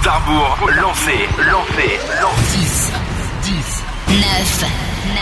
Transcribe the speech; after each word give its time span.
Compte 0.00 0.08
à 0.08 0.18
rebours, 0.18 0.56
lancez, 0.80 1.28
lancez, 1.38 1.98
lancez. 2.22 2.92
10, 3.42 3.52
10, 3.52 3.84
9, 4.08 4.64
9, 5.08 5.20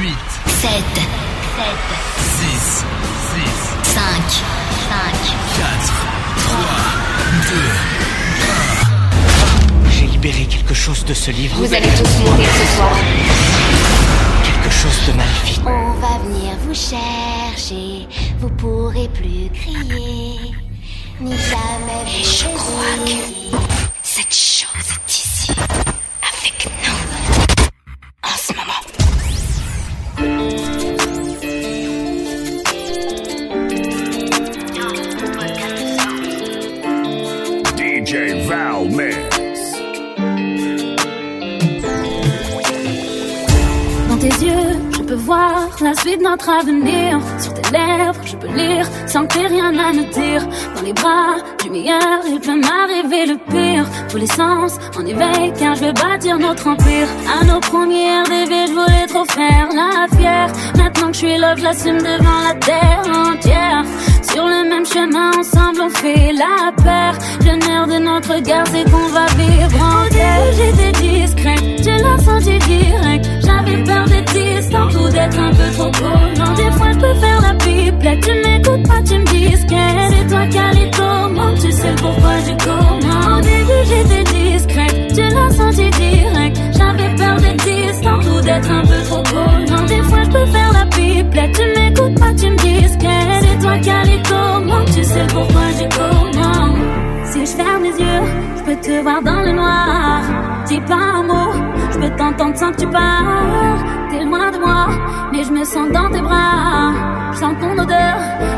8, 0.00 0.08
8, 0.08 0.16
7, 0.46 0.70
7, 0.72 1.68
6, 2.16 2.84
6, 3.34 3.52
5, 3.82 4.02
5, 4.88 5.04
4, 5.58 5.92
3, 6.36 6.56
2, 9.84 9.90
J'ai 9.90 10.06
libéré 10.06 10.44
quelque 10.46 10.74
chose 10.74 11.04
de 11.04 11.12
ce 11.12 11.30
livre. 11.32 11.56
Vous 11.58 11.74
allez 11.74 11.88
tous 11.88 12.18
mourir 12.20 12.48
ce 12.48 12.66
soir. 12.76 12.96
Quelque 14.44 14.70
chose 14.74 15.06
de 15.06 15.12
maléfique. 15.12 15.60
On 15.66 15.92
va 16.00 16.18
venir 16.24 16.56
vous 16.66 16.74
chercher, 16.74 18.08
vous 18.38 18.50
pourrez 18.50 19.08
plus 19.08 19.50
crier, 19.52 20.31
ni 21.20 21.32
jamais 21.32 22.04
vous 22.06 22.24
Je 22.24 22.44
crois 22.56 22.96
que 23.04 23.12
cette 24.02 24.34
chose 24.34 24.88
est 24.94 25.10
ici, 25.10 25.52
avec 26.30 26.68
nous, 26.82 27.00
en 28.22 28.36
ce 28.36 28.52
moment. 28.52 28.82
DJ 37.76 38.12
Val 38.46 38.88
Mix. 38.90 39.60
Dans 44.08 44.18
tes 44.18 44.44
yeux, 44.44 44.78
je 44.92 45.02
peux 45.02 45.14
voir 45.14 45.68
la 45.80 45.94
suite 45.94 46.18
de 46.18 46.24
notre 46.24 46.48
avenir. 46.48 47.20
Sur 47.40 47.54
tes 47.54 47.70
lèvres, 47.70 48.20
je 48.24 48.31
peux 48.31 48.31
lire 48.48 48.86
sans 49.06 49.26
que 49.26 49.38
rien 49.38 49.76
à 49.78 49.92
me 49.92 50.04
dire. 50.12 50.46
Dans 50.74 50.82
les 50.82 50.92
bras 50.92 51.36
du 51.62 51.70
meilleur, 51.70 52.20
il 52.26 52.40
peut 52.40 52.58
m'arriver 52.58 53.26
le 53.26 53.36
pire. 53.50 53.86
Tous 54.08 54.18
les 54.18 54.26
sens 54.26 54.78
en 54.98 55.04
éveil, 55.04 55.52
car 55.58 55.74
je 55.74 55.84
vais 55.84 55.92
bâtir 55.92 56.38
notre 56.38 56.68
empire. 56.68 57.08
À 57.40 57.44
nos 57.44 57.60
premières 57.60 58.26
rêves, 58.26 58.68
je 58.68 58.72
voulais 58.72 59.06
trop 59.08 59.24
faire 59.24 59.68
la 59.74 60.16
fière. 60.16 60.52
Maintenant 60.76 61.08
que 61.08 61.14
je 61.14 61.18
suis 61.18 61.38
là, 61.38 61.54
je 61.56 61.62
l'assume 61.62 61.98
devant 61.98 62.40
la 62.48 62.54
terre 62.54 63.02
entière. 63.08 63.84
Sur 64.32 64.46
le 64.46 64.68
même 64.68 64.86
chemin, 64.86 65.30
ensemble 65.38 65.82
on 65.82 65.90
fait 65.90 66.32
la 66.32 66.72
paire. 66.82 67.18
Le 67.40 67.54
nerf 67.66 67.86
de 67.86 67.98
notre 68.02 68.38
guerre, 68.40 68.64
c'est 68.66 68.84
qu'on 68.90 69.08
va 69.08 69.26
vivre 69.36 69.82
en 69.82 70.08
guerre. 70.08 70.52
J'étais 70.56 70.92
discret, 70.92 71.56
je 71.78 71.90
l'ai 71.90 72.24
senti 72.24 72.58
direct. 72.66 73.28
J'avais 73.44 73.84
peur 73.84 74.04
d'être 74.06 74.32
distant 74.32 74.88
ou 74.88 75.08
d'être 75.10 75.38
un 75.38 75.50
peu 75.50 75.70
trop 75.74 75.90
collant. 75.90 76.54
Des 76.54 76.72
fois, 76.72 76.92
je 76.92 76.98
peux 76.98 77.14
faire 77.20 77.40
la 77.42 77.54
pipelette. 77.54 78.20
Tu 78.24 78.32
m'écoutes 78.32 78.88
pas, 78.88 79.02
tu 79.04 79.18
me 79.18 79.24
dis 79.26 79.66
qu'elle. 79.66 80.12
C'est 80.12 80.26
toi 80.28 80.46
qui 80.46 80.58
as 80.58 80.72
les 80.72 80.90
commandes, 80.90 81.58
tu 81.60 81.72
sais 81.72 81.90
le 81.90 81.96
pourquoi 81.96 82.34
je 82.46 82.64
commande. 82.64 83.36
Au 83.36 83.40
début, 83.42 83.82
j'étais 83.84 84.24
discret, 84.32 85.08
tu 85.08 85.34
l'as 85.34 85.50
senti 85.50 85.90
direct. 85.90 86.56
J'avais 86.78 87.14
peur 87.16 87.36
d'être 87.36 87.64
distant 87.66 88.18
ou 88.18 88.40
d'être 88.40 88.70
un 88.70 88.82
peu 88.82 89.02
trop 89.04 89.22
collant. 89.24 89.84
Des 89.86 90.02
fois, 90.02 90.22
je 90.24 90.30
peux 90.30 90.46
faire 90.46 90.72
la 90.72 90.86
pipelette. 90.86 91.52
Tu 91.52 91.80
m'écoutes 91.80 92.18
pas, 92.18 92.32
tu 92.34 92.50
me 92.50 92.56
dis 92.56 92.98
qu'elle. 92.98 93.42
C'est 93.42 93.58
toi 93.60 93.78
qui 93.78 93.90
as 93.90 94.04
les 94.04 94.21
commandes, 94.28 94.86
tu 94.86 95.04
sais 95.04 95.26
pourquoi 95.32 95.66
je 95.78 95.96
commande. 95.96 96.78
Si 97.24 97.46
je 97.46 97.56
ferme 97.56 97.82
les 97.82 97.98
yeux, 97.98 98.24
je 98.56 98.62
peux 98.62 98.76
te 98.80 99.02
voir 99.02 99.22
dans 99.22 99.40
le 99.40 99.52
noir. 99.52 100.20
Dis 100.66 100.80
pas 100.80 100.94
un 100.94 101.22
mot, 101.22 101.52
je 101.92 101.98
peux 101.98 102.16
t'entendre 102.16 102.56
sans 102.56 102.72
que 102.72 102.80
tu 102.80 102.86
parles. 102.86 103.78
T'es 104.10 104.24
loin 104.24 104.50
de 104.50 104.58
moi, 104.58 104.86
mais 105.32 105.44
je 105.44 105.50
me 105.50 105.64
sens 105.64 105.88
dans 105.90 106.10
tes 106.10 106.20
bras. 106.20 106.92
Je 107.32 107.38
sens 107.38 107.54
ton 107.60 107.72
odeur, 107.82 108.16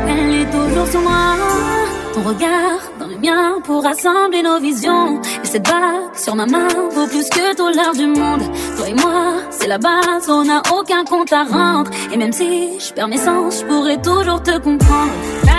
elle 0.09 0.41
est 0.41 0.49
toujours 0.51 0.87
sur 0.87 1.01
moi. 1.01 1.35
Ton 2.13 2.21
regard 2.21 2.79
dans 2.99 3.07
le 3.07 3.17
mien 3.17 3.59
pour 3.63 3.83
rassembler 3.83 4.41
nos 4.41 4.59
visions. 4.59 5.21
Et 5.43 5.47
cette 5.47 5.63
bague 5.63 6.15
sur 6.15 6.35
ma 6.35 6.45
main 6.45 6.67
vaut 6.91 7.07
plus 7.07 7.29
que 7.29 7.55
tout 7.55 7.67
l'heure 7.75 7.93
du 7.93 8.07
monde. 8.07 8.43
Toi 8.77 8.89
et 8.89 8.93
moi, 8.93 9.33
c'est 9.49 9.67
la 9.67 9.77
base, 9.77 10.29
on 10.29 10.45
n'a 10.45 10.61
aucun 10.77 11.03
compte 11.03 11.33
à 11.33 11.43
rendre. 11.43 11.91
Et 12.13 12.17
même 12.17 12.31
si 12.31 12.79
je 12.79 12.93
perds 12.93 13.09
mes 13.09 13.17
sens, 13.17 13.59
je 13.61 13.65
pourrais 13.65 14.01
toujours 14.01 14.41
te 14.41 14.57
comprendre. 14.59 15.11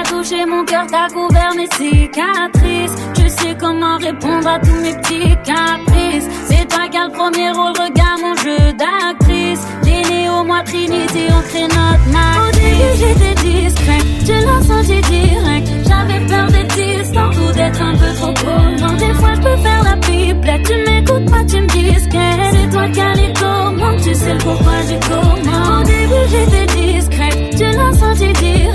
Touché 0.09 0.47
mon 0.47 0.65
cœur, 0.65 0.87
t'as 0.91 1.09
couvert 1.09 1.53
mes 1.57 1.69
cicatrices. 1.77 2.95
Tu 3.15 3.29
sais 3.29 3.57
comment 3.59 3.97
répondre 3.99 4.47
à 4.47 4.59
tous 4.59 4.81
mes 4.81 4.95
petits 4.97 5.37
caprices. 5.45 6.29
C'est 6.49 6.67
toi 6.69 6.89
qui 6.89 6.97
as 6.97 7.07
le 7.07 7.13
premier 7.13 7.51
rôle, 7.51 7.73
regarde 7.73 8.21
mon 8.21 8.35
jeu 8.37 8.73
d'actrice. 8.73 9.61
J'ai 9.85 10.29
au 10.29 10.45
moi 10.45 10.63
Trinity, 10.65 11.27
on 11.31 11.43
crée 11.49 11.69
notre 11.69 12.09
match. 12.13 12.37
Au 12.39 12.53
début 12.53 12.93
j'étais 12.99 13.35
discret, 13.43 13.99
tu 14.25 14.33
l'as 14.33 14.63
senti 14.63 15.01
direct. 15.11 15.69
J'avais 15.89 16.27
peur 16.27 16.47
d'être 16.49 16.75
distant 16.75 17.31
ou 17.31 17.53
d'être 17.53 17.83
un 17.83 17.97
peu 17.97 18.15
trop 18.15 18.35
collant. 18.35 18.97
Des 18.99 19.15
fois 19.15 19.35
je 19.35 19.41
peux 19.41 19.57
faire 19.57 19.83
la 19.85 19.97
pipelette, 19.97 20.63
tu 20.67 20.77
m'écoutes 20.91 21.31
pas, 21.31 21.45
tu 21.45 21.61
me 21.61 21.67
dis. 21.69 21.87
C'est 22.09 22.71
toi 22.71 22.89
qui 22.89 23.01
as 23.01 23.15
les 23.15 23.33
commandes, 23.35 24.01
tu 24.03 24.15
sais 24.15 24.33
le 24.33 24.39
pourquoi 24.39 24.73
je 24.89 25.09
commande. 25.09 25.81
Au 25.81 25.85
début 25.85 26.27
j'étais 26.31 26.67
discret, 26.67 27.51
tu 27.51 27.65
l'as 27.65 27.93
senti 27.93 28.33
direct. 28.33 28.66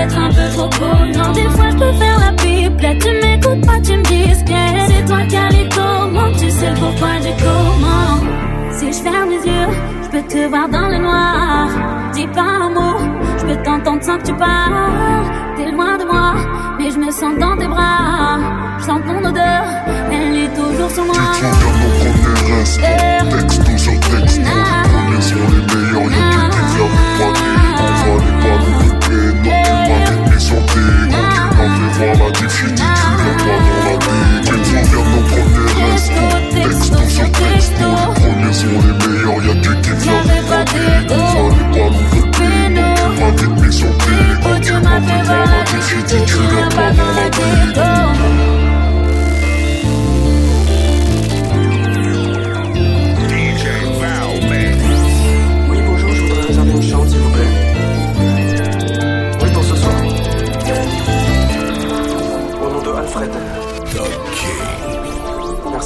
D'être 0.00 0.16
un 0.16 0.30
peu 0.30 0.48
trop 0.54 0.70
collant. 0.78 1.32
Des 1.34 1.50
fois 1.50 1.68
je 1.68 1.76
peux 1.76 1.92
faire 1.92 2.18
la 2.18 2.32
pipelette, 2.32 3.04
tu 3.04 3.10
m'écoutes 3.20 3.66
pas, 3.66 3.80
tu 3.84 3.98
me 3.98 4.02
dis 4.04 4.44
qu'elle. 4.44 4.86
C'est 4.88 5.04
toi 5.04 5.18
qui 5.28 5.36
as 5.36 5.48
les 5.50 5.68
commandes, 5.68 6.36
tu 6.38 6.50
sais 6.50 6.70
le 6.70 6.76
pourquoi 6.76 7.08
je 7.18 7.28
commande. 7.44 8.26
Si 8.72 8.86
je 8.86 9.02
ferme 9.02 9.28
les 9.28 9.46
yeux, 9.46 9.68
je 10.02 10.08
peux 10.08 10.22
te 10.22 10.48
voir 10.48 10.70
dans 10.70 10.88
le 10.88 10.98
noir. 10.98 11.68
Dis 12.14 12.26
pas 12.28 12.40
un 12.40 12.70
mot, 12.70 12.96
je 13.40 13.44
peux 13.44 13.62
t'entendre 13.62 14.02
sans 14.02 14.16
que 14.16 14.22
tu 14.24 14.34
parles. 14.36 15.26
T'es 15.56 15.70
loin 15.70 15.98
de 15.98 16.04
moi, 16.06 16.34
mais 16.78 16.90
je 16.90 16.98
me 16.98 17.10
sens 17.10 17.38
dans 17.38 17.56
tes 17.58 17.68
bras. 17.68 18.38
Je 18.78 18.84
sens 18.84 19.00
ton 19.06 19.22
odeur, 19.22 19.64
elle 20.10 20.34
est 20.44 20.54
toujours 20.54 20.90
sur 20.90 21.04
moi. 21.04 21.14
Texto 23.30 23.76
sur 23.76 24.00
texto, 24.00 24.40
les 25.10 25.20
sont 25.20 25.46
les 25.52 25.62
meilleurs, 25.74 26.10
y'a 26.10 26.48
que 26.48 26.62
des 26.72 27.50
verres 27.52 27.98
froidés. 28.00 28.40
On 28.42 28.48
va 28.48 28.58
les 28.64 28.72
pas 28.78 28.89
Tu 32.00 32.06
m'as 32.06 32.14
voir 32.14 32.24
la 32.24 32.30
défini, 32.30 32.76
tu 32.76 32.82
l'as 32.82 33.36
pas 33.38 33.60
dans 33.60 33.72
la 33.72 34.88
nos 35.04 35.20
premiers 35.28 35.92
restos, 35.92 36.38
texto 36.54 37.00
sur 37.10 37.30
texto. 37.30 37.84
Les 37.84 38.20
premiers 38.22 38.52
sont 38.54 38.68
les 38.68 38.94
meilleurs, 39.06 39.40
y'a 39.44 39.54
que 39.82 39.92
verres 39.92 40.24
froidés. 40.46 40.80
On 41.10 41.14
va 41.14 41.50
les 41.50 41.66
pas 41.66 41.90
nous 41.90 42.08
non, 42.70 42.94
on 43.04 43.10
va 43.20 43.30
vite 43.36 43.72
santé. 43.72 44.12
Quand 44.42 44.60
tu 44.62 44.72
m'as 44.72 45.00
fait 45.02 45.22
voir 45.24 45.44
la 45.44 45.62
tu 46.24 46.38
l'as 46.56 46.68
pas 46.74 46.90
dans 46.90 47.12
la 47.12 47.26
vie. 47.28 48.49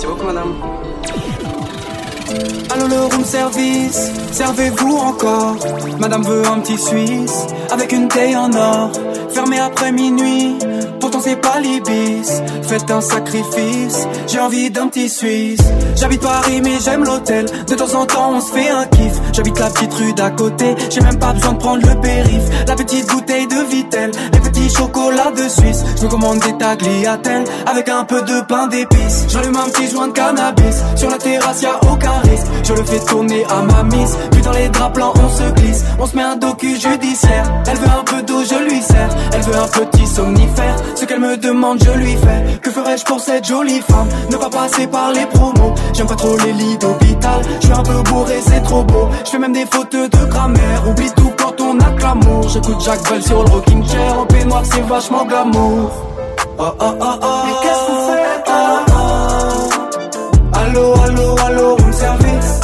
Merci 0.06 0.24
madame. 0.26 0.54
Allô 2.70 2.88
le 2.88 3.00
room 3.00 3.24
service, 3.24 4.10
servez-vous 4.32 4.96
encore? 4.96 5.56
Madame 5.98 6.22
veut 6.24 6.46
un 6.46 6.60
petit 6.60 6.78
suisse, 6.78 7.46
avec 7.70 7.92
une 7.92 8.08
taille 8.08 8.36
en 8.36 8.52
or. 8.52 8.90
Fermé 9.30 9.58
après 9.58 9.92
minuit, 9.92 10.56
pourtant 11.00 11.20
c'est 11.20 11.36
pas 11.36 11.58
l'ibis. 11.60 12.42
Faites 12.62 12.90
un 12.90 13.00
sacrifice, 13.00 14.06
j'ai 14.26 14.40
envie 14.40 14.70
d'un 14.70 14.88
petit 14.88 15.08
suisse. 15.08 15.60
J'habite 15.96 16.20
Paris 16.20 16.60
mais 16.62 16.78
j'aime 16.84 17.04
l'hôtel. 17.04 17.46
De 17.66 17.74
temps 17.74 17.94
en 17.94 18.06
temps 18.06 18.32
on 18.34 18.40
se 18.40 18.52
fait 18.52 18.68
un 18.68 18.86
kiff. 18.86 19.20
J'habite 19.32 19.58
la 19.58 19.70
petite 19.70 19.94
rue 19.94 20.12
d'à 20.12 20.30
côté, 20.30 20.74
j'ai 20.90 21.00
même 21.00 21.18
pas 21.18 21.32
besoin 21.32 21.52
de 21.52 21.58
prendre 21.58 21.86
le 21.86 22.00
périph. 22.00 22.66
La 22.66 22.74
petite 22.74 23.08
bouteille 23.08 23.46
de 23.46 23.70
Vitel, 23.70 24.10
les 24.32 24.40
petits 24.54 24.74
chocolats 24.74 25.32
de 25.32 25.48
Suisse. 25.48 25.84
Je 25.96 26.04
me 26.04 26.08
commande 26.08 26.38
des 26.40 26.56
tagliatelles, 26.56 27.44
avec 27.66 27.88
un 27.88 28.04
peu 28.04 28.22
de 28.22 28.40
pain 28.42 28.66
d'épices. 28.68 29.26
J'allume 29.28 29.56
un 29.56 29.68
petit 29.70 29.90
joint 29.90 30.08
de 30.08 30.12
cannabis, 30.12 30.76
sur 30.96 31.10
la 31.10 31.18
terrasse 31.18 31.62
y 31.62 31.66
a 31.66 31.78
aucun 31.90 32.18
risque. 32.22 32.46
Je 32.64 32.72
le 32.72 32.84
fais 32.84 33.00
tourner 33.00 33.44
à 33.50 33.62
ma 33.62 33.82
mise, 33.84 34.16
puis 34.30 34.42
dans 34.42 34.52
les 34.52 34.68
draps 34.68 34.94
blancs 34.94 35.14
on 35.16 35.28
se 35.28 35.50
glisse. 35.52 35.84
On 35.98 36.06
se 36.06 36.16
met 36.16 36.22
un 36.22 36.36
docu 36.36 36.76
judiciaire, 36.76 37.52
elle 37.66 37.76
veut 37.76 37.88
un 37.88 38.04
peu 38.04 38.22
d'eau 38.22 38.42
je 38.44 38.70
lui 38.70 38.80
sers. 38.80 39.08
Elle 39.32 39.42
veut 39.42 39.56
un 39.56 39.68
petit 39.68 40.06
somnifère, 40.06 40.76
ce 40.94 41.04
qu'elle 41.04 41.20
me 41.20 41.36
demande 41.36 41.82
je 41.84 41.90
lui 41.90 42.16
fais. 42.16 42.58
Que 42.60 42.70
ferais-je 42.70 43.04
pour 43.04 43.20
cette 43.20 43.46
jolie 43.46 43.80
femme, 43.80 44.08
ne 44.30 44.36
pas 44.36 44.50
passer 44.50 44.86
par 44.86 45.12
les 45.12 45.26
promos. 45.26 45.74
J'aime 45.92 46.06
pas 46.06 46.16
trop 46.16 46.36
les 46.38 46.52
lits 46.52 46.78
d'hôpital, 46.78 47.42
je 47.60 47.66
suis 47.66 47.74
un 47.74 47.82
peu 47.82 48.02
bourré 48.02 48.40
c'est 48.46 48.62
trop 48.62 48.82
beau. 48.84 49.08
Je 49.24 49.30
fais 49.30 49.38
même 49.38 49.52
des 49.52 49.66
fautes 49.66 49.92
de 49.92 50.26
grammaire, 50.26 50.88
oublie 50.88 51.10
tout 51.16 51.30
on 51.74 51.80
a 51.80 51.90
que 51.92 52.02
l'amour. 52.02 52.48
J'écoute 52.48 52.80
Jacques 52.80 53.08
Bell 53.08 53.22
sur 53.22 53.42
le 53.42 53.50
rocking 53.50 53.84
chair, 53.86 54.18
en 54.18 54.26
peignoir 54.26 54.62
c'est 54.64 54.80
vachement 54.82 55.24
glamour. 55.24 55.90
Oh 56.58 56.64
oh 56.80 56.84
oh 57.00 57.04
oh 57.22 57.42
Mais 57.46 57.52
qu'est-ce 57.62 57.86
qu'on 57.86 58.12
fait 58.12 58.44
oh, 58.46 58.52
oh. 58.90 60.58
Allô 60.58 60.94
allô 61.04 61.36
allô 61.46 61.76
room 61.76 61.92
service. 61.92 62.60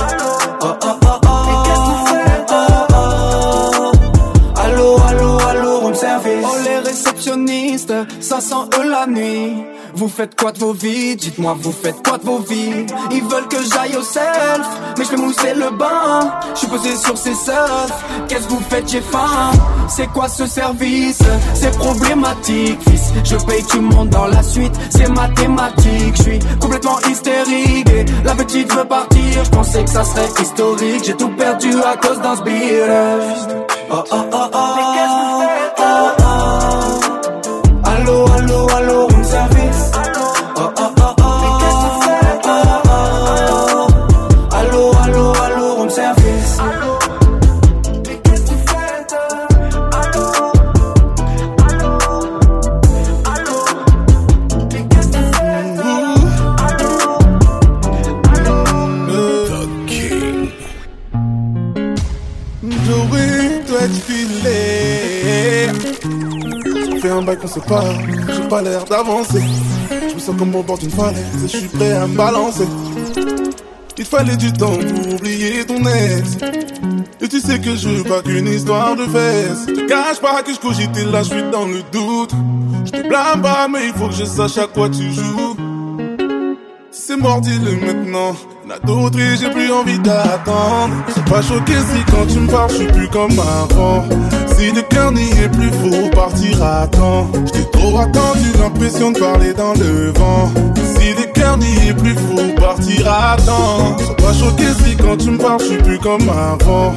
Oh 0.63 0.67
oh 0.67 0.75
oh 0.85 0.97
oh 1.07 1.29
Mais 1.47 1.57
qu'est-ce 1.67 1.85
qu'on 1.87 2.07
fait 2.07 2.47
oh, 2.51 2.55
oh. 2.93 4.61
Allô 4.61 4.97
allô 5.09 5.39
allô 5.49 5.79
room 5.81 5.95
service. 5.95 6.47
Oh 6.47 6.57
les 6.65 6.79
réceptionnistes 6.79 7.95
500 8.21 8.69
eux 8.79 8.89
la 8.91 9.07
nuit. 9.07 9.57
Vous 9.95 10.09
faites 10.09 10.39
quoi 10.39 10.53
de 10.53 10.59
vos 10.59 10.73
vies? 10.73 11.17
Dites-moi, 11.17 11.57
vous 11.61 11.73
faites 11.73 12.03
quoi 12.07 12.19
de 12.19 12.25
vos 12.25 12.39
vies? 12.39 12.87
Ils 13.11 13.23
veulent 13.25 13.49
que 13.49 13.57
j'aille 13.73 13.97
au 13.97 14.03
self, 14.03 14.67
mais 14.97 15.05
je 15.05 15.11
vais 15.11 15.17
mousser 15.17 15.55
le 15.55 15.71
bain. 15.77 16.31
Je 16.55 16.59
suis 16.61 16.69
posé 16.69 16.97
sur 16.97 17.17
ces 17.17 17.35
surfs. 17.35 18.05
Qu'est-ce 18.29 18.47
que 18.47 18.53
vous 18.53 18.63
faites? 18.69 18.89
J'ai 18.89 19.01
faim. 19.01 19.51
C'est 19.89 20.07
quoi 20.09 20.29
ce 20.29 20.47
service? 20.47 21.19
C'est 21.55 21.77
problématique, 21.77 22.79
fils. 22.89 23.13
Je 23.25 23.37
paye 23.47 23.65
tout 23.65 23.81
le 23.81 23.89
monde 23.89 24.09
dans 24.11 24.27
la 24.27 24.43
suite. 24.43 24.73
C'est 24.91 25.09
mathématique. 25.11 26.17
Je 26.17 26.23
suis 26.23 26.39
complètement 26.61 26.99
hystérique. 27.09 27.89
Et 27.91 28.05
la 28.25 28.35
petite 28.35 28.73
veut 28.73 28.85
partir. 28.85 29.45
Je 29.45 29.51
pensais 29.51 29.85
que 29.85 29.91
ça 29.91 30.05
serait 30.05 30.29
historique. 30.41 31.05
J'ai 31.05 31.17
tout 31.17 31.31
perdu 31.31 31.73
à 31.83 31.97
cause 31.97 32.21
d'un 32.21 32.37
sbire. 32.37 32.87
Oh 33.93 34.05
oh 34.13 34.17
oh 34.33 34.51
oh. 34.53 34.53
oh, 34.53 35.43
oh, 35.79 36.11
oh. 36.19 37.01
Allô, 37.85 38.25
allô, 38.39 38.60
Doit 62.91 63.83
être 63.83 64.03
filé. 64.05 65.69
Fait 67.01 67.11
un 67.11 67.23
bail 67.23 67.39
qu'on 67.39 67.47
se 67.47 67.61
parle, 67.61 67.97
j'ai 68.35 68.49
pas 68.49 68.63
l'air 68.63 68.85
d'avancer. 68.85 69.43
Je 70.09 70.15
me 70.15 70.19
sens 70.19 70.37
comme 70.37 70.55
au 70.57 70.63
bord 70.63 70.77
d'une 70.77 70.91
falaise 70.91 71.45
et 71.45 71.49
je 71.49 71.57
suis 71.59 71.69
prêt 71.69 71.93
à 71.93 72.07
me 72.07 72.17
balancer. 72.17 72.67
Il 73.97 74.05
fallait 74.05 74.37
du 74.37 74.53
temps 74.53 74.77
pour 74.77 75.15
oublier 75.15 75.65
ton 75.65 75.79
ex. 75.85 76.37
Et 77.21 77.29
tu 77.29 77.39
sais 77.39 77.61
que 77.61 77.77
je 77.77 77.89
veux 77.89 78.05
pas 78.05 78.23
qu'une 78.23 78.49
histoire 78.49 78.97
de 78.97 79.05
fesses. 79.05 79.67
Te 79.67 79.87
cache 79.87 80.21
pas 80.21 80.43
que 80.43 80.53
je 80.53 80.59
cogite 80.59 80.97
et 80.97 81.05
là 81.05 81.23
je 81.23 81.29
suis 81.29 81.51
dans 81.53 81.67
le 81.67 81.83
doute. 81.93 82.33
Je 82.87 82.91
te 82.91 83.09
blâme 83.09 83.43
pas, 83.43 83.69
mais 83.69 83.87
il 83.87 83.93
faut 83.93 84.09
que 84.09 84.15
je 84.15 84.25
sache 84.25 84.59
à 84.59 84.67
quoi 84.67 84.89
tu 84.89 85.13
joues. 85.13 85.57
C'est 86.91 87.17
mort, 87.17 87.41
dis-le 87.41 87.77
maintenant. 87.77 88.35
Y'en 88.71 88.77
a 88.77 88.79
d'autres 88.79 89.19
et 89.19 89.37
j'ai 89.37 89.51
plus 89.51 89.73
envie 89.73 89.99
d'attendre. 89.99 90.95
C'est 91.13 91.25
pas 91.25 91.43
choqué 91.43 91.73
si 91.73 92.05
quand 92.13 92.27
tu 92.27 92.39
me 92.39 92.49
parles, 92.49 92.71
je 92.71 92.77
suis 92.77 92.87
plus 92.87 93.09
comme 93.09 93.33
avant. 93.33 94.05
Si 94.57 94.71
le 94.71 94.83
cœur 94.83 95.11
n'y 95.11 95.29
est 95.31 95.49
plus, 95.49 95.71
faut 95.71 96.09
partir 96.11 96.63
à 96.63 96.87
temps. 96.87 97.29
J't'ai 97.47 97.69
trop 97.73 97.99
attendu, 97.99 98.53
l'impression 98.61 99.11
de 99.11 99.19
parler 99.19 99.55
dans 99.55 99.73
le 99.75 100.13
vent. 100.13 100.53
Si 100.77 101.15
le 101.15 101.33
cœur 101.33 101.59
n'y 101.59 101.89
est 101.89 101.95
plus, 101.95 102.15
faut 102.15 102.61
partir 102.61 103.13
à 103.13 103.37
temps. 103.39 103.99
Sois 103.99 104.17
pas 104.17 104.35
choqué 104.35 104.67
si 104.85 104.97
quand 104.97 105.17
tu 105.17 105.31
me 105.31 105.39
parles, 105.39 105.61
je 105.61 105.67
suis 105.67 105.79
plus 105.79 105.99
comme 105.99 106.29
avant. 106.29 106.95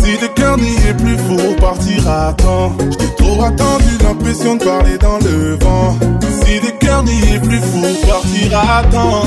Si 0.00 0.12
cœur 0.36 0.56
n'y 0.58 0.74
est 0.88 0.96
plus, 0.96 1.16
faut 1.28 1.54
partir 1.60 2.08
à 2.08 2.32
temps. 2.34 2.72
J't'ai 2.90 3.14
trop 3.16 3.42
attendu, 3.42 3.98
l'impression 4.02 4.56
de 4.56 4.64
parler 4.64 4.98
dans 4.98 5.18
le 5.18 5.56
vent. 5.60 5.96
Si 6.44 6.60
le 6.60 6.70
cœur 6.78 7.02
n'y 7.02 7.34
est 7.34 7.40
plus, 7.40 7.58
faut 7.58 8.06
partir 8.06 8.58
à 8.58 8.84
temps. 8.84 9.24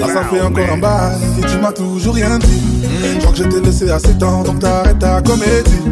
Là 0.00 0.06
ça 0.08 0.24
fait 0.24 0.40
encore 0.40 0.72
un 0.72 0.78
bail 0.78 1.16
et 1.38 1.46
tu 1.46 1.58
m'as 1.58 1.72
toujours 1.72 2.14
rien 2.14 2.38
dit. 2.38 2.84
Je 3.14 3.18
crois 3.18 3.32
que 3.32 3.38
je 3.38 3.44
t'ai 3.44 3.60
laissé 3.60 3.90
assez 3.90 4.14
temps 4.18 4.42
donc 4.42 4.58
t'arrêtes 4.58 4.98
ta 4.98 5.20
comédie. 5.22 5.82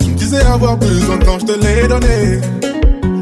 Tu 0.00 0.10
me 0.10 0.14
disais 0.14 0.42
avoir 0.42 0.76
besoin 0.76 1.16
de 1.16 1.24
temps, 1.24 1.38
je 1.38 1.46
te 1.46 1.52
l'ai 1.52 1.88
donné. 1.88 2.40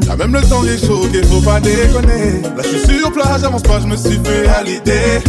Là 0.07 0.15
même 0.17 0.33
le 0.33 0.41
temps 0.41 0.63
est 0.63 0.79
qu'il 1.11 1.25
faut 1.25 1.41
pas 1.41 1.59
déconner. 1.59 2.41
Là 2.43 2.63
je 2.63 2.77
suis 2.77 2.97
sur 2.99 3.11
place, 3.11 3.41
j'avance 3.41 3.63
pas, 3.63 3.79
je 3.79 3.87
me 3.87 3.95
suis 3.95 4.19
fait 4.23 4.47
à 4.47 4.63
l'idée. 4.63 5.21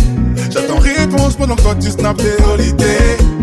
J'attends 0.51 0.79
réponse 0.79 1.35
pendant 1.37 1.55
que 1.55 1.63
toi 1.63 1.75
tu 1.81 1.91
snaps 1.91 2.23
tes 2.23 2.43
holidays 2.45 3.36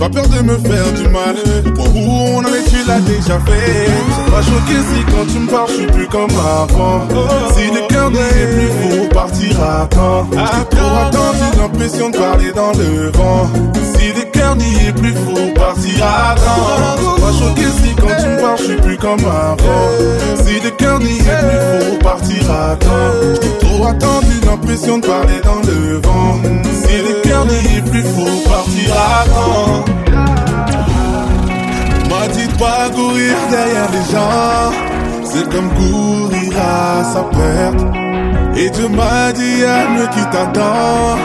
pas 0.00 0.08
peur 0.08 0.26
de 0.28 0.40
me 0.42 0.56
faire 0.56 0.92
du 0.94 1.08
mal. 1.08 1.36
Où 1.76 2.38
on 2.38 2.42
tu 2.42 2.86
l'as 2.88 3.00
déjà 3.00 3.38
fait. 3.40 4.30
Pas 4.30 4.42
choqué 4.42 4.76
si 4.88 5.04
quand 5.12 5.26
tu 5.30 5.38
me 5.40 5.46
parles, 5.46 5.68
je 5.68 5.74
suis 5.74 5.86
plus 5.86 6.08
comme 6.08 6.30
avant. 6.30 7.06
Si 7.54 7.70
le 7.70 7.86
cœur 7.88 8.10
n'y 8.10 8.18
est 8.18 8.46
plus, 8.54 8.70
faut 8.80 9.08
partir 9.08 9.62
à 9.62 9.86
temps 9.86 10.26
J'ai 10.32 10.76
trop 10.76 10.96
attendu 11.04 11.58
l'impression 11.58 12.10
de 12.10 12.16
parler 12.16 12.52
dans 12.52 12.72
le 12.72 13.10
vent. 13.10 13.50
Si 13.94 14.12
le 14.12 14.24
cœur 14.32 14.56
n'y 14.56 14.88
est 14.88 14.92
plus, 14.92 15.12
faut 15.12 15.52
partir 15.54 16.02
à 16.02 16.34
temps 16.34 16.96
C'est 16.96 17.22
pas 17.22 17.32
choqué 17.32 17.66
si 17.82 17.94
quand 17.94 18.22
tu 18.22 18.28
me 18.28 18.40
parles, 18.40 18.58
je 18.58 18.64
suis 18.64 18.76
plus 18.76 18.96
comme 18.96 19.20
avant. 19.20 20.46
Si 20.46 20.60
le 20.60 20.70
cœur 20.70 20.98
n'y 20.98 21.18
est 21.18 21.40
plus, 21.42 21.90
faut 21.90 21.98
partir 21.98 22.50
à 22.50 22.76
trop 23.80 23.88
attendu 23.88 24.40
l'impression 24.44 24.98
de 24.98 25.06
parler 25.06 25.40
dans 25.42 25.60
le 25.60 26.00
vent. 26.00 26.40
Si 26.64 26.96
le 26.98 27.22
cœur 27.22 27.46
n'y 27.46 27.80
plus, 27.90 28.02
faut 28.02 28.48
partir 28.48 28.92
à 28.92 29.24
temps 29.26 29.84
m'a 32.10 32.26
dit 32.28 32.46
de 32.48 32.58
pas 32.58 32.90
courir 32.92 33.34
derrière 33.50 33.88
les 33.92 34.12
gens 34.12 34.72
C'est 35.22 35.48
comme 35.48 35.70
courir 35.70 36.52
à 36.58 37.04
sa 37.04 37.22
perte 37.22 37.80
Et 38.56 38.68
Dieu 38.70 38.88
m'a 38.88 39.32
dit 39.32 39.64
à 39.64 39.88
mieux 39.90 40.08
qui 40.08 40.24
t'attend 40.30 41.16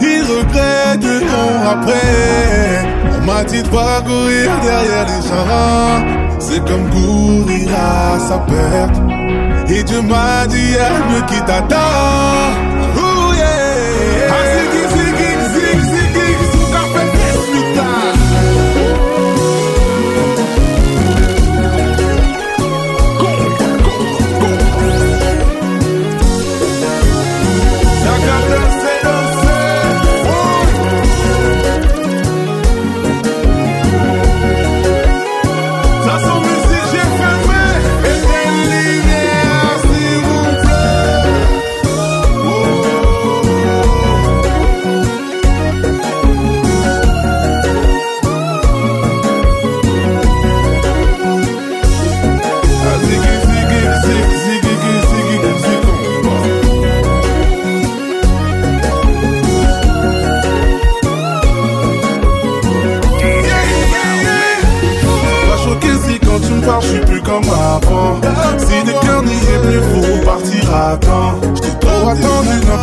Ils 0.00 0.22
regretteront 0.22 1.70
après. 1.70 2.86
On 3.18 3.24
m'a 3.24 3.44
dit 3.44 3.62
de 3.62 3.68
pas 3.68 4.02
courir 4.02 4.50
derrière 4.62 5.06
les 5.06 5.22
gens 5.26 6.38
C'est 6.38 6.64
comme 6.66 6.90
courir 6.90 7.68
à 7.74 8.18
sa 8.20 8.38
perte 8.40 9.45
Et 9.68 9.82
Dieu 9.82 10.00
m'a 10.02 10.46
dit 10.46 10.76
à 10.78 10.90
mieux 11.08 11.26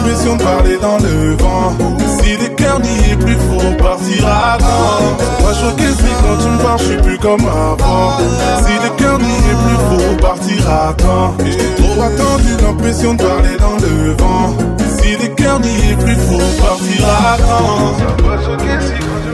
l'impression 0.03 0.35
de 0.35 0.43
parler 0.43 0.77
dans 0.77 0.97
le 0.97 1.35
vent. 1.35 1.73
Si 2.21 2.37
le 2.37 2.49
cœur 2.55 2.79
n'y 2.79 3.11
est 3.11 3.15
plus, 3.15 3.35
faut 3.35 3.83
partir 3.83 4.23
temps. 4.59 5.43
Pas 5.43 5.53
choqué 5.53 5.87
si 5.91 6.09
quand 6.21 6.37
tu 6.41 6.49
me 6.49 6.57
parles, 6.61 6.79
je 6.79 6.83
suis 6.83 6.97
plus 6.97 7.17
comme 7.19 7.41
avant. 7.41 8.17
Si 8.65 8.73
le 8.83 8.89
cœur 8.97 9.19
n'y 9.19 9.25
est 9.25 9.59
plus, 9.63 9.79
faut 9.89 10.15
partir 10.21 10.69
à 10.69 10.93
temps. 10.93 11.35
J't'ai 11.39 11.81
trop 11.81 12.01
attendu, 12.01 12.49
l'impression 12.61 13.13
de 13.13 13.23
parler 13.23 13.57
dans 13.59 13.77
le 13.77 14.13
vent. 14.13 14.57
Si 15.01 15.11
le 15.11 15.27
cœur 15.35 15.59
n'y 15.59 15.91
est 15.91 15.95
plus, 15.95 16.15
faut 16.15 16.61
partir 16.61 17.05
à 17.07 17.37
temps. 17.37 17.95
Pas 18.23 18.43
choqué 18.43 18.73
si 18.81 18.93
quand 18.99 19.21
tu 19.25 19.32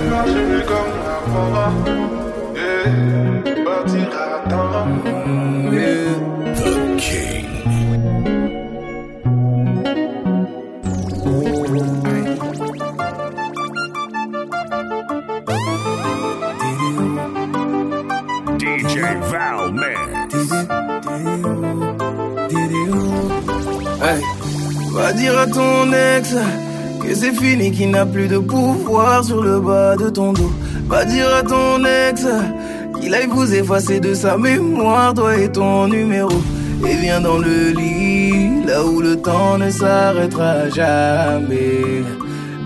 dire 25.30 25.40
à 25.40 25.48
ton 25.48 25.94
ex 25.94 26.36
que 27.02 27.14
c'est 27.14 27.34
fini, 27.34 27.72
qu'il 27.72 27.92
n'a 27.92 28.06
plus 28.06 28.28
de 28.28 28.40
pouvoir 28.40 29.24
sur 29.24 29.42
le 29.44 29.60
bas 29.60 29.96
de 29.96 30.10
ton 30.10 30.34
dos. 30.34 30.52
Va 30.88 31.06
dire 31.06 31.30
à 31.34 31.44
ton 31.44 31.84
ex 31.86 32.26
qu'il 33.00 33.14
aille 33.14 33.28
vous 33.28 33.54
effacer 33.54 34.00
de 34.00 34.14
sa 34.14 34.38
mémoire, 34.38 35.14
toi 35.14 35.38
et 35.38 35.52
ton 35.52 35.88
numéro. 35.88 36.38
Et 36.88 36.96
viens 36.96 37.22
dans 37.22 37.38
le 37.38 37.72
lit, 37.72 38.66
là 38.66 38.84
où 38.84 39.02
le 39.02 39.18
temps 39.18 39.58
ne 39.58 39.70
s'arrêtera 39.70 40.70
jamais. 40.70 42.04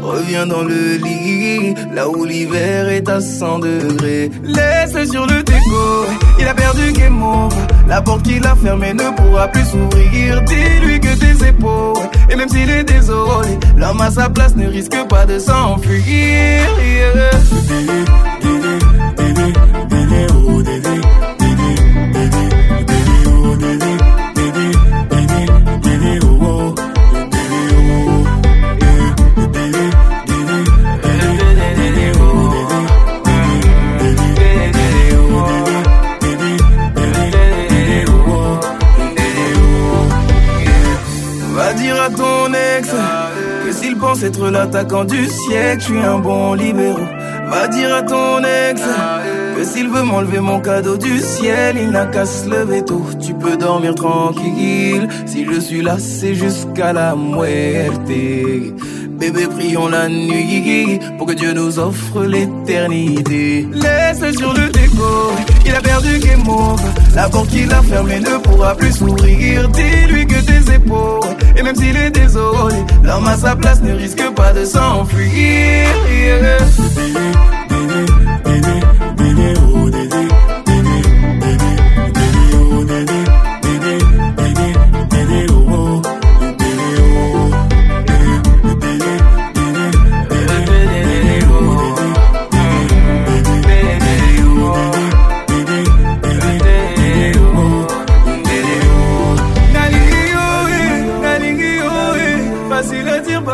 Reviens 0.03 0.45
dans 0.45 0.63
le 0.63 0.97
lit, 0.97 1.73
là 1.93 2.09
où 2.09 2.25
l'hiver 2.25 2.89
est 2.89 3.07
à 3.07 3.21
100 3.21 3.59
degrés. 3.59 4.29
Laisse-le 4.43 5.05
sur 5.05 5.25
le 5.25 5.41
déco, 5.43 6.05
il 6.39 6.45
a 6.45 6.53
perdu 6.53 6.91
game 6.91 7.23
over. 7.23 7.55
La 7.87 8.01
porte 8.01 8.23
qu'il 8.23 8.45
a 8.45 8.53
fermée 8.55 8.93
ne 8.93 9.15
pourra 9.15 9.47
plus 9.47 9.65
s'ouvrir. 9.65 10.41
Dis-lui 10.43 10.99
que 10.99 11.15
tes 11.15 11.47
épaules, 11.47 12.03
et 12.29 12.35
même 12.35 12.49
s'il 12.49 12.69
est 12.69 12.83
désolé, 12.83 13.57
l'homme 13.77 14.01
à 14.01 14.11
sa 14.11 14.29
place 14.29 14.55
ne 14.55 14.67
risque 14.67 15.07
pas 15.07 15.25
de 15.25 15.39
s'enfuir. 15.39 16.03
Être 44.23 44.49
l'attaquant 44.49 45.03
du 45.03 45.25
siècle, 45.25 45.79
je 45.79 45.85
suis 45.85 45.99
un 45.99 46.19
bon 46.19 46.53
libéraux. 46.53 46.99
Va 47.49 47.67
dire 47.67 47.93
à 47.93 48.01
ton 48.01 48.39
ex 48.39 48.81
que 49.55 49.63
s'il 49.63 49.89
veut 49.89 50.03
m'enlever 50.03 50.39
mon 50.39 50.59
cadeau 50.59 50.97
du 50.97 51.19
ciel, 51.19 51.77
il 51.77 51.91
n'a 51.91 52.05
qu'à 52.05 52.25
se 52.25 52.49
lever 52.49 52.83
tôt. 52.83 53.05
Tu 53.21 53.33
peux 53.33 53.57
dormir 53.57 53.95
tranquille. 53.95 55.07
Si 55.25 55.45
je 55.45 55.59
suis 55.59 55.81
là, 55.81 55.97
c'est 55.99 56.35
jusqu'à 56.35 56.93
la 56.93 57.15
muerte. 57.15 57.99
Bébé, 58.07 59.47
prions 59.47 59.87
la 59.87 60.09
nuit 60.09 60.99
pour 61.17 61.27
que 61.27 61.33
Dieu 61.33 61.53
nous 61.53 61.77
offre 61.77 62.23
l'éternité. 62.23 63.67
Laisse-le 63.73 64.33
sur 64.33 64.53
le 64.53 64.69
déco, 64.69 65.31
il 65.65 65.75
a 65.75 65.81
perdu 65.81 66.19
game 66.19 66.47
over. 66.47 66.83
La 67.15 67.29
porte 67.29 67.49
qu'il 67.49 67.71
a 67.71 67.81
fermée 67.81 68.19
ne 68.19 68.37
pourra 68.37 68.75
plus 68.75 68.91
s'ouvrir. 68.91 69.69
Dis-lui 69.69 70.25
que 70.25 70.39
tes 70.41 70.73
épaules, 70.73 71.35
et 71.55 71.63
même 71.63 71.75
s'il 71.75 71.95
est 71.95 72.11
désolé, 72.11 72.75
l'homme 73.03 73.27
à 73.27 73.37
sa 73.37 73.55
place 73.55 73.81
ne 73.81 73.93
risque 73.93 74.23
pas 74.35 74.53
de 74.53 74.65
s'enfuir. 74.65 75.87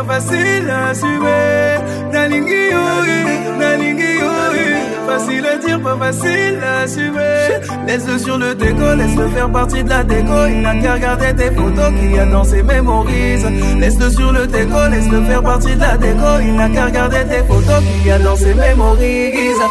Pas 0.04 0.14
facile 0.14 0.70
à 0.70 0.90
assumer. 0.90 1.78
Nalingi 2.12 2.62
yo, 2.72 2.84
nalingi 3.60 4.12
yo, 4.22 4.32
eh. 4.56 5.08
Facile 5.08 5.46
à 5.46 5.58
dire, 5.58 5.82
pas 5.82 5.98
facile 5.98 6.60
à 6.64 6.84
assumer. 6.84 7.88
Laisse-le 7.88 8.18
sur 8.20 8.38
le 8.38 8.56
déco, 8.56 8.96
laisse-le 8.96 9.28
faire 9.30 9.52
partie 9.52 9.84
de 9.84 9.90
la 9.90 10.04
déco. 10.04 10.46
Il 10.48 10.62
n'a 10.62 10.76
qu'à 10.76 10.94
regarder 10.94 11.34
tes 11.36 11.52
photos 11.52 11.90
qu'il 12.00 12.12
y 12.16 12.20
a 12.20 12.26
dans 12.26 12.44
ses 12.44 12.64
mémorises. 12.64 13.48
Laisse-le 13.80 14.10
sur 14.12 14.32
le 14.32 14.48
déco, 14.48 14.88
laisse-le 14.92 15.24
faire 15.26 15.44
partie 15.44 15.76
de 15.76 15.82
la 15.82 15.98
déco. 15.98 16.40
Il 16.42 16.56
n'a 16.56 16.70
qu'à 16.70 16.86
regarder 16.86 17.24
tes 17.30 17.44
photos 17.44 17.80
qu'il 17.84 18.08
y 18.08 18.12
a 18.12 18.20
dans 18.20 18.36
ses 18.36 18.54
mémorises. 18.54 19.64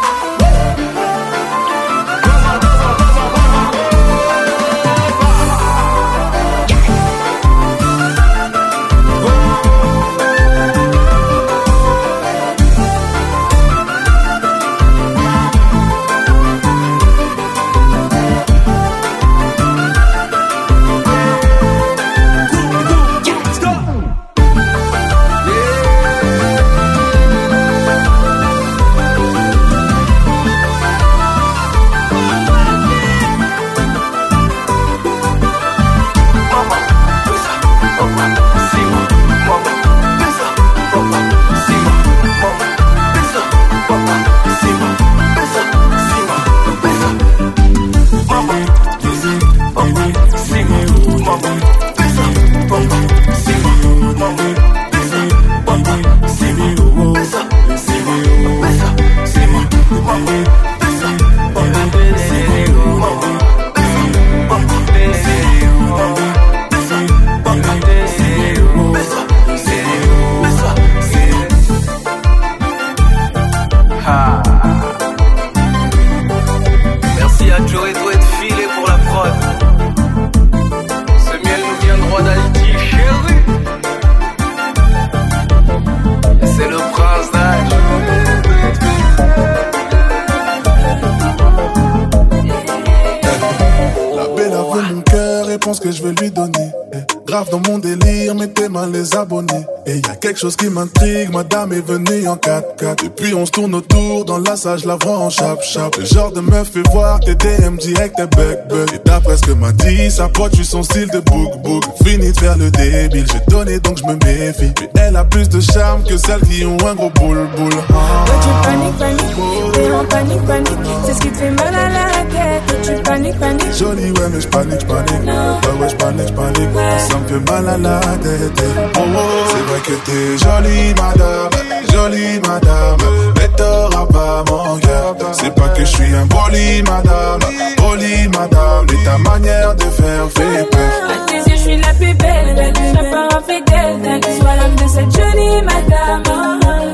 Que 95.77 95.91
je 95.91 96.01
vais 96.01 96.13
lui 96.13 96.31
donner. 96.31 96.71
Eh, 96.93 96.97
Grave 97.29 97.49
dans 97.51 97.61
mon 97.69 97.77
délire, 97.77 98.33
mettez 98.33 98.69
mal 98.69 98.91
les 98.91 99.15
abonnés. 99.15 99.63
Et 99.85 99.97
y 99.97 100.09
a 100.09 100.15
quelque 100.15 100.39
chose 100.39 100.55
qui 100.55 100.67
m'intrigue, 100.67 101.31
madame 101.31 101.73
est 101.73 101.87
venue 101.87 102.27
en 102.27 102.35
4x4. 102.35 103.05
Et 103.05 103.09
puis 103.09 103.35
on 103.35 103.45
se 103.45 103.51
tourne 103.51 103.75
autour, 103.75 104.25
dans 104.25 104.39
la 104.39 104.55
salle, 104.55 104.79
je 104.79 104.87
la 104.87 104.95
vois 104.95 105.19
en 105.19 105.29
chap 105.29 105.61
chap. 105.61 105.95
Le 105.95 106.05
genre 106.05 106.31
de 106.31 106.41
meuf 106.41 106.69
fait 106.69 106.81
voir 106.89 107.19
tes 107.19 107.35
DM 107.35 107.77
direct, 107.77 108.15
tes 108.15 108.25
bug 108.25 108.57
bug. 108.67 108.89
Et 108.95 108.99
d'après 109.05 109.37
ce 109.37 109.43
que 109.43 109.51
m'a 109.51 109.71
dit, 109.73 110.09
sa 110.09 110.27
pote, 110.27 110.53
tu 110.53 110.63
son 110.63 110.81
style 110.81 111.07
de 111.11 111.19
book 111.19 111.61
book. 111.61 111.83
Fini 112.03 112.31
de 112.31 112.39
faire 112.39 112.57
le 112.57 112.71
débile, 112.71 113.27
j'ai 113.31 113.45
donné 113.47 113.79
donc 113.79 113.99
je 113.99 114.05
me 114.05 114.13
méfie. 114.25 114.73
Mais 114.95 115.01
elle 115.09 115.15
a 115.15 115.23
plus 115.23 115.47
de 115.49 115.59
charme 115.59 116.01
que 116.03 116.17
celles 116.17 116.41
qui 116.41 116.65
ont 116.65 116.77
un 116.83 116.95
gros 116.95 117.11
boule 117.11 117.47
boule. 117.55 117.69
Ah. 117.93 118.25
Tu 118.41 118.67
paniques, 118.67 118.97
paniques, 118.97 119.73
t'es 119.73 119.91
en 119.91 120.05
panique, 120.05 120.45
panique 120.47 120.89
C'est 121.05 121.13
ce 121.13 121.19
qui 121.19 121.29
te 121.29 121.37
fait 121.37 121.51
mal 121.51 121.75
à 121.75 121.89
la 121.89 122.05
tête 122.25 122.65
Toi 122.65 122.95
tu 122.95 123.03
paniques, 123.03 123.39
paniques 123.39 123.77
Jolie, 123.77 124.11
ouais, 124.11 124.29
mais 124.33 124.41
j'panique, 124.41 124.79
j'panique. 124.79 125.27
Ouais, 125.27 125.81
ouais, 125.81 125.89
j'panique, 125.89 126.27
j'panique. 126.27 126.69
Ça 127.07 127.18
me 127.19 127.27
fait 127.27 127.51
mal 127.51 127.81
la 127.81 127.99
tête. 127.99 128.63
Oh, 128.95 128.99
oh, 128.99 129.19
c'est 129.47 129.63
vrai 129.69 129.79
que 129.87 129.93
t'es 130.05 130.37
jolie, 130.37 130.93
madame. 130.95 131.49
Jolie, 131.91 132.39
madame. 132.39 132.97
Mais 133.35 133.47
t'auras 133.55 134.05
pas 134.05 134.43
mon 134.49 134.79
cœur. 134.79 135.15
C'est 135.33 135.53
pas 135.55 135.69
que 135.69 135.81
je 135.81 135.85
suis 135.85 136.15
un 136.15 136.27
poli, 136.27 136.83
madame. 136.83 137.39
Poli, 137.77 138.27
madame. 138.27 138.85
Et 138.93 139.03
ta 139.03 139.17
manière 139.17 139.75
de 139.75 139.83
faire 139.83 140.29
fait 140.35 140.69
peur. 140.69 141.09
À 141.09 141.31
tes 141.31 141.49
yeux 141.49 141.55
je 141.57 141.61
suis 141.61 141.77
la 141.77 141.93
plus 141.93 142.13
belle 142.13 142.55
belle 142.55 142.73
Je 142.75 143.11
pas 143.11 143.37
infidèle 143.37 144.01
d'elle 144.01 144.23
Sois 144.39 144.55
l'âme 144.55 144.75
de 144.75 144.87
cette 144.87 145.11
jolie 145.11 145.61
madame 145.63 146.23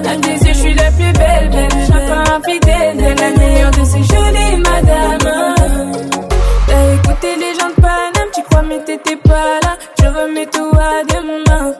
À 0.06 0.16
tes 0.18 0.46
yeux 0.46 0.54
je 0.54 0.60
suis 0.60 0.74
la 0.74 0.92
plus 0.92 1.14
belle 1.14 1.50
belle 1.50 1.70
Je 1.88 2.32
infidèle 2.36 2.98
d'elle 2.98 3.16
La 3.16 3.32
meilleure 3.38 3.72
de 3.72 3.86
ces 3.86 4.04
jolies 4.04 4.58
madames 4.58 5.96
T'as 6.68 6.94
écouté 6.96 7.28
les 7.38 7.55
crois 8.56 8.68
mais 8.68 8.84
t'étais 8.84 9.18
pas 9.18 9.60
là 9.64 9.78
Je 10.00 10.06
remets 10.06 10.46
tout 10.48 10.72
à 10.78 11.04
demain 11.04 11.74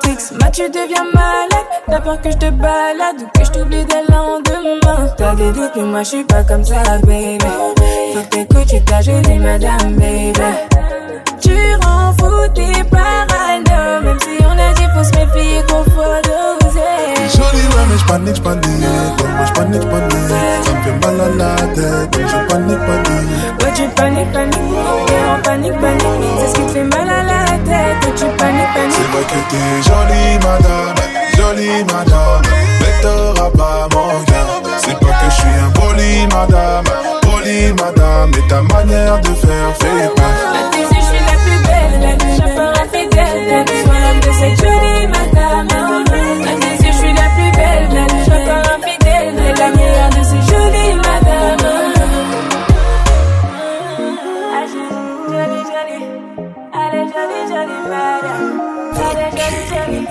tricks, 0.00 0.32
ma 0.40 0.50
tu 0.50 0.62
deviens 0.62 1.04
malade 1.14 1.66
T'as 1.86 2.00
peur 2.00 2.20
que 2.20 2.30
je 2.30 2.36
te 2.36 2.50
balade 2.50 3.22
ou 3.22 3.38
que 3.38 3.44
je 3.44 3.50
t'oublie 3.50 3.84
dès 3.84 4.02
le 4.08 4.14
lendemain. 4.14 5.08
T'as 5.16 5.34
des 5.34 5.52
doutes, 5.52 5.72
mais 5.76 5.82
moi 5.82 6.02
je 6.04 6.08
suis 6.08 6.24
pas 6.24 6.42
comme 6.44 6.64
ça, 6.64 6.82
baby. 7.04 7.38
Faut 8.14 8.20
que 8.20 8.28
t'écoutes, 8.28 8.66
tu 8.66 8.82
t'as 8.84 9.02
jolie 9.02 9.38
madame, 9.38 9.96
baby. 9.96 10.32
Tu 11.40 11.54
rends 11.82 12.12
fou 12.18 12.48
tes 12.54 12.84
parano, 12.84 14.04
même 14.04 14.18
si 14.20 14.41
on 14.62 14.72
dit 14.74 14.88
faut 14.94 15.04
se 15.04 15.12
méfier 15.18 15.62
qu'on 15.68 15.84
faut 15.84 16.16
doser. 16.24 17.02
Jolie, 17.34 17.66
ouais, 17.72 17.86
mais 17.90 17.98
j'panique, 17.98 18.36
j'panique. 18.36 18.64
Ouais, 18.64 19.46
j'panique, 19.46 19.82
j'panique. 19.82 20.28
Ça 20.64 20.72
me 20.72 20.80
fait 20.82 20.96
mal 21.06 21.20
à 21.20 21.28
la 21.36 21.50
tête, 21.74 22.10
donc 22.12 22.26
je 22.28 22.38
panique, 22.48 22.82
panique. 22.86 23.28
Ouais, 23.60 23.72
tu 23.74 23.84
paniques, 23.96 24.32
paniques, 24.32 24.70
t'es 25.06 25.20
en 25.30 25.42
panique, 25.42 25.78
panique. 25.80 26.06
C'est 26.38 26.48
ce 26.48 26.54
qui 26.54 26.62
te 26.66 26.72
fait 26.72 26.84
mal 26.84 27.08
à 27.08 27.22
la 27.22 27.58
tête, 27.58 27.98
ouais, 28.04 28.14
tu 28.16 28.26
paniques, 28.36 28.72
paniques. 28.74 28.96
C'est 28.96 29.08
vrai 29.12 29.24
que 29.30 29.38
t'es 29.50 29.66
jolie, 29.86 30.34
madame. 30.44 30.94
Jolie, 31.36 31.84
madame. 31.84 32.42
Mais 32.80 32.94
t'auras 33.02 33.50
pas 33.50 33.88
mon 33.94 34.24
cœur. 34.24 34.46
C'est 34.78 34.98
pas 34.98 35.06
que 35.06 35.26
je 35.30 35.34
suis 35.34 35.56
un 35.64 35.70
poli, 35.70 36.26
madame. 36.26 36.84
Poli, 37.22 37.72
madame. 37.72 38.30
Mais 38.34 38.44
ta 38.48 38.60
manière 38.62 39.18
de 39.20 39.28
faire 39.28 39.70
fait 39.78 40.08
peur. 40.14 40.24
Elle 40.54 40.70
disait, 40.70 41.00
je 41.00 41.06
suis 41.06 41.24
la 41.24 41.36
plus 41.42 41.60
belle, 41.66 41.96
la 42.02 42.36
chauffeur 42.36 42.71
infidèle. 43.54 43.84
Sois 43.84 44.00
l'homme 44.00 44.20
de 44.20 44.32
cette 44.40 44.56
jolie 44.64 45.06
madame. 45.06 45.68
Je 46.84 46.90
suis 46.98 47.14
la 47.14 47.28
plus 47.36 47.50
belle, 47.58 47.88
la 47.94 48.06
chauffeur 48.24 48.62
infidèle. 48.76 49.34
La 49.58 49.68
meilleure 49.70 50.10
de 50.10 50.22
ces 50.30 50.42
jolies 50.50 50.94
madames. 50.96 51.68
Ah, 54.54 54.64
jolie, 54.72 54.96
jolie, 55.32 55.64
jolie. 55.72 56.06
Allez, 56.72 57.06
jolie, 57.12 57.44
jolie 57.52 57.82
madame. 57.88 58.50
Allez, 59.06 59.30
jolie, 59.38 59.64
jolie. 59.70 60.06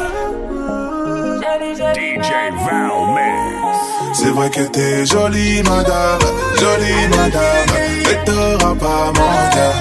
Jolie, 1.43 1.73
jolie 1.75 2.19
DJ 2.19 2.31
Val 2.65 2.91
Mix. 3.15 3.77
C'est 4.13 4.29
vrai 4.31 4.49
que 4.49 4.61
t'es 4.61 5.05
jolie, 5.05 5.63
madame. 5.63 6.19
Jolie, 6.59 7.07
madame. 7.09 7.69
Mais 8.05 8.17
t'auras 8.25 8.75
pas 8.75 9.05
mon 9.07 9.49
cœur. 9.53 9.80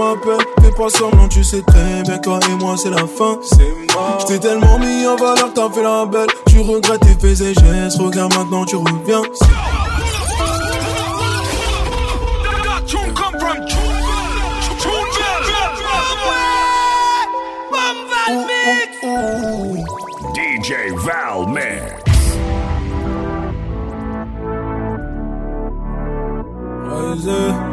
m'appelles. 0.00 0.46
Fais 0.62 0.72
pas 0.72 0.88
semblant, 0.88 1.28
tu 1.28 1.44
sais 1.44 1.62
très 1.62 2.02
bien 2.02 2.18
toi 2.18 2.40
et 2.48 2.54
moi 2.54 2.76
c'est 2.76 2.90
la 2.90 3.06
fin. 3.06 3.38
C'est 3.42 3.94
mort. 3.94 4.18
J't'ai 4.20 4.38
tellement 4.38 4.78
mis 4.78 5.06
en 5.06 5.16
valeur, 5.16 5.52
t'as 5.54 5.70
fait 5.70 5.82
la 5.82 6.06
belle. 6.06 6.28
Tu 6.48 6.60
regrettes 6.60 7.00
tes 7.00 7.28
faits 7.28 7.40
et 7.40 7.54
gestes. 7.54 7.98
Regarde 7.98 8.34
maintenant, 8.34 8.64
tu 8.64 8.76
reviens. 8.76 9.22
DJ 20.34 20.92
Val 20.94 21.48
Mix. 21.48 22.00
Rise. 26.86 27.69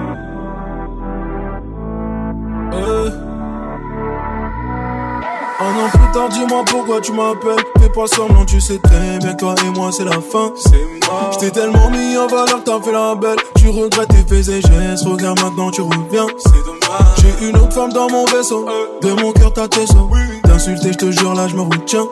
Dis-moi 6.30 6.64
pourquoi 6.66 7.00
tu 7.00 7.12
m'appelles. 7.12 7.64
Fais 7.80 7.90
pas 7.90 8.08
semblant, 8.08 8.44
tu 8.46 8.60
sais 8.60 8.80
très 8.80 9.20
bien 9.20 9.34
toi 9.36 9.56
et 9.66 9.70
moi 9.77 9.92
c'est 9.92 10.03
la 10.03 10.20
fin. 10.20 10.51
C'est 10.56 11.08
mort. 11.08 11.32
J't'ai 11.34 11.51
tellement 11.51 11.90
mis 11.90 12.18
en 12.18 12.27
valeur, 12.27 12.64
t'as 12.66 12.82
fait 12.82 12.92
la 12.92 13.16
belle. 13.16 13.38
Tu 13.56 13.70
regrettes 13.70 14.10
tes 14.10 14.36
faits 14.36 14.48
et 14.50 14.62
gestes. 14.62 15.06
Regarde 15.06 15.40
maintenant, 15.42 15.72
tu 15.72 15.82
reviens. 15.82 16.27
C'est 16.40 16.66
dommage. 16.66 17.38
J'ai 17.40 17.50
une 17.50 17.56
autre 17.58 17.74
femme 17.74 17.94
dans 17.94 18.10
mon 18.10 18.25
vaisseau. 18.25 18.66
De 19.01 19.14
mon 19.14 19.32
cœur, 19.32 19.53
t'as 19.53 19.68
tes 19.68 19.86
sauts. 19.86 20.10
D'insulter, 20.44 20.92
je 20.94 20.98
te 20.98 21.12
jure, 21.12 21.34
là, 21.34 21.48
je 21.48 21.56
me 21.56 21.62
retiens. 21.62 22.06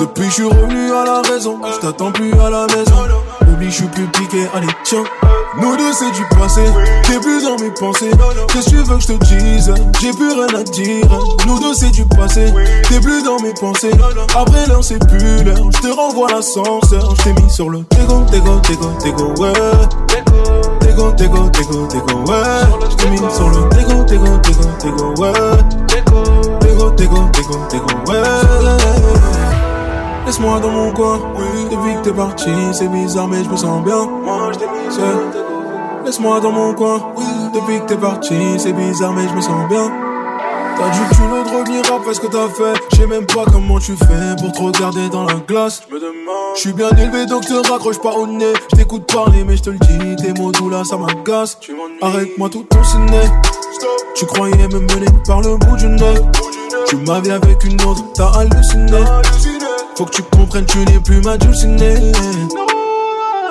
Depuis, 0.00 0.24
je 0.24 0.30
suis 0.30 0.44
revenu 0.44 0.92
à 0.92 1.04
la 1.04 1.20
raison. 1.22 1.58
Je 1.74 1.80
t'attends 1.80 2.12
plus 2.12 2.32
à 2.34 2.50
la 2.50 2.66
maison. 2.66 2.96
Oublie, 3.52 3.70
je 3.70 3.76
suis 3.76 3.86
plus 3.86 4.06
piqué. 4.06 4.46
Allez, 4.54 4.68
tiens. 4.84 5.04
Nous 5.60 5.76
deux, 5.76 5.92
c'est 5.92 6.10
du 6.10 6.24
passé. 6.36 6.62
T'es 7.04 7.18
plus 7.20 7.44
dans 7.44 7.56
mes 7.56 7.70
pensées. 7.70 8.10
Qu'est-ce 8.52 8.66
que 8.66 8.70
tu 8.70 8.76
veux 8.76 8.96
que 8.96 9.00
je 9.00 9.06
te 9.06 9.24
dise 9.24 9.74
J'ai 10.00 10.10
plus 10.12 10.32
rien 10.32 10.58
à 10.58 10.62
dire. 10.64 11.06
Nous 11.46 11.58
deux, 11.60 11.74
c'est 11.74 11.90
du 11.90 12.04
passé. 12.06 12.52
T'es 12.88 13.00
plus 13.00 13.22
dans 13.22 13.38
mes 13.40 13.54
pensées. 13.54 13.92
Après 14.36 14.66
l'heure, 14.66 14.82
c'est 14.82 14.98
plus 15.06 15.44
l'heure. 15.44 15.70
Je 15.70 15.80
te 15.80 15.94
renvoie 15.94 16.28
l'ascenseur. 16.30 17.14
Je 17.16 17.22
t'ai 17.22 17.32
mis 17.40 17.50
sur 17.50 17.70
le 17.70 17.84
tégo, 17.84 18.24
tégo, 18.30 18.60
tégo, 18.60 18.92
tégo, 19.00 19.34
ouais. 19.38 19.52
Tégo, 20.80 21.12
tégo, 21.12 21.48
tégo, 21.50 21.86
tégo, 21.86 22.18
ouais. 22.26 22.88
Je 22.90 22.96
t'ai 22.96 23.10
mis 23.10 23.18
sur 23.18 23.48
le 23.48 23.68
tégo, 23.68 24.04
tégo, 24.04 24.38
tégo, 24.42 24.64
tégo, 24.80 25.14
ouais. 25.18 25.32
Tégo, 26.60 26.90
tégo, 26.90 27.28
tégo, 27.32 27.58
tégo, 27.68 27.86
ouais. 28.08 28.22
Laisse-moi 30.26 30.58
dans 30.58 30.70
mon 30.70 30.90
coin, 30.90 31.20
depuis 31.70 31.94
que 31.96 32.00
t'es 32.02 32.12
parti, 32.12 32.50
c'est 32.72 32.88
bizarre 32.88 33.28
mais 33.28 33.44
je 33.44 33.48
me 33.50 33.56
sens 33.56 33.84
bien. 33.84 34.06
Moi 34.24 34.52
je 34.54 34.58
t'ai 34.58 34.64
mis 34.64 34.92
sur 34.92 35.02
le 35.02 35.30
tégo. 35.32 35.43
Laisse-moi 36.04 36.40
dans 36.40 36.52
mon 36.52 36.74
coin, 36.74 37.14
depuis 37.54 37.80
que 37.80 37.86
t'es 37.86 37.96
parti, 37.96 38.34
c'est 38.58 38.72
bizarre 38.72 39.12
mais 39.12 39.26
je 39.26 39.34
me 39.34 39.40
sens 39.40 39.68
bien. 39.70 39.90
T'as 40.76 40.90
du 40.90 41.14
culot 41.14 41.42
de 41.44 41.56
revenir 41.56 41.82
après 41.94 42.14
ce 42.14 42.20
que 42.20 42.26
t'as 42.26 42.48
fait. 42.48 42.78
Je 42.92 42.96
sais 42.96 43.06
même 43.06 43.24
pas 43.26 43.44
comment 43.50 43.78
tu 43.78 43.96
fais 43.96 44.36
pour 44.38 44.52
te 44.52 44.60
regarder 44.60 45.08
dans 45.08 45.24
la 45.24 45.34
glace. 45.34 45.82
Je 46.56 46.60
suis 46.60 46.72
bien 46.72 46.90
élevé 46.90 47.26
donc 47.26 47.46
te 47.46 47.54
raccroche 47.70 48.00
pas 48.00 48.12
au 48.12 48.26
nez. 48.26 48.52
Je 48.70 48.76
t'écoute 48.76 49.10
parler 49.10 49.44
mais 49.44 49.56
je 49.56 49.62
te 49.62 49.70
le 49.70 49.78
dis, 49.78 50.16
tes 50.16 50.32
mots 50.38 50.52
doux 50.52 50.68
là 50.68 50.84
ça 50.84 50.96
m'agace. 50.96 51.58
Arrête-moi 52.02 52.50
tout 52.50 52.66
ton 52.68 52.84
ciné. 52.84 53.22
Tu 54.14 54.26
croyais 54.26 54.68
me 54.68 54.80
mener 54.80 55.06
par 55.26 55.40
le 55.40 55.56
bout 55.56 55.76
du 55.76 55.86
nez. 55.86 56.20
Tu 56.86 56.96
m'as 56.96 57.20
vu 57.20 57.30
avec 57.30 57.64
une 57.64 57.80
autre, 57.82 58.04
t'as 58.14 58.30
halluciné. 58.40 59.04
Faut 59.96 60.04
que 60.04 60.10
tu 60.10 60.22
comprennes, 60.22 60.66
tu 60.66 60.78
n'es 60.78 60.98
plus 60.98 61.22
ma 61.22 61.38
dulcinée. 61.38 62.12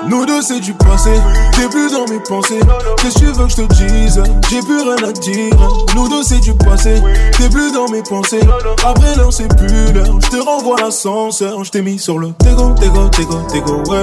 Nous 0.08 0.26
deux 0.26 0.42
c'est 0.42 0.60
du 0.60 0.74
passé, 0.74 1.12
t'es 1.54 1.68
plus 1.70 1.92
dans 1.92 2.06
mes 2.08 2.20
pensées. 2.20 2.60
Qu'est-ce 2.98 3.16
que 3.16 3.20
tu 3.20 3.26
veux 3.26 3.46
que 3.46 3.50
je 3.50 3.56
te 3.56 3.74
dise 3.74 4.24
J'ai 4.50 4.60
plus 4.60 4.82
rien 4.82 5.08
à 5.08 5.12
dire. 5.12 5.54
Nous 5.96 6.10
deux 6.10 6.24
c'est 6.24 6.40
du 6.40 6.54
passé, 6.54 7.02
t'es 7.38 7.50
plus 7.50 7.72
dans 7.72 7.88
mes 7.90 8.04
pensées. 8.04 8.42
Après 8.86 9.16
l'heure 9.16 9.32
c'est 9.32 9.48
plus 9.56 9.94
l'heure, 9.94 10.20
je 10.22 10.30
te 10.30 10.38
renvoie 10.44 10.76
l'ascenseur. 10.82 11.64
Je 11.64 11.72
t'ai 11.72 11.82
mis 11.82 12.00
sur 12.00 12.20
le 12.20 12.32
tégo, 12.34 12.72
tégo, 12.80 13.08
tégo, 13.10 13.42
tégo, 13.52 13.84
ouais. 13.90 14.02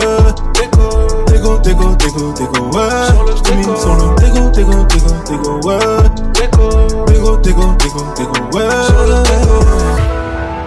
Tégo, 1.27 1.59
tégo, 1.59 1.95
tégo, 1.97 2.33
tégo, 2.33 2.65
ouais. 2.73 2.91
Je 3.37 3.43
t'ai 3.43 3.55
mis 3.57 3.65
sur 3.65 3.95
le 3.95 4.15
tégo, 4.17 4.51
tégo, 4.51 4.85
tégo, 4.85 5.15
tégo, 5.27 5.61
ouais. 5.65 5.79
Tégo, 6.33 7.37
tégo, 7.37 7.75
tégo, 7.79 8.01
tégo, 8.15 8.33
ouais. 8.55 8.65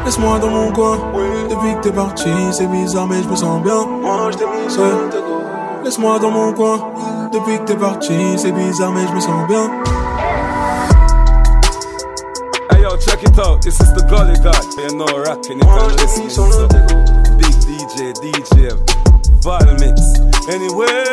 Laisse-moi 0.06 0.40
dans 0.40 0.50
mon 0.50 0.72
coin. 0.72 1.00
Depuis 1.54 1.76
que 1.76 1.82
t'es 1.82 1.92
parti, 1.92 2.32
c'est 2.52 2.66
bizarre, 2.66 3.06
mais 3.06 3.22
je 3.22 3.30
me 3.30 3.36
sens 3.36 3.62
bien. 3.62 3.86
Moi, 3.86 4.32
je 4.32 4.38
t'ai 4.40 4.46
mis. 4.46 4.68
Laisse-moi 5.84 6.18
dans 6.18 6.32
mon 6.32 6.52
coin. 6.52 6.80
Depuis 7.32 7.60
que 7.60 7.64
t'es 7.66 7.76
parti, 7.76 8.16
c'est 8.38 8.52
bizarre, 8.52 8.92
mais 8.92 9.06
je 9.08 9.14
me 9.14 9.20
sens 9.20 9.48
bien. 9.48 9.70
Hey 12.72 12.82
yo, 12.82 12.98
check 12.98 13.22
it 13.22 13.38
out. 13.38 13.62
This 13.62 13.80
is 13.80 13.94
the 13.94 14.02
Gully 14.10 14.34
Guy. 14.42 14.50
You 14.82 14.96
know, 14.98 15.06
rocking 15.06 15.60
it 15.60 15.64
and 15.64 15.96
listening. 16.02 16.32
So, 16.32 16.50
big 17.38 17.54
DJ, 17.68 18.14
DJ, 18.20 18.72
Vital 19.44 19.76
Mix. 19.76 20.02
Anyway. 20.50 21.04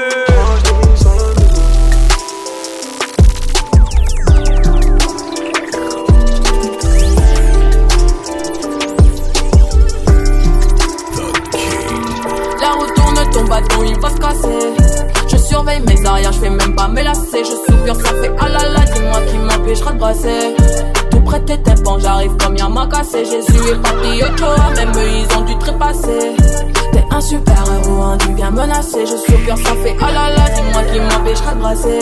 Je 15.28 15.36
surveille 15.36 15.80
mes 15.80 16.06
arrières, 16.06 16.32
je 16.32 16.38
fais 16.38 16.50
même 16.50 16.74
pas 16.74 16.88
me 16.88 17.02
lasser. 17.02 17.42
Je 17.44 17.72
soupire, 17.72 17.96
ça 17.96 18.14
fait 18.20 18.30
ah 18.38 18.48
là 18.48 18.68
là, 18.68 18.80
dis-moi 18.94 19.20
qui 19.28 19.38
m'empêchera 19.38 19.92
de 19.92 19.98
brasser. 19.98 20.54
Tout 21.10 21.20
près 21.20 21.40
tes 21.40 21.58
tympans, 21.58 21.98
j'arrive 21.98 22.36
comme 22.36 22.56
y'a 22.56 22.68
m'a 22.68 22.86
cassé. 22.86 23.24
Jésus 23.24 23.68
est 23.70 23.82
parti 23.82 24.22
au 24.22 24.36
Joa, 24.36 24.70
même 24.76 24.90
eux 24.90 25.08
ils 25.08 25.36
ont 25.36 25.42
dû 25.42 25.58
trépasser. 25.58 26.36
T'es 26.92 27.04
un 27.10 27.20
super 27.20 27.64
héros, 27.84 28.02
un 28.02 28.16
du 28.18 28.28
bien 28.28 28.50
menacé. 28.50 29.04
Je 29.04 29.16
soupire, 29.16 29.56
ça 29.58 29.74
fait 29.82 29.96
ah 30.00 30.12
là 30.12 30.30
là, 30.30 30.44
dis-moi 30.54 30.82
qui 30.92 31.00
m'empêchera 31.00 31.54
de 31.54 31.60
brasser. 31.60 31.98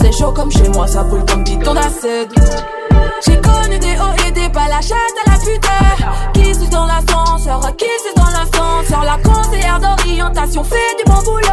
C'est 0.00 0.12
chaud 0.12 0.32
comme 0.32 0.50
chez 0.50 0.68
moi, 0.68 0.86
ça 0.86 1.02
brûle 1.02 1.24
comme 1.26 1.44
bidon 1.44 1.74
d'acide. 1.74 2.32
J'ai 3.24 3.40
connu 3.40 3.78
des 3.78 3.96
hauts 3.98 4.26
et 4.26 4.30
des 4.32 4.48
bas, 4.48 4.68
la 4.68 4.80
chatte 4.80 5.18
à 5.26 5.30
la 5.30 5.38
putain 5.38 6.32
Qui 6.34 6.54
suit 6.54 6.68
dans 6.68 6.86
la 6.86 7.00
sens, 7.08 7.44
sœur 7.44 7.64
acquise 7.64 7.88
dans 8.16 8.26
l'ascenseur. 8.26 9.04
La 9.04 9.18
conseillère 9.18 9.80
d'orientation 9.80 10.64
fait 10.64 10.96
du 10.98 11.04
bon 11.10 11.20
boulot. 11.22 11.48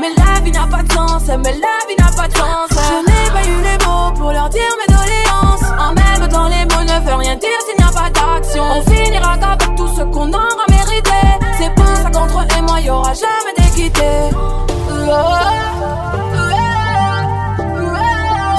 Mais 0.00 0.10
la 0.16 0.40
vie 0.40 0.52
n'a 0.52 0.66
pas 0.66 0.82
de 0.82 0.92
sens, 0.92 1.22
mais 1.26 1.54
la 1.66 1.76
vie 1.88 1.96
n'a 1.98 2.10
pas 2.16 2.28
de 2.28 2.36
sens. 2.36 2.68
Je 2.70 2.96
n'ai 3.10 3.30
pas 3.30 3.44
eu 3.48 3.62
les 3.62 3.84
mots 3.84 4.12
pour 4.14 4.32
leur 4.32 4.48
dire 4.48 4.72
mes 4.80 4.94
doléances. 4.94 5.66
En 5.78 5.92
même 5.94 6.28
dans 6.28 6.48
les 6.48 6.64
mots 6.64 6.84
ne 6.84 7.06
veut 7.06 7.16
rien 7.16 7.36
dire 7.36 7.60
s'il 7.66 7.76
n'y 7.78 7.88
a 7.88 7.92
pas 7.92 8.10
d'action. 8.10 8.62
On 8.62 8.82
finira 8.90 9.36
qu'avec 9.38 9.74
tout 9.76 9.88
ce 9.88 10.02
qu'on 10.02 10.32
aura 10.32 10.64
mérité. 10.68 11.20
C'est 11.58 11.74
pour 11.74 11.86
ça 11.96 12.10
qu'entre 12.10 12.40
eux 12.40 12.58
et 12.58 12.62
moi, 12.62 12.80
y 12.80 12.90
aura 12.90 13.12
jamais 13.12 13.54
d'équité. 13.56 14.10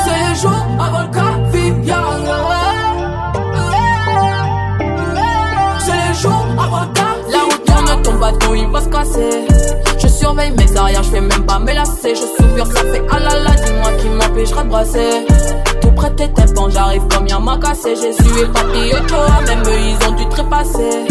C'est 0.04 0.30
le 0.30 0.36
jour 0.36 0.66
avant 0.80 1.02
le 1.02 1.08
caviar. 1.08 1.31
Je 10.00 10.08
surveille 10.08 10.52
mes 10.52 10.78
arrières, 10.78 11.04
je 11.04 11.10
fais 11.10 11.22
même 11.22 11.46
pas 11.46 11.60
me 11.60 11.74
lasser. 11.74 12.16
Je 12.16 12.44
soupire, 12.44 12.68
ça 12.68 12.82
fait 12.92 13.02
ah 13.10 13.20
là 13.20 13.40
là, 13.40 13.52
dis-moi 13.66 13.92
qui 14.00 14.10
m'empêchera 14.10 14.64
de 14.64 14.70
brasser. 14.70 15.26
Tout 15.82 15.92
près 15.92 16.10
tes 16.12 16.32
tympans, 16.32 16.70
j'arrive 16.70 17.04
comme 17.08 17.28
y'a 17.28 17.40
m'a 17.40 17.58
cassé. 17.58 17.96
Jésus 17.96 18.42
et 18.42 18.46
papy 18.48 18.90
et 18.90 19.08
toi, 19.08 19.28
même 19.48 19.62
eux 19.62 19.80
ils 19.80 20.08
ont 20.08 20.12
dû 20.12 20.28
trépasser. 20.30 21.06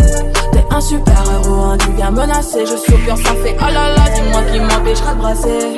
T'es 0.52 0.64
un 0.70 0.80
super 0.80 1.22
héros, 1.32 1.54
hein, 1.54 1.78
tu 1.78 1.90
viens 1.96 2.10
menacer. 2.10 2.64
Je 2.66 2.76
soupire, 2.76 3.16
ça 3.16 3.34
fait 3.42 3.56
ah 3.60 3.70
là 3.70 3.94
là, 3.94 4.02
dis-moi 4.14 4.42
qui 4.52 4.60
m'empêchera 4.60 5.14
de 5.14 5.18
brasser. 5.18 5.76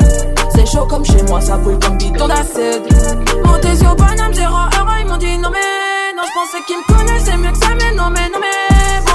C'est 0.54 0.66
chaud 0.66 0.86
comme 0.86 1.04
chez 1.04 1.22
moi, 1.28 1.40
ça 1.40 1.56
brûle 1.56 1.78
comme 1.78 1.96
bidon 1.96 2.28
d'acide. 2.28 2.82
Montez 3.44 3.86
au 3.86 3.94
bonhomme, 3.94 4.34
zéro 4.34 4.54
heure, 4.54 4.96
ils 5.00 5.06
m'ont 5.06 5.16
dit 5.16 5.38
non 5.38 5.50
mais 5.50 6.12
non, 6.16 6.22
je 6.26 6.32
pensais 6.34 6.62
qu'ils 6.66 6.76
me 6.76 6.98
connaissaient 6.98 7.36
mieux 7.36 7.52
que 7.52 7.58
ça, 7.58 7.68
mais 7.78 7.94
non 7.96 8.10
mais 8.10 8.28
non 8.28 8.38
mais 8.40 8.71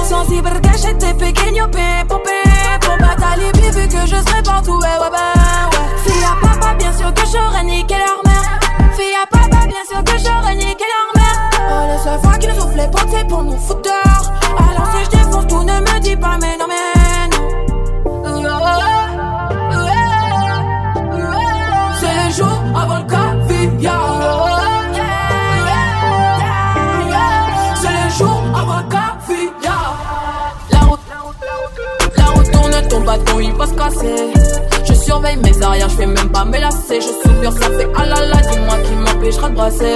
Sensible, 0.07 0.61
cachette, 0.61 1.17
pequeño, 1.17 1.67
popé, 2.07 2.31
pour 2.79 2.97
battre 2.97 3.27
alibi 3.33 3.69
vu 3.71 3.87
que 3.89 4.05
je 4.05 4.15
serai 4.15 4.41
partout, 4.41 4.79
ouais 4.79 4.97
ouais 5.01 5.11
bah 5.11 5.33
ouais. 5.71 5.87
Fille 6.05 6.23
à 6.23 6.35
papa, 6.47 6.73
bien 6.75 6.93
sûr 6.93 7.13
que 7.13 7.23
j'aurais 7.29 7.63
niqué 7.65 7.95
leur 7.95 8.21
mère. 8.23 8.59
Fille 8.95 9.15
à 9.21 9.25
papa, 9.27 9.67
bien 9.67 9.83
sûr 9.89 10.01
que 10.05 10.17
j'aurais 10.17 10.55
niqué 10.55 10.85
leur 10.93 11.21
mère. 11.21 11.49
Oh, 11.69 11.83
les 11.91 11.99
seules 12.03 12.21
fois 12.21 12.37
qu'ils 12.37 12.53
nous 12.53 12.71
les 12.77 13.25
pour 13.27 13.43
nous 13.43 13.57
foutre 13.57 13.81
dehors. 13.81 14.31
Alors 14.57 14.87
si 14.93 15.03
je 15.05 15.09
défonce 15.17 15.47
tout, 15.47 15.63
ne 15.63 15.79
me 15.81 15.99
dis 15.99 16.15
pas 16.15 16.37
mais 16.39 16.57
non 16.57 16.67
mais 16.69 17.27
non. 17.35 17.43
C'est 21.99 22.15
le 22.15 22.31
jour 22.33 22.57
avant 22.81 22.99
le 22.99 23.05
Je 34.85 34.93
surveille 34.93 35.37
mes 35.37 35.61
arrières, 35.63 35.87
je 35.87 35.95
fais 35.95 36.05
même 36.05 36.29
pas 36.29 36.43
me 36.43 36.59
lasser. 36.59 36.99
Je 36.99 37.29
soupire, 37.29 37.53
ça 37.53 37.69
fait 37.69 37.87
ah 37.95 38.03
dis-moi 38.51 38.77
qui 38.83 38.93
m'empêchera 38.95 39.49
de 39.49 39.55
brasser. 39.55 39.95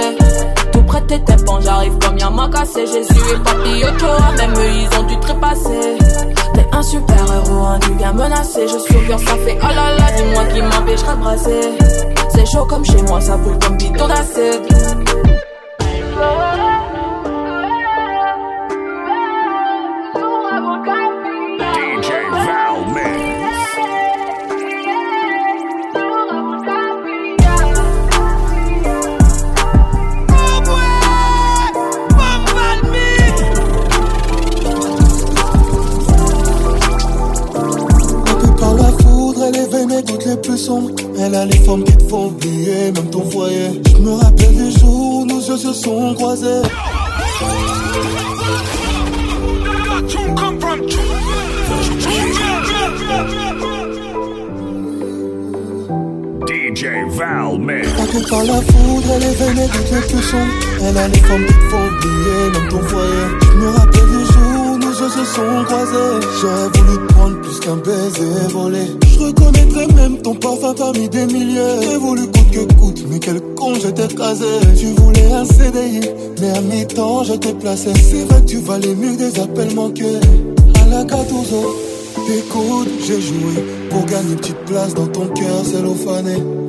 Tout 0.72 0.82
près 0.84 1.02
tes 1.02 1.20
tympans, 1.20 1.60
j'arrive 1.60 1.98
comme 1.98 2.16
y'a 2.16 2.30
m'a 2.30 2.48
cassé. 2.48 2.86
Jésus 2.86 3.20
et 3.66 3.80
et 3.80 3.96
toi, 3.98 4.16
même 4.38 4.52
eux 4.52 4.70
ils 4.80 4.98
ont 4.98 5.02
dû 5.02 5.20
trépasser. 5.20 5.98
T'es 6.54 6.66
un 6.72 6.82
super 6.82 7.16
héros, 7.16 7.64
hein, 7.66 7.78
tu 7.82 7.92
viens 7.98 8.14
menacer. 8.14 8.66
Je 8.66 8.78
soupire, 8.78 9.18
ça 9.18 9.36
fait 9.44 9.58
ah 9.60 9.74
là 9.74 9.94
là, 9.98 10.04
dis-moi 10.16 10.44
qui 10.46 10.62
m'empêchera 10.62 11.14
de 11.14 11.20
brasser. 11.20 11.60
C'est 12.30 12.46
chaud 12.46 12.64
comme 12.64 12.84
chez 12.84 13.02
moi, 13.02 13.20
ça 13.20 13.36
brûle 13.36 13.58
comme 13.58 13.76
bidon 13.76 14.08
d'acide. 14.08 15.11
Elle 41.32 41.38
a 41.38 41.46
les 41.46 41.58
formes 41.60 41.82
qui 41.82 41.96
te 41.96 42.02
font 42.10 42.26
oublier, 42.26 42.92
même 42.92 43.08
ton 43.10 43.24
foyer. 43.30 43.80
Je 43.90 43.96
me 44.02 44.12
rappelle 44.12 44.54
du 44.54 44.70
jour 44.78 45.22
où 45.22 45.24
nos 45.24 45.40
yeux 45.40 45.56
se 45.56 45.72
sont 45.72 46.14
croisés. 46.14 46.60
DJ 56.46 56.84
Val 57.16 57.58
Mix. 57.58 57.88
Montée 57.96 58.28
par 58.28 58.44
la 58.44 58.60
foudre, 58.60 59.06
elle 59.14 59.54
mes 59.54 59.68
doutes 59.68 59.90
les 59.90 60.00
plus 60.00 60.22
sombres. 60.22 60.46
Elle 60.82 60.98
a 60.98 61.08
les 61.08 61.18
formes 61.20 61.46
qui 61.46 61.54
te 61.54 61.60
font 61.70 61.86
oublier, 61.86 62.50
même 62.52 62.68
ton 62.68 62.82
foyer. 62.88 63.26
Je 63.40 63.58
me 63.58 63.68
rappelle 63.70 64.11
yeux. 65.08 66.20
J'aurais 66.40 66.68
voulu 66.74 67.06
prendre 67.08 67.40
plus 67.40 67.60
qu'un 67.60 67.76
baiser 67.76 68.48
volé. 68.50 68.86
Je 69.06 69.18
reconnaîtrais 69.18 69.86
même 69.94 70.18
ton 70.22 70.34
parfum 70.34 70.74
parmi 70.74 71.08
des 71.08 71.26
milliers. 71.26 71.80
J'ai 71.82 71.96
voulu 71.96 72.22
coûte 72.22 72.50
que 72.52 72.74
coûte, 72.74 73.04
mais 73.08 73.18
quel 73.18 73.40
con 73.56 73.74
j'étais 73.74 74.08
casé. 74.14 74.44
Tu 74.78 74.86
voulais 74.86 75.32
un 75.32 75.44
CDI, 75.44 76.00
mais 76.40 76.50
à 76.50 76.60
mi-temps 76.60 77.24
je 77.24 77.34
t'ai 77.34 77.54
placé. 77.54 77.92
C'est 77.94 78.24
vrai 78.24 78.40
que 78.42 78.46
tu 78.46 78.58
valais 78.58 78.94
mieux 78.94 79.16
des 79.16 79.38
appels 79.40 79.74
manqués. 79.74 80.20
À 80.82 80.86
la 80.88 81.04
Gattuso, 81.04 81.76
écoute, 82.28 82.88
j'ai 83.06 83.20
joué 83.20 83.64
pour 83.90 84.04
gagner 84.06 84.32
une 84.32 84.36
petite 84.36 84.64
place 84.66 84.94
dans 84.94 85.06
ton 85.06 85.26
cœur 85.28 85.64
cellophané. 85.64 86.61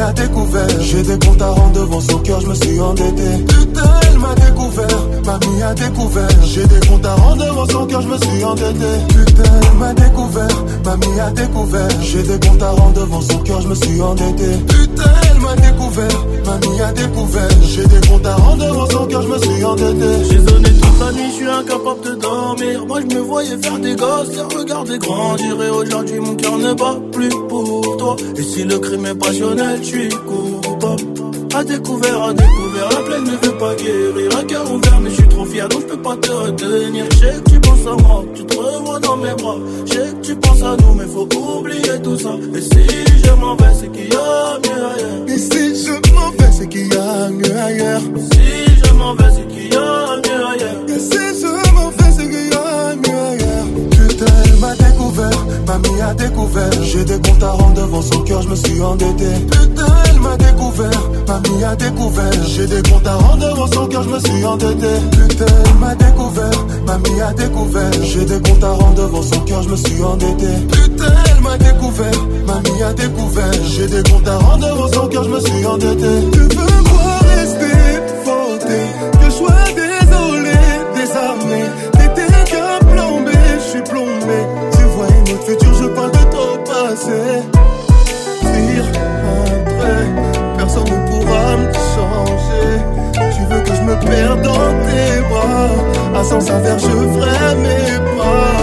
A 0.00 0.12
découvert. 0.12 0.80
J'ai 0.80 1.02
des 1.02 1.18
comptes 1.18 1.42
à 1.42 1.50
rendre 1.50 1.72
devant 1.72 2.00
son 2.00 2.18
cœur, 2.18 2.40
je 2.40 2.46
me 2.46 2.54
suis 2.54 2.80
endetté. 2.80 3.44
Putain, 3.46 3.90
elle 4.08 4.18
m'a 4.18 4.34
découvert, 4.34 5.06
mamie 5.24 5.62
a 5.62 5.74
découvert. 5.74 6.28
J'ai 6.44 6.66
des 6.66 6.86
comptes 6.86 7.06
à 7.06 7.14
rendre 7.14 7.44
devant 7.44 7.66
son 7.66 7.86
cœur, 7.86 8.02
je 8.02 8.08
me 8.08 8.18
suis 8.18 8.44
endetté. 8.44 8.90
Putain, 9.08 9.50
elle 9.62 9.78
m'a 9.78 9.94
découvert, 9.94 10.64
mamie 10.84 11.20
a 11.20 11.30
découvert. 11.30 11.88
J'ai 12.02 12.22
des 12.22 12.46
comptes 12.46 12.62
à 12.62 12.70
rendre 12.70 13.00
devant 13.00 13.20
son 13.20 13.38
cœur, 13.38 13.60
je 13.60 13.68
me 13.68 13.74
suis 13.74 14.00
endetté. 14.00 14.48
Putain, 14.68 15.10
elle 15.30 15.40
m'a 15.40 15.56
découvert, 15.56 16.26
mamie 16.48 16.80
a 16.80 16.92
découvert. 16.92 17.48
J'ai 17.62 17.86
des 17.86 18.08
comptes 18.08 18.26
à 18.26 18.34
rendre 18.36 18.66
devant 18.66 18.90
son 18.90 19.06
cœur, 19.06 19.22
je 19.22 19.28
me 19.28 19.38
suis 19.38 19.64
endetté. 19.64 20.10
J'ai 20.30 20.38
zoné 20.38 20.70
toute 20.80 21.00
la 21.00 21.12
nuit, 21.12 21.30
je 21.30 21.36
suis 21.36 21.48
incapable 21.48 22.00
de 22.04 22.14
dormir. 22.14 22.86
Moi 22.86 23.00
je 23.00 23.14
me 23.16 23.20
voyais 23.20 23.58
faire 23.58 23.78
des 23.78 23.94
gosses 23.94 24.34
et 24.36 24.56
regarder 24.56 24.98
grandir. 24.98 25.62
Et 25.62 25.70
aujourd'hui 25.70 26.20
mon 26.20 26.34
cœur 26.34 26.58
ne 26.58 26.72
bat 26.72 26.96
plus 27.12 27.34
pour 27.48 27.96
toi. 27.98 28.16
Et 28.36 28.42
si 28.42 28.64
le 28.64 28.78
crime 28.78 29.06
est 29.06 29.14
passionnel, 29.14 29.78
je 29.82 29.88
suis 29.88 30.08
coupable. 30.08 30.47
À 31.54 31.64
découvert, 31.64 32.22
à 32.22 32.32
découvert, 32.32 32.88
la 32.90 33.02
plaine 33.02 33.24
ne 33.24 33.30
veut 33.46 33.58
pas 33.58 33.74
guérir. 33.74 34.38
Un 34.38 34.44
cœur 34.44 34.70
ouvert, 34.70 35.00
mais 35.00 35.10
je 35.10 35.14
suis 35.16 35.28
trop 35.28 35.44
fier, 35.44 35.68
donc 35.68 35.80
je 35.80 35.86
peux 35.86 36.02
pas 36.02 36.16
te 36.16 36.30
retenir. 36.30 37.04
Je 37.10 37.16
sais 37.16 37.42
que 37.42 37.50
tu 37.50 37.60
penses 37.60 37.86
à 37.86 38.02
moi, 38.02 38.24
tu 38.34 38.44
te 38.44 38.56
revois 38.56 39.00
dans 39.00 39.16
mes 39.16 39.34
bras. 39.34 39.56
Je 39.86 39.92
sais 39.92 39.98
que 39.98 40.26
tu 40.26 40.36
penses 40.36 40.62
à 40.62 40.76
nous, 40.76 40.94
mais 40.94 41.06
faut 41.06 41.28
oublier 41.58 42.00
tout 42.02 42.18
ça. 42.18 42.30
Et 42.54 42.60
si 42.60 42.86
je 43.24 43.32
m'en 43.32 43.56
vais, 43.56 43.74
c'est 43.74 43.90
qu'il 43.90 44.12
y 44.12 44.16
a 44.16 44.58
mieux 44.58 44.84
ailleurs. 44.84 45.24
Et 45.26 45.38
si 45.38 45.84
je 45.84 46.12
m'en 46.14 46.30
vais, 46.30 46.52
c'est 46.52 46.68
qu'il 46.68 46.92
y 46.92 46.96
a 46.96 47.28
mieux 47.30 47.56
ailleurs. 47.56 48.00
Si 48.30 48.84
je 48.84 48.92
m'en 48.94 49.14
vais, 49.14 49.30
c'est 49.34 49.48
qu'il 49.48 49.72
y 49.72 49.76
a 49.76 50.16
mieux 50.16 50.46
ailleurs. 50.46 50.82
Et 50.88 50.98
si 50.98 51.40
je 51.40 51.67
mamie 55.66 56.00
a 56.00 56.14
découvert. 56.14 56.82
J'ai 56.82 57.04
des 57.04 57.18
comptes 57.20 57.42
à 57.42 57.50
rendre 57.50 57.74
devant 57.74 58.02
son 58.02 58.20
cœur, 58.22 58.42
je 58.42 58.48
me 58.48 58.56
suis 58.56 58.82
endetté. 58.82 59.26
Putain, 59.50 59.86
elle 60.10 60.20
m'a 60.20 60.36
découvert, 60.36 61.02
mamie 61.26 61.64
a 61.64 61.76
découvert. 61.76 62.44
J'ai 62.46 62.66
des 62.66 62.82
comptes 62.82 63.06
à 63.06 63.14
rendre 63.14 63.48
devant 63.48 63.66
son 63.66 63.86
cœur, 63.86 64.02
je 64.02 64.08
me 64.08 64.18
suis 64.18 64.44
endetté. 64.44 64.92
Putain, 65.10 65.46
elle 65.64 65.78
m'a 65.78 65.94
découvert, 65.94 66.66
mamie 66.86 67.20
a 67.20 67.32
découvert. 67.32 67.92
J'ai 68.02 68.24
des 68.24 68.40
comptes 68.40 68.64
à 68.64 68.72
rendre 68.72 68.94
devant 68.94 69.22
son 69.22 69.40
cœur, 69.40 69.62
je 69.62 69.68
me 69.68 69.76
suis 69.76 70.02
endetté. 70.02 70.46
Putain, 70.70 71.12
elle 71.30 71.42
m'a 71.42 71.56
découvert, 71.58 72.26
mamie 72.46 72.82
a 72.82 72.92
découvert. 72.92 73.52
J'ai 73.64 73.86
des 73.86 74.02
comptes 74.10 74.28
à 74.28 74.36
rendre 74.38 74.68
devant 74.68 74.88
son 74.92 75.08
cœur, 75.08 75.24
je 75.24 75.30
me 75.30 75.40
suis 75.40 75.66
endetté. 75.66 76.30
Tu 76.32 76.40
veux 76.40 76.77
passé. 87.08 87.42
Pire 88.40 88.88
après, 89.66 90.04
personne 90.56 90.84
ne 90.84 91.10
pourra 91.10 91.56
me 91.56 91.72
changer. 91.72 92.70
Tu 93.34 93.42
veux 93.52 93.60
que 93.60 93.74
je 93.74 93.82
me 93.82 93.96
perde 94.00 94.42
dans 94.42 94.72
tes 94.86 95.20
bras. 95.28 96.20
À 96.20 96.24
sens 96.24 96.50
inverse, 96.50 96.82
je 96.82 96.88
ferai 96.88 97.54
mes 97.56 97.98
pas. 98.16 98.58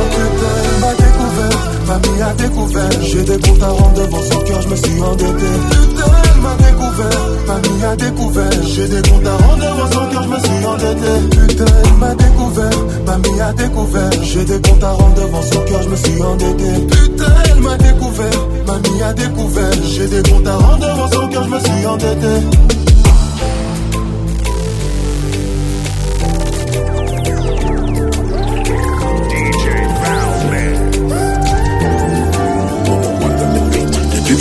Elle 0.67 0.79
m'a 0.81 0.93
découvert, 0.93 1.60
mamie 1.88 2.21
a 2.21 2.34
découvert. 2.34 3.01
J'ai 3.01 3.23
des 3.23 3.39
comptes 3.39 3.63
à 3.63 3.69
rendre 3.69 3.93
devant 3.93 4.21
son 4.21 4.39
cœur, 4.41 4.62
je 4.62 4.67
me 4.67 4.75
suis 4.75 5.01
endetté. 5.01 5.51
Elle 6.34 6.41
m'a 6.41 6.55
découvert, 6.55 6.75
mamie 7.56 7.84
a 7.84 7.96
découvert. 7.96 8.63
J'ai 8.63 8.88
des 8.88 9.10
comptes 9.10 9.28
à 9.28 9.38
rendre 9.38 9.63
devant 9.63 9.91
son 9.91 10.10
cœur, 10.10 10.24
je 10.24 10.30
me 10.30 10.39
suis 10.39 10.65
endetté. 10.65 11.48
Putain, 11.48 11.65
elle 11.84 11.94
m'a 11.94 12.15
découvert, 12.15 12.80
mamie 13.06 13.41
a 13.41 13.54
découvert. 13.54 14.24
J'ai 14.24 14.46
des 14.46 14.62
comptes 14.62 14.84
à 14.84 14.91
rendre 14.91 15.15
devant 15.15 15.41
son 15.41 15.62
cœur, 15.62 15.82
je 15.84 15.89
me 15.89 15.96
suis 15.96 16.22
endetté. 16.22 16.70
Putain, 16.91 17.34
elle 17.50 17.62
m'a 17.62 17.78
découvert, 17.78 18.48
mamie 18.68 19.02
a 19.02 19.13
découvert. 19.13 19.74
J'ai 19.84 20.08
des 20.08 20.30
comptes 20.30 20.48
à 20.48 20.58
rendre 20.58 20.80
devant 20.80 21.12
son 21.12 21.28
cœur, 21.30 21.44
je 21.44 21.50
me 21.50 21.60
suis 21.60 21.88
endetté. 21.88 22.75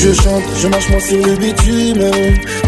Je 0.05 0.13
chante, 0.13 0.43
je 0.61 0.69
marche 0.69 0.89
moins 0.91 1.01
sur 1.01 1.27
le 1.27 1.37
bitume. 1.37 2.11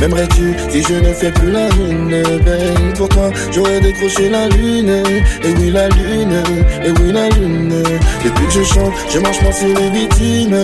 M'aimerais-tu 0.01 0.55
si 0.71 0.83
je 0.83 0.95
ne 0.95 1.13
fais 1.13 1.31
plus 1.33 1.51
la 1.51 1.69
lune 1.69 2.23
Ben 2.45 2.93
pour 2.97 3.09
toi? 3.09 3.31
J'aurais 3.53 3.81
décroché 3.81 4.29
la 4.31 4.49
lune. 4.49 5.03
Et 5.45 5.53
oui 5.59 5.71
la 5.71 5.89
lune, 5.89 6.43
et 6.85 6.91
oui 6.91 7.13
la 7.13 7.29
lune. 7.29 7.83
Depuis 8.25 8.47
que 8.47 8.53
je 8.53 8.65
chante, 8.65 8.93
je 9.13 9.19
marche 9.19 9.43
moins 9.43 9.53
sur 9.53 9.69
le 9.69 9.91
bitume. 9.91 10.63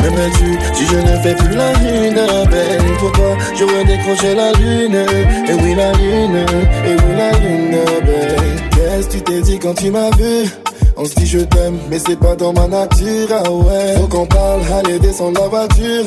M'aimerais-tu 0.00 0.58
si 0.74 0.86
je 0.86 0.96
ne 0.96 1.22
fais 1.22 1.34
plus 1.34 1.56
la 1.56 1.72
lune 1.74 2.20
Ben 2.50 2.96
pour 2.98 3.12
toi? 3.12 3.36
J'aurais 3.58 3.84
décroché 3.84 4.34
la 4.34 4.52
lune. 4.52 5.06
Et 5.48 5.54
oui 5.54 5.74
la 5.74 5.92
lune, 5.92 6.44
et 6.86 6.96
oui 6.96 7.12
la 7.16 7.30
lune 7.38 7.78
Ben 8.04 8.60
qu'est-ce 8.72 9.08
que 9.08 9.12
tu 9.12 9.22
t'es 9.22 9.40
dit 9.40 9.58
quand 9.58 9.74
tu 9.74 9.90
m'as 9.90 10.10
vu? 10.10 10.50
On 10.96 11.04
se 11.04 11.14
dit 11.14 11.26
je 11.26 11.38
t'aime, 11.38 11.78
mais 11.90 11.98
c'est 11.98 12.18
pas 12.18 12.36
dans 12.36 12.52
ma 12.52 12.66
nature, 12.66 13.28
ah 13.30 13.50
ouais. 13.50 13.96
Faut 13.96 14.08
qu'on 14.08 14.26
parle, 14.26 14.60
allez 14.78 14.98
descendre 14.98 15.40
la 15.40 15.48
voiture. 15.48 16.04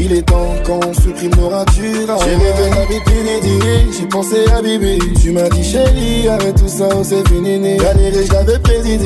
Il 0.00 0.12
est 0.12 0.22
temps 0.22 0.54
qu'on 0.64 0.92
supprime 0.94 1.34
nos 1.36 1.48
ratures. 1.48 2.08
Ah 2.08 2.16
j'ai 2.24 2.36
rêvé 2.36 2.70
la 2.70 2.84
vie 2.86 3.90
j'ai 3.98 4.06
pensé 4.06 4.36
à 4.56 4.62
Bibi. 4.62 4.98
Tu 5.20 5.32
m'as 5.32 5.48
dit 5.48 5.64
chérie, 5.64 6.28
arrête 6.28 6.56
tout 6.56 6.68
ça, 6.68 6.88
oh, 6.94 7.02
c'est 7.02 7.26
fini. 7.28 7.76
Galéré, 7.76 8.24
je 8.26 8.32
l'avais 8.32 8.58
prédit. 8.60 8.98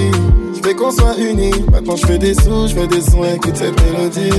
Je 0.54 0.60
fais 0.68 0.74
qu'on 0.74 0.90
soit 0.92 1.16
unis. 1.18 1.52
Maintenant 1.72 1.96
je 1.96 2.06
fais 2.06 2.18
des 2.18 2.34
sous, 2.34 2.68
je 2.68 2.74
fais 2.74 2.86
des 2.86 3.00
sons, 3.00 3.24
écoute 3.24 3.56
cette 3.56 3.80
mélodie. 3.82 4.30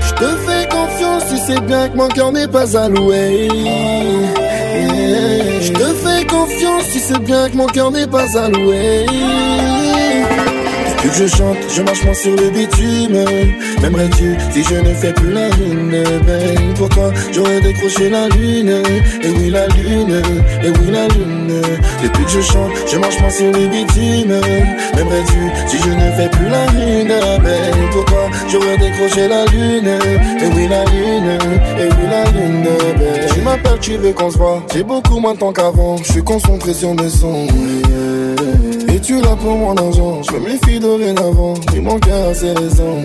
Je 0.00 0.14
te 0.14 0.36
fais 0.46 0.68
confiance, 0.68 1.24
tu 1.30 1.36
sais 1.36 1.60
bien 1.60 1.88
que 1.88 1.96
mon 1.96 2.08
cœur 2.08 2.32
n'est 2.32 2.48
pas 2.48 2.76
alloué. 2.76 3.48
Je 5.60 5.72
te 5.72 5.94
fais 5.94 6.24
confiance, 6.26 6.84
tu 6.92 6.98
sais 6.98 7.18
bien 7.18 7.50
que 7.50 7.56
mon 7.56 7.66
cœur 7.66 7.90
n'est 7.90 8.06
pas 8.06 8.26
alloué. 8.38 9.06
Depuis 11.02 11.18
que 11.18 11.26
je 11.26 11.36
chante, 11.36 11.56
je 11.74 11.82
marche 11.82 12.04
moins 12.04 12.14
sur 12.14 12.30
le 12.30 12.50
bitume. 12.50 13.24
M'aimerais-tu 13.82 14.36
si 14.52 14.62
je 14.62 14.76
ne 14.76 14.94
fais 14.94 15.12
plus 15.12 15.32
la 15.32 15.48
lune 15.48 16.04
Ben 16.24 16.74
pourquoi 16.76 17.10
j'aurais 17.32 17.60
décroché 17.60 18.08
la 18.08 18.28
lune? 18.28 18.70
Et 19.20 19.30
oui 19.30 19.50
la 19.50 19.66
lune, 19.66 20.22
et 20.62 20.68
oui 20.68 20.90
la 20.92 21.08
lune. 21.08 21.60
Depuis 22.04 22.24
que 22.24 22.30
je 22.30 22.40
chante, 22.40 22.70
je 22.86 22.98
marche 22.98 23.18
moins 23.18 23.30
sur 23.30 23.46
le 23.46 23.66
bitume. 23.66 24.40
M'aimerais-tu 24.94 25.50
si 25.66 25.78
je 25.78 25.90
ne 25.90 26.12
fais 26.12 26.28
plus 26.28 26.48
la 26.48 26.66
lune 26.66 27.12
Ben 27.42 27.88
pourquoi 27.90 28.30
j'aurais 28.48 28.78
décroché 28.78 29.26
la 29.26 29.44
lune? 29.46 29.88
Et 29.88 30.46
oui 30.54 30.68
la 30.68 30.84
lune, 30.84 31.38
et 31.80 31.88
oui 31.88 32.06
la 32.08 32.24
lune 32.30 32.68
ben, 32.96 33.26
Tu 33.34 33.40
m'appelles, 33.40 33.80
tu 33.80 33.96
veux 33.96 34.12
qu'on 34.12 34.30
se 34.30 34.38
voit. 34.38 34.62
J'ai 34.72 34.84
beaucoup 34.84 35.18
moins 35.18 35.34
de 35.34 35.40
temps 35.40 35.52
qu'avant, 35.52 35.96
je 35.96 36.12
suis 36.12 36.22
concentré 36.22 36.72
sur 36.72 36.94
mes 36.94 37.10
sons 37.10 37.48
et 38.94 39.00
tu 39.00 39.20
l'as 39.20 39.36
pour 39.36 39.56
mon 39.56 39.74
argent, 39.76 40.22
je 40.22 40.36
me 40.36 40.40
méfie 40.40 40.78
dorénavant, 40.80 41.54
il 41.74 41.82
manque 41.82 42.08
à 42.08 42.34
ses 42.34 42.52
raisons. 42.52 43.04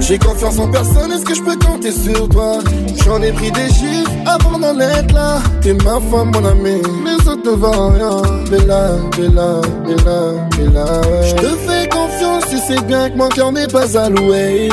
J'ai 0.00 0.18
confiance 0.18 0.58
en 0.58 0.68
personne, 0.68 1.12
est-ce 1.12 1.24
que 1.24 1.34
je 1.34 1.42
peux 1.42 1.56
compter 1.56 1.92
sur 1.92 2.28
toi? 2.28 2.58
J'en 3.04 3.22
ai 3.22 3.32
pris 3.32 3.50
des 3.52 3.68
chiffres 3.68 4.10
avant 4.26 4.58
d'en 4.58 4.78
être 4.78 5.14
là. 5.14 5.40
T'es 5.60 5.74
ma 5.74 6.00
femme, 6.10 6.32
mon 6.34 6.44
ami, 6.44 6.82
les 7.06 7.28
autres 7.28 7.50
ne 7.50 7.56
valent 7.56 7.90
rien. 7.90 8.22
Bella, 8.50 8.90
Bella, 9.16 9.60
Bella, 9.86 10.20
Bella. 10.56 11.00
Je 11.24 11.34
te 11.34 11.56
fais 11.66 11.88
confiance, 11.88 12.44
tu 12.50 12.58
sais 12.58 12.82
bien 12.82 13.10
que 13.10 13.16
mon 13.16 13.28
cœur 13.28 13.52
n'est 13.52 13.68
pas 13.68 13.96
alloué. 13.98 14.68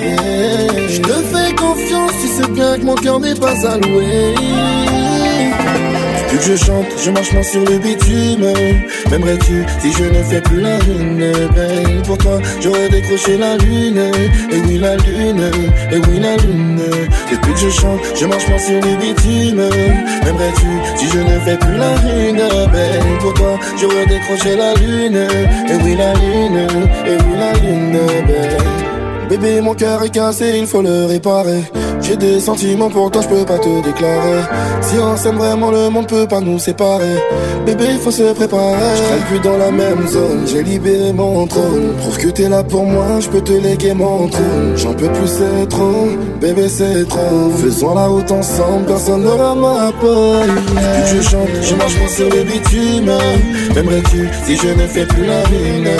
Je 0.00 1.00
te 1.00 1.12
fais 1.12 1.54
confiance, 1.54 2.12
tu 2.20 2.28
sais 2.28 2.50
bien 2.50 2.78
que 2.78 2.84
mon 2.84 2.94
cœur 2.96 3.20
n'est 3.20 3.34
pas 3.34 3.54
alloué. 3.66 4.34
Que 6.40 6.46
je 6.46 6.64
chante, 6.64 6.86
je 7.04 7.10
marche 7.10 7.32
moins 7.32 7.42
sur 7.42 7.60
le 7.60 7.76
bitume. 7.78 8.46
M'aimerais-tu 9.10 9.62
si 9.82 9.92
je 9.92 10.04
ne 10.04 10.22
fais 10.22 10.40
plus 10.40 10.62
la 10.62 10.78
lune 10.78 11.32
Ben 11.54 12.02
pour 12.06 12.16
toi? 12.16 12.38
J'aurais 12.62 12.88
décroché 12.88 13.36
la 13.36 13.58
lune. 13.58 14.00
Et 14.50 14.60
oui 14.66 14.78
la 14.78 14.96
lune, 14.96 15.50
et 15.92 15.98
oui 15.98 16.18
la 16.18 16.36
lune. 16.38 16.80
Depuis 17.30 17.52
que 17.52 17.58
je 17.58 17.68
chante, 17.68 18.00
je 18.18 18.24
marche 18.24 18.48
moins 18.48 18.58
sur 18.58 18.80
le 18.80 18.96
bitume. 18.96 19.68
M'aimerais-tu 20.24 20.96
si 20.96 21.08
je 21.08 21.18
ne 21.18 21.38
fais 21.40 21.58
plus 21.58 21.76
la 21.76 21.94
lune 21.96 22.42
Ben 22.72 23.18
pour 23.20 23.34
toi? 23.34 23.58
J'aurais 23.78 24.06
décroché 24.06 24.56
la 24.56 24.74
lune. 24.74 25.16
Et 25.68 25.84
oui 25.84 25.94
la 25.94 26.14
lune, 26.14 26.66
et 27.06 27.16
oui 27.16 27.36
la 27.38 27.52
lune 27.52 27.98
ben 28.26 29.28
Bébé, 29.28 29.60
mon 29.60 29.74
cœur 29.74 30.02
est 30.02 30.10
cassé, 30.10 30.54
il 30.58 30.66
faut 30.66 30.82
le 30.82 31.04
réparer. 31.04 31.62
J'ai 32.10 32.16
des 32.16 32.40
sentiments 32.40 32.90
pour 32.90 33.08
toi, 33.12 33.22
je 33.22 33.28
peux 33.28 33.44
pas 33.44 33.58
te 33.58 33.68
déclarer. 33.84 34.42
Si 34.80 34.96
on 34.98 35.16
s'aime 35.16 35.36
vraiment, 35.36 35.70
le 35.70 35.90
monde 35.90 36.08
peut 36.08 36.26
pas 36.26 36.40
nous 36.40 36.58
séparer. 36.58 37.18
Bébé, 37.64 37.84
faut 38.02 38.10
se 38.10 38.32
préparer. 38.32 38.96
Je 38.96 39.26
plus 39.28 39.38
dans 39.38 39.56
la 39.56 39.70
même 39.70 40.08
zone, 40.08 40.44
j'ai 40.44 40.64
libéré 40.64 41.12
mon 41.12 41.46
trône. 41.46 41.94
Prouve 41.98 42.18
que 42.18 42.28
t'es 42.30 42.48
là 42.48 42.64
pour 42.64 42.84
moi, 42.84 43.20
je 43.20 43.28
peux 43.28 43.40
te 43.40 43.52
léguer 43.52 43.94
mon 43.94 44.26
trône. 44.26 44.72
J'en 44.74 44.92
peux 44.92 45.06
plus, 45.06 45.28
c'est 45.28 45.68
trop. 45.68 46.08
Bébé, 46.40 46.68
c'est 46.68 47.06
trop. 47.08 47.50
Faisons 47.62 47.94
la 47.94 48.06
route 48.06 48.32
ensemble, 48.32 48.86
personne 48.86 49.22
n'aura 49.22 49.54
ma 49.54 49.92
peau. 50.00 50.32
Plus 50.66 51.16
je 51.16 51.22
chante, 51.22 51.48
je 51.62 51.74
marche 51.76 51.94
pas 51.96 52.08
sur 52.08 52.28
le 52.28 52.42
bitume. 52.42 53.12
M'aimerais-tu 53.72 54.28
si 54.46 54.56
je 54.56 54.68
ne 54.68 54.86
fais 54.88 55.06
plus 55.06 55.26
la 55.26 55.44
lune? 55.44 55.90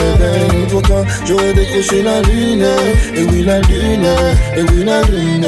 Pour 0.70 0.83
toi, 0.83 1.05
j'aurais 1.25 1.53
décroché 1.53 2.03
la 2.03 2.20
lune. 2.23 2.66
Et 3.14 3.23
oui 3.23 3.44
la 3.44 3.61
lune, 3.61 4.09
et 4.57 4.62
oui 4.62 4.85
la 4.85 5.03
lune 5.03 5.46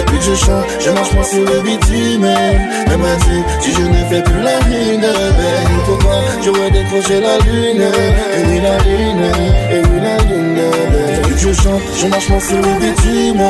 Depuis 0.00 0.18
que 0.18 0.24
je 0.24 0.34
chante, 0.34 0.64
je 0.80 0.90
marche 0.90 1.12
moins 1.12 1.24
sur 1.24 1.44
le 1.44 1.60
bitume. 1.60 2.26
M'aimerais-tu 2.88 3.36
si 3.60 3.72
je 3.72 3.82
ne 3.82 4.04
fais 4.08 4.22
plus 4.22 4.40
la 4.40 4.58
lune 4.60 5.00
Ben 5.00 5.84
pourquoi 5.84 6.22
j'aurais 6.42 6.70
décroché 6.70 7.20
la 7.20 7.38
lune. 7.38 7.82
Et 7.82 8.46
oui 8.46 8.60
la 8.60 8.78
lune, 8.78 9.24
et 9.70 9.80
oui 9.88 10.00
la 10.00 10.16
lune 10.16 10.19
je 11.40 11.52
chante, 11.54 11.82
je 11.98 12.06
marche 12.06 12.28
moins 12.28 12.40
sur 12.40 12.56
le 12.56 12.78
bitume 12.80 13.42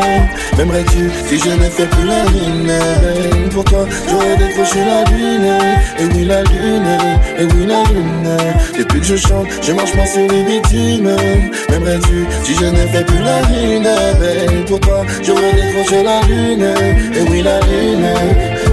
M'aimerais-tu 0.57 1.11
si 1.29 1.38
je 1.38 1.50
ne 1.50 1.68
fais 1.70 1.87
plus 1.87 2.07
la 2.07 2.24
lune 2.24 2.66
Ben 2.66 3.48
pourquoi 3.50 3.87
j'aurais 4.09 4.37
décroché 4.37 4.79
la 4.85 5.05
lune. 5.11 5.59
Et 5.98 6.05
oui 6.14 6.24
la 6.24 6.42
lune, 6.42 6.98
et 7.38 7.44
oui 7.44 7.66
la 7.66 7.83
lune. 7.85 8.37
Depuis 8.79 9.00
que 9.00 9.07
je 9.07 9.16
chante, 9.16 9.48
je 9.62 9.72
marche 9.72 9.94
moins 9.94 10.07
sur 10.07 10.22
le 10.22 10.42
bitume 10.44 11.11
M'aimerais-tu 11.70 12.26
si 12.44 12.55
je 12.55 12.66
ne 12.66 12.87
fais 12.92 13.05
plus 13.05 13.22
la 13.22 13.40
lune 13.42 13.88
pour 14.66 14.81
toi, 14.81 15.05
j'aurais 15.22 15.53
décroché 15.53 16.03
la 16.03 16.20
lune, 16.22 16.66
et 17.14 17.31
oui 17.31 17.42
la 17.42 17.61
lune. 17.61 18.69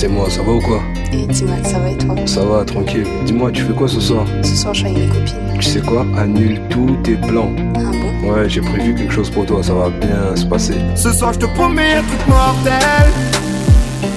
C'est 0.00 0.08
moi, 0.08 0.30
ça 0.30 0.40
va 0.40 0.52
ou 0.52 0.60
quoi 0.60 0.80
Et 1.12 1.26
dis-moi, 1.26 1.56
ça 1.62 1.78
va 1.78 1.90
et 1.90 1.96
toi 1.98 2.14
Ça 2.24 2.42
va, 2.42 2.64
tranquille. 2.64 3.06
Dis-moi, 3.26 3.50
tu 3.52 3.64
fais 3.64 3.74
quoi 3.74 3.86
ce 3.86 4.00
soir 4.00 4.24
Ce 4.42 4.56
soir, 4.56 4.72
je 4.72 4.80
suis 4.80 4.88
avec 4.88 4.98
mes 4.98 5.08
copines. 5.08 5.58
Tu 5.58 5.62
sais 5.62 5.80
quoi 5.80 6.06
Annule 6.16 6.58
tous 6.70 6.96
tes 7.04 7.16
plans. 7.16 7.50
Ah 7.76 7.80
bon 8.22 8.32
Ouais, 8.32 8.48
j'ai 8.48 8.62
prévu 8.62 8.94
quelque 8.94 9.12
chose 9.12 9.28
pour 9.28 9.44
toi, 9.44 9.62
ça 9.62 9.74
va 9.74 9.90
bien 9.90 10.34
se 10.34 10.46
passer. 10.46 10.76
Ce 10.96 11.12
soir, 11.12 11.34
je 11.34 11.40
te 11.40 11.46
promets 11.54 11.96
un 11.96 12.02
truc 12.02 12.28
mortel. 12.28 13.12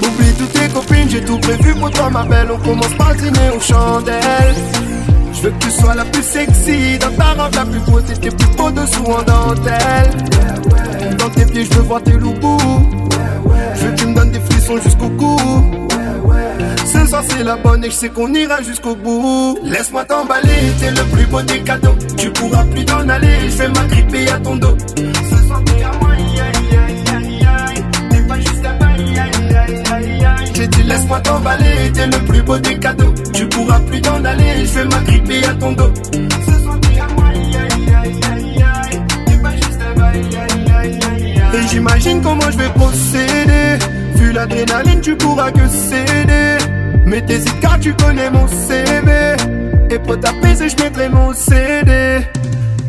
Oublie 0.04 0.32
toutes 0.38 0.54
tes 0.54 0.69
copines, 0.69 1.10
j'ai 1.10 1.22
tout 1.22 1.38
prévu 1.39 1.74
pour 1.74 1.91
toi, 1.91 2.10
ma 2.10 2.24
belle. 2.24 2.48
On 2.54 2.60
commence 2.60 2.93
par 2.98 3.13
dîner 3.15 3.50
aux 3.54 3.60
chandelles. 3.60 4.56
Je 5.34 5.41
veux 5.41 5.50
que 5.50 5.65
tu 5.65 5.72
sois 5.72 5.96
la 5.96 6.06
plus 6.06 6.24
sexy, 6.24 6.98
dans 6.98 7.12
ta 7.12 7.43
robe 7.43 7.56
la 7.56 7.65
plus 7.65 7.82
beauté, 7.82 8.13
tes 8.13 8.30
plus 8.30 8.56
beaux 8.56 8.72
dessous 8.72 9.04
en 9.04 9.24
dentelle. 9.24 10.12
Dans 11.17 11.30
tes 11.30 11.46
pieds, 11.46 11.65
je 11.65 11.74
veux 11.74 11.82
voir 11.84 12.02
tes 12.02 12.13
loups. 12.13 12.36
Je 13.76 13.86
veux 13.86 13.91
que 13.91 14.00
tu 14.00 14.08
me 14.08 14.15
donnes 14.15 14.32
des 14.32 14.39
frissons 14.39 14.78
jusqu'au 14.78 15.10
cou. 15.10 15.33
C'est 17.36 17.43
la 17.43 17.56
bonne 17.56 17.84
et 17.84 17.89
je 17.89 17.96
sais 17.96 18.10
qu'on 18.10 18.32
ira 18.34 18.62
jusqu'au 18.62 18.96
bout. 18.96 19.58
Laisse-moi 19.63 20.06
t'emballer, 20.06 20.72
t'es 20.80 20.91
le 20.91 21.04
plus 21.12 21.26
beau 21.26 21.41
des 21.41 21.62
cadeaux. 21.62 21.96
Tu 22.15 22.30
pourras 22.32 22.63
plus 22.65 22.86
t'en 22.86 23.10
aller, 23.10 23.50
je 23.50 23.58
vais 23.58 23.69
m'agripper 23.69 24.30
à 24.30 24.39
ton 24.39 24.56
dos. 24.56 24.78
Ce 24.96 25.48
soir 25.48 25.62
t'es 25.65 25.84
à 25.84 25.91
moi, 26.00 26.12
aïe 26.12 26.39
aïe 26.39 27.08
aïe 27.17 27.48
aïe. 27.48 27.84
T'es 28.12 28.28
pas 28.28 28.39
juste 28.39 28.65
à 28.65 28.86
aïe 28.86 29.19
aïe 29.19 29.56
aïe 29.91 30.26
aïe. 30.26 30.52
J'ai 30.54 30.67
dit 30.67 30.84
laisse-moi 30.84 31.19
t'emballer, 31.22 31.91
t'es 31.93 32.06
le 32.06 32.19
plus 32.26 32.41
beau 32.43 32.58
des 32.60 32.78
cadeaux. 32.78 33.13
Tu 33.34 33.48
pourras 33.50 33.80
plus 33.80 34.02
t'en 34.02 34.24
aller, 34.24 34.65
je 34.65 34.80
vais 34.80 34.86
m'agripper 34.86 35.46
à 35.46 35.54
ton 35.56 35.72
dos. 35.72 35.91
Ce 36.13 36.63
soir 36.63 36.80
t'es 36.82 37.00
à 37.00 37.08
moi, 37.15 37.26
aïe 37.30 37.58
aïe 37.58 38.19
aïe 38.32 38.63
aïe. 38.63 39.02
T'es 39.26 39.38
pas 39.41 39.52
juste 39.56 39.80
bail, 39.98 40.22
aïe 40.22 40.72
aïe 40.72 41.00
aïe 41.10 41.41
aïe. 41.41 41.63
Et 41.63 41.67
j'imagine 41.67 42.22
comment 42.22 42.52
je 42.52 42.58
vais 42.58 42.69
procéder. 42.69 43.80
Vu 44.15 44.32
l'adrénaline, 44.32 45.02
tu 45.02 45.15
pourras 45.15 45.52
que 45.52 45.67
céder. 45.67 46.58
Mais 47.13 47.21
t'hésites 47.21 47.60
car 47.60 47.80
tu 47.80 47.93
connais 47.93 48.32
mon 48.32 48.47
CV. 48.47 49.12
Et 49.91 49.99
pour 49.99 50.19
t'apaiser, 50.19 50.67
je 50.67 50.84
mettrai 50.84 51.10
mon 51.10 51.32
CD. 51.32 52.21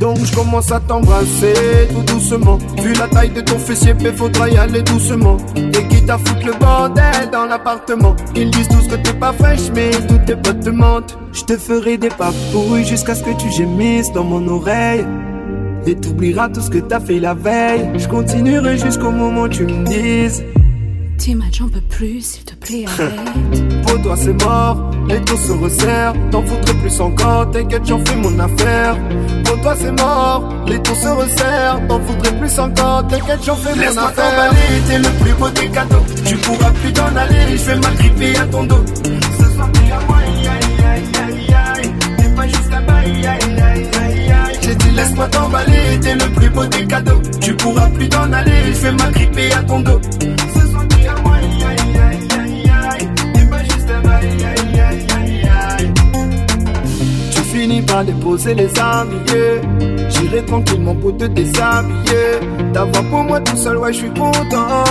Donc 0.00 0.16
je 0.24 0.34
commence 0.34 0.72
à 0.72 0.80
t'embrasser 0.80 1.52
tout 1.90 2.00
doucement. 2.10 2.56
Vu 2.82 2.94
la 2.94 3.06
taille 3.06 3.28
de 3.28 3.42
ton 3.42 3.58
fessier, 3.58 3.92
mais 4.02 4.12
faudra 4.12 4.48
y 4.48 4.56
aller 4.56 4.80
doucement. 4.80 5.36
Et 5.56 5.88
quitte 5.88 6.08
à 6.08 6.16
foutre 6.16 6.46
le 6.46 6.54
bordel 6.54 7.28
dans 7.30 7.44
l'appartement. 7.44 8.16
Ils 8.34 8.50
disent 8.50 8.68
tous 8.68 8.88
que 8.88 8.94
t'es 8.94 9.12
pas 9.12 9.34
fraîche, 9.34 9.70
mais 9.74 9.90
tous 10.08 10.18
tes 10.24 10.36
potes 10.36 10.60
te 10.60 10.70
mentent. 10.70 11.18
Je 11.34 11.42
te 11.42 11.58
ferai 11.58 11.98
des 11.98 12.08
papouilles 12.08 12.86
jusqu'à 12.86 13.14
ce 13.14 13.24
que 13.24 13.36
tu 13.38 13.50
gémisses 13.50 14.10
dans 14.12 14.24
mon 14.24 14.48
oreille. 14.48 15.04
Et 15.86 15.96
t'oublieras 15.96 16.48
tout 16.48 16.62
ce 16.62 16.70
que 16.70 16.78
t'as 16.78 17.00
fait 17.00 17.20
la 17.20 17.34
veille. 17.34 17.90
Je 17.98 18.08
continuerai 18.08 18.78
jusqu'au 18.78 19.10
moment 19.10 19.42
où 19.42 19.48
tu 19.48 19.64
me 19.64 19.84
dises. 19.84 20.42
Tim, 21.18 21.38
j'en 21.52 21.68
peux 21.68 21.80
plus, 21.80 22.20
s'il 22.20 22.44
te 22.44 22.54
plaît, 22.54 22.84
arrête. 22.98 23.82
Pour 23.86 24.02
toi 24.02 24.16
c'est 24.16 24.32
mort, 24.44 24.90
les 25.08 25.20
taux 25.22 25.36
se 25.36 25.52
resserrent. 25.52 26.14
T'en 26.30 26.42
foutrais 26.42 26.74
plus 26.74 27.00
encore, 27.00 27.50
t'inquiète, 27.50 27.82
j'en 27.86 28.04
fais 28.04 28.16
mon 28.16 28.38
affaire. 28.38 28.96
Pour 29.44 29.60
toi 29.62 29.74
c'est 29.78 29.92
mort, 29.92 30.48
les 30.66 30.82
taux 30.82 30.94
se 30.94 31.08
resserrent. 31.08 31.80
T'en 31.88 32.00
foutrais 32.00 32.38
plus 32.38 32.58
encore, 32.58 33.06
t'inquiète, 33.06 33.40
j'en 33.44 33.54
fais 33.56 33.74
mon 33.74 33.82
affaire. 33.82 33.86
Laisse-moi 33.86 34.12
t'emballer, 34.12 34.82
t'es 34.88 34.98
le 34.98 35.24
plus 35.24 35.32
beau 35.34 35.48
des 35.50 35.68
cadeaux. 35.68 36.04
Tu 36.26 36.36
pourras 36.36 36.70
plus 36.70 36.92
t'en 36.92 37.16
aller, 37.16 37.56
je 37.56 37.64
vais 37.64 37.76
m'agripper 37.76 38.36
à 38.36 38.46
ton 38.46 38.64
dos. 38.64 38.84
Ce 39.38 39.54
soir 39.54 39.68
t'es 39.72 39.92
à 39.92 40.00
moi, 40.06 40.16
aïe 40.18 40.48
aïe 40.48 40.84
aïe 40.84 41.32
aïe 41.32 41.54
aïe. 41.84 41.92
T'es 42.18 42.28
pas 42.34 42.46
juste 42.46 42.72
un 42.72 42.82
bail, 42.82 43.26
aïe 43.26 43.62
aïe 43.62 43.88
aïe 44.02 44.32
aïe. 44.32 44.58
J'ai 44.62 44.74
dit 44.74 44.90
laisse-moi 44.90 45.28
t'emballer, 45.28 46.00
t'es 46.02 46.14
le 46.14 46.28
plus 46.34 46.50
beau 46.50 46.64
des 46.66 46.86
cadeaux. 46.86 47.22
Tu 47.40 47.54
pourras 47.54 47.88
plus 47.88 48.08
t'en 48.08 48.30
aller, 48.32 48.72
je 48.74 48.80
vais 48.80 48.92
m'agripper 48.92 49.52
à 49.52 49.62
ton 49.62 49.80
dos. 49.80 50.00
Finis 57.64 57.82
par 57.82 58.04
déposer 58.04 58.54
les 58.54 58.70
habillés. 58.78 59.60
J'irai 60.10 60.44
tranquillement 60.44 60.94
pour 60.96 61.16
te 61.16 61.24
déshabiller. 61.24 62.26
D'avoir 62.72 63.04
pour 63.04 63.24
moi 63.24 63.40
tout 63.40 63.56
seul, 63.56 63.76
ouais, 63.78 63.92
je 63.92 63.98
suis 63.98 64.08
content. 64.08 64.84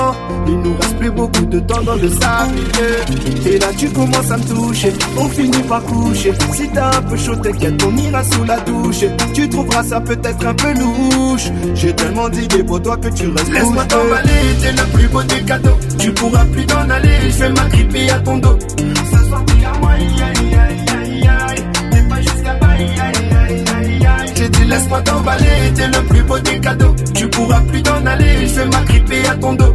Il 0.47 0.59
nous 0.59 0.75
reste 0.79 0.97
plus 0.97 1.11
beaucoup 1.11 1.45
de 1.45 1.59
temps 1.59 1.83
dans 1.83 1.95
le 1.95 2.09
sablier. 2.09 3.53
Et 3.53 3.59
là, 3.59 3.67
tu 3.77 3.89
commences 3.89 4.31
à 4.31 4.37
me 4.37 4.43
toucher. 4.43 4.91
On 5.17 5.27
finit 5.29 5.63
par 5.69 5.83
coucher. 5.83 6.33
Si 6.53 6.67
t'as 6.69 6.97
un 6.97 7.01
peu 7.01 7.17
chaud, 7.17 7.35
t'inquiète, 7.35 7.83
on 7.87 7.95
ira 7.95 8.23
sous 8.23 8.43
la 8.43 8.59
douche. 8.61 9.05
Tu 9.33 9.49
trouveras 9.49 9.83
ça 9.83 10.01
peut-être 10.01 10.45
un 10.45 10.53
peu 10.55 10.73
louche. 10.73 11.51
J'ai 11.75 11.93
tellement 11.93 12.29
d'idées 12.29 12.63
pour 12.63 12.81
toi 12.81 12.97
que 12.97 13.09
tu 13.09 13.27
restes 13.27 13.51
Laisse-moi 13.51 13.85
t'emballer, 13.85 14.41
t'es 14.61 14.71
le 14.71 14.85
plus 14.93 15.07
beau 15.09 15.23
des 15.23 15.43
cadeaux. 15.43 15.77
Tu 15.99 16.11
pourras 16.13 16.45
plus 16.45 16.65
t'en 16.65 16.89
aller, 16.89 17.29
je 17.29 17.37
vais 17.37 17.49
m'agripper 17.49 18.09
à 18.09 18.19
ton 18.19 18.37
dos. 18.37 18.57
Soir, 19.27 19.43
t'es 19.45 19.65
à 19.65 19.79
moi, 19.79 19.91
Laisse-moi 24.73 25.01
t'emballer, 25.01 25.73
t'es 25.75 25.87
le 25.87 26.03
plus 26.07 26.23
beau 26.23 26.39
des 26.39 26.59
cadeaux. 26.59 26.95
Tu 27.13 27.27
pourras 27.29 27.61
plus 27.61 27.83
t'en 27.83 28.05
aller, 28.05 28.47
je 28.47 28.55
vais 28.55 28.65
m'agripper 28.65 29.27
à 29.27 29.35
ton 29.35 29.53
dos. 29.53 29.73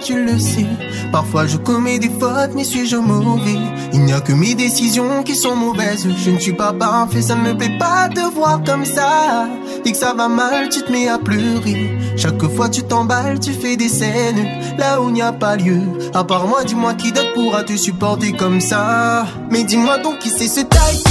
Tu 0.00 0.24
le 0.24 0.38
sais. 0.38 0.66
Parfois 1.10 1.46
je 1.46 1.56
commets 1.56 1.98
des 1.98 2.08
fautes, 2.08 2.52
mais 2.54 2.64
suis-je 2.64 2.96
mauvais? 2.96 3.58
Il 3.92 4.00
n'y 4.04 4.12
a 4.12 4.20
que 4.20 4.32
mes 4.32 4.54
décisions 4.54 5.22
qui 5.22 5.34
sont 5.34 5.56
mauvaises. 5.56 6.06
Je 6.24 6.30
ne 6.30 6.38
suis 6.38 6.52
pas 6.52 6.72
parfait, 6.72 7.22
ça 7.22 7.34
ne 7.34 7.42
me 7.42 7.56
plaît 7.56 7.78
pas 7.78 8.08
de 8.08 8.20
voir 8.34 8.62
comme 8.64 8.84
ça. 8.84 9.48
Dès 9.84 9.92
que 9.92 9.98
ça 9.98 10.14
va 10.14 10.28
mal, 10.28 10.68
tu 10.68 10.82
te 10.82 10.92
mets 10.92 11.08
à 11.08 11.18
pleurer. 11.18 11.98
Chaque 12.16 12.42
fois 12.54 12.68
tu 12.68 12.82
t'emballes, 12.82 13.40
tu 13.40 13.52
fais 13.52 13.76
des 13.76 13.88
scènes 13.88 14.46
là 14.78 15.00
où 15.00 15.08
il 15.08 15.14
n'y 15.14 15.22
a 15.22 15.32
pas 15.32 15.56
lieu. 15.56 15.80
À 16.14 16.24
part 16.24 16.46
moi, 16.46 16.64
dis-moi 16.64 16.94
qui 16.94 17.12
d'autre 17.12 17.32
pourra 17.34 17.64
te 17.64 17.76
supporter 17.76 18.32
comme 18.32 18.60
ça? 18.60 19.26
Mais 19.50 19.64
dis-moi 19.64 19.98
donc 19.98 20.18
qui 20.18 20.30
c'est 20.30 20.48
ce 20.48 20.60
taille 20.60 21.02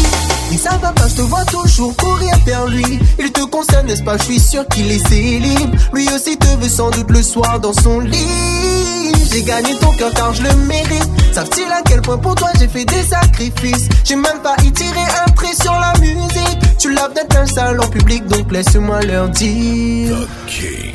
ça 0.58 0.78
va 0.78 0.92
pas, 0.92 1.08
je 1.08 1.16
te 1.16 1.22
vois 1.22 1.46
toujours 1.46 1.96
courir 1.96 2.36
vers 2.46 2.68
lui. 2.68 3.00
Il 3.20 3.32
te 3.32 3.42
concerne, 3.46 3.88
n'est-ce 3.88 4.04
pas? 4.04 4.18
Je 4.18 4.24
suis 4.24 4.40
sûr 4.40 4.68
qu'il 4.68 4.92
est 4.92 5.08
célib. 5.08 5.76
Lui 5.94 6.08
aussi 6.14 6.38
te 6.38 6.48
veut 6.58 6.70
sans 6.70 6.90
doute 6.92 7.10
le 7.10 7.22
soir 7.22 7.60
dans 7.60 7.74
son 7.74 8.00
lit. 8.00 9.14
J'ai 9.32 9.44
gagné 9.44 9.76
ton 9.80 9.92
cœur 9.92 10.12
car 10.14 10.34
je 10.34 10.44
le 10.44 10.54
mérite. 10.68 11.10
Savent-ils 11.34 11.72
à 11.72 11.82
quel 11.86 12.02
point 12.02 12.18
pour 12.18 12.36
toi 12.36 12.50
j'ai 12.60 12.68
fait 12.68 12.86
des 12.86 13.04
sacrifices? 13.04 13.88
J'ai 14.04 14.16
même 14.16 14.42
pas 14.44 14.56
y 14.64 14.72
tiré 14.72 15.00
un 15.26 15.32
trait 15.32 15.56
sur 15.62 15.74
la 15.74 15.94
musique. 16.00 16.60
Tu 16.78 16.94
l'as 16.94 17.08
peut-être 17.10 17.38
un 17.38 17.46
salon 17.46 17.88
public, 17.88 18.26
donc 18.28 18.52
laisse-moi 18.52 19.02
leur 19.04 19.30
dire. 19.30 20.18
The 20.48 20.91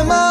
King. 0.00 0.08
Ce 0.08 0.29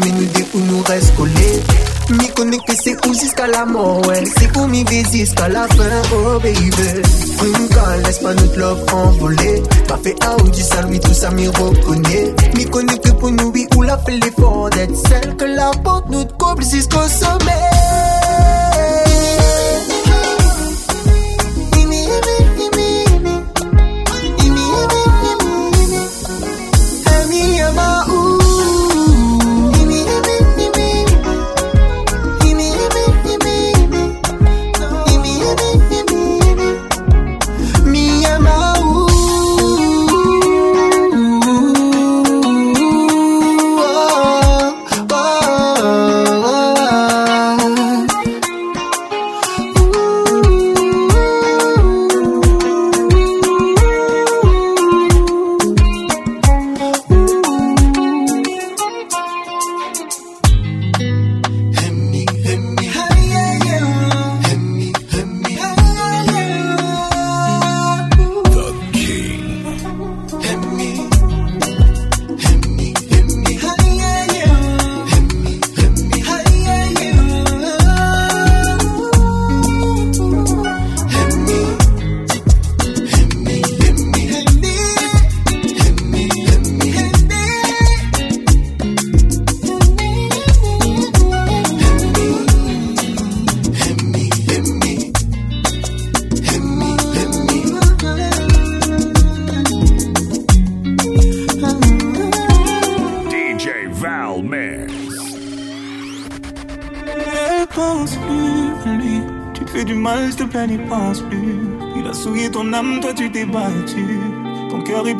passe, 0.00 0.10
mais 0.54 0.60
nous 0.66 0.82
reste 0.82 1.16
collés. 1.16 1.62
Mi 2.10 2.26
que 2.66 2.72
c'est 2.82 3.06
où 3.06 3.14
jusqu'à 3.14 3.46
la 3.46 3.64
mort, 3.64 4.06
ouais. 4.08 4.24
C'est 4.38 4.56
où 4.56 4.66
mi 4.66 4.84
jusqu'à 5.12 5.48
la 5.48 5.66
fin, 5.68 6.02
oh 6.12 6.38
baby. 6.40 6.70
Quand 7.38 7.96
laisse 8.04 8.18
pas 8.18 8.34
notre 8.34 8.58
love 8.58 8.84
envoler. 8.92 9.62
Pas 9.86 9.98
fait 10.02 10.16
out 10.26 10.50
du 10.50 10.62
salut, 10.62 11.00
tout 11.00 11.14
ça 11.14 11.30
m'y 11.30 11.46
reconnaît. 11.48 12.34
Mi 12.56 12.64
que 12.64 13.10
pour 13.12 13.30
nous, 13.30 13.52
oui, 13.54 13.66
ou 13.76 13.82
la 13.82 13.98
fait 13.98 14.18
l'effort 14.18 14.70
d'être 14.70 14.96
celle 15.08 15.36
que 15.36 15.44
la 15.44 15.70
porte 15.84 16.10
nous 16.10 16.24
couple 16.24 16.64
jusqu'au 16.64 17.06
sommet. 17.06 17.69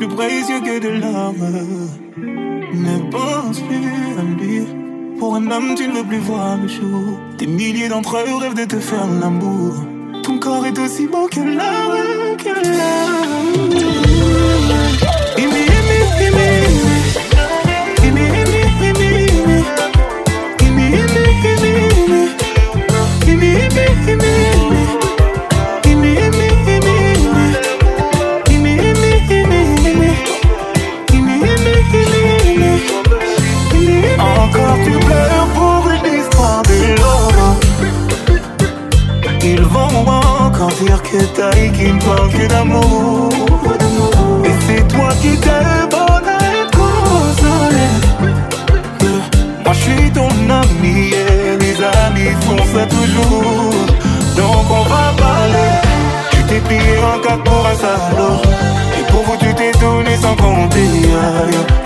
Plus 0.00 0.08
précieux 0.08 0.60
que 0.60 0.78
de 0.78 0.88
l'or. 0.88 1.34
Ne 2.72 3.10
pense 3.10 3.60
plus 3.60 4.18
à 4.18 4.22
lui. 4.22 4.64
Pour 5.18 5.34
un 5.34 5.50
homme, 5.50 5.74
tu 5.76 5.86
ne 5.88 5.92
veux 5.92 6.04
plus 6.04 6.20
voir 6.20 6.56
le 6.56 6.68
jour. 6.68 7.20
Des 7.36 7.46
milliers 7.46 7.88
d'entre 7.88 8.16
eux 8.16 8.34
rêvent 8.34 8.54
de 8.54 8.64
te 8.64 8.80
faire 8.80 9.06
l'amour. 9.20 9.74
Ton 10.22 10.38
corps 10.38 10.64
est 10.64 10.78
aussi 10.78 11.06
beau 11.06 11.26
que 11.30 11.40
l'or, 11.40 12.36
que. 12.38 13.29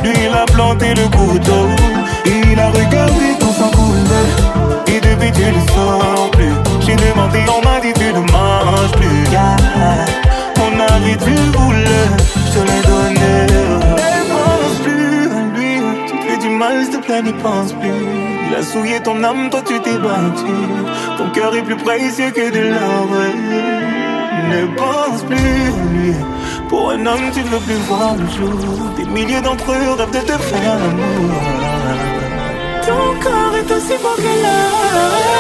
Lui 0.03 0.13
il 0.27 0.35
a 0.35 0.45
planté 0.47 0.95
le 0.95 1.07
couteau. 1.17 1.69
Il 2.27 2.59
a 2.59 2.69
regardé 2.71 3.27
tout 3.39 3.53
sans 3.59 3.71
couler. 3.71 4.29
Et 4.87 5.01
depuis 5.01 5.33
tu 5.33 5.43
ne 5.43 5.61
sors 5.75 6.31
plus. 6.33 6.55
J'ai 6.81 6.97
demandé, 6.97 7.41
on 7.49 7.61
m'a 7.67 7.81
dit 7.81 7.93
tu 7.95 8.13
ne 8.13 8.21
manges 8.21 8.93
plus. 8.93 9.31
Yeah. 9.31 9.57
Mon 10.59 10.81
avis 10.95 11.17
tu 11.17 11.35
voulais, 11.57 12.09
je 12.47 12.53
te 12.53 12.61
l'ai 12.69 12.83
donné. 12.91 13.35
Ne 14.15 14.23
pense 14.33 14.77
plus 14.85 15.27
à 15.27 15.43
lui. 15.55 15.75
Tu 16.07 16.13
te 16.19 16.23
fais 16.25 16.39
du 16.39 16.49
mal, 16.51 16.85
s'il 16.85 17.01
te 17.01 17.07
plaît, 17.07 17.23
n'y 17.23 17.33
pense 17.33 17.73
plus. 17.73 17.91
Il 18.47 18.55
a 18.55 18.63
souillé 18.63 19.01
ton 19.01 19.23
âme, 19.25 19.51
toi 19.51 19.63
tu 19.67 19.81
t'es 19.81 19.99
battu. 19.99 20.55
Ton 21.19 21.31
cœur 21.31 21.55
est 21.57 21.63
plus 21.63 21.77
précieux 21.77 22.31
que 22.31 22.51
de 22.51 22.71
l'or. 22.71 23.09
Ne 24.51 24.67
pense 24.77 25.23
plus 25.23 25.37
à 25.37 25.39
lui. 25.93 26.15
Pour 26.75 26.91
un 26.91 27.07
homme, 27.07 27.31
tu 27.33 27.39
ne 27.39 27.51
veux 27.51 27.61
plus 27.61 27.81
voir 27.87 28.16
le 28.16 28.27
jour. 28.37 28.53
Des 28.97 29.05
milliers 29.05 29.41
d'entre 29.41 29.70
eux 29.70 29.95
rêvent 29.97 30.11
de 30.11 30.18
te 30.18 30.37
faire 30.51 30.77
l'amour. 30.81 31.35
Ton 32.85 33.05
corps 33.22 33.55
est 33.61 33.70
aussi 33.77 33.97
beau 34.03 34.16
que 34.16 34.35
l'or. 34.43 35.35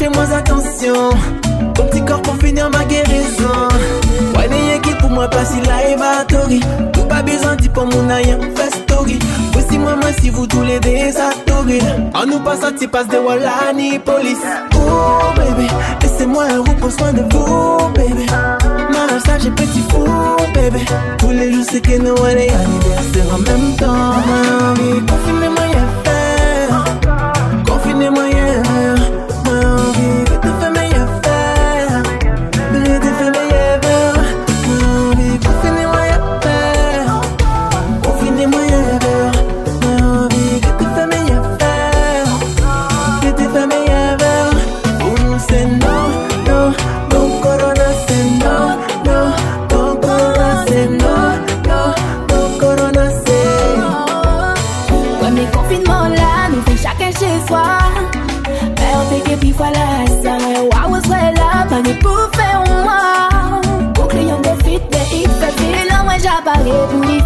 Donc 0.00 0.14
fais-moi 0.14 0.36
attention. 0.36 1.10
Ton 1.74 1.84
petit 1.84 2.04
corps 2.04 2.22
pour 2.22 2.36
finir 2.36 2.70
ma 2.70 2.84
guérison. 2.84 3.68
Ouais, 4.36 4.48
les 4.48 4.76
équipes 4.76 4.98
pour 4.98 5.10
moi, 5.10 5.28
pas 5.28 5.44
si 5.44 5.56
live 5.56 6.02
à 6.02 6.24
Tori. 6.24 6.60
Tout 6.92 7.02
pas 7.02 7.22
besoin 7.22 7.56
d'y 7.56 7.68
pour 7.68 7.86
mon 7.86 8.08
aïe, 8.10 8.36
fait 8.56 8.74
story. 8.74 9.18
Voici 9.52 9.78
moi, 9.78 9.96
moi, 9.96 10.10
si 10.20 10.30
vous 10.30 10.46
tous 10.46 10.62
les 10.62 10.80
désatories. 10.80 11.80
On 12.14 12.26
nous 12.26 12.40
passe 12.40 12.62
à 12.64 12.72
passe 12.88 13.08
de 13.08 13.18
Wallani 13.18 13.98
police. 13.98 14.38
Oh, 14.74 15.32
baby, 15.36 15.68
laissez-moi 16.02 16.44
un 16.44 16.58
roux, 16.58 16.76
prends 16.78 16.90
soin 16.90 17.12
de 17.12 17.22
vous, 17.32 17.88
baby. 17.94 18.26
Malheur, 18.90 19.20
ça, 19.24 19.38
j'ai 19.38 19.50
petit 19.50 19.82
fou, 19.90 20.04
baby. 20.54 20.84
Tous 21.18 21.30
les 21.30 21.52
jours, 21.52 21.64
c'est 21.70 21.80
que 21.80 21.98
Noël 21.98 22.38
et 22.38 22.50
anniversaire 22.50 23.34
en 23.34 23.38
même 23.38 23.76
temps. 23.76 23.86
Ma 23.86 24.70
envie, 24.70 25.00
confinez-moi, 25.06 25.66
y'a 25.74 25.86
faire. 26.04 26.84
Confinez-moi, 27.66 28.28
y'a 28.28 28.89
getting 66.70 67.19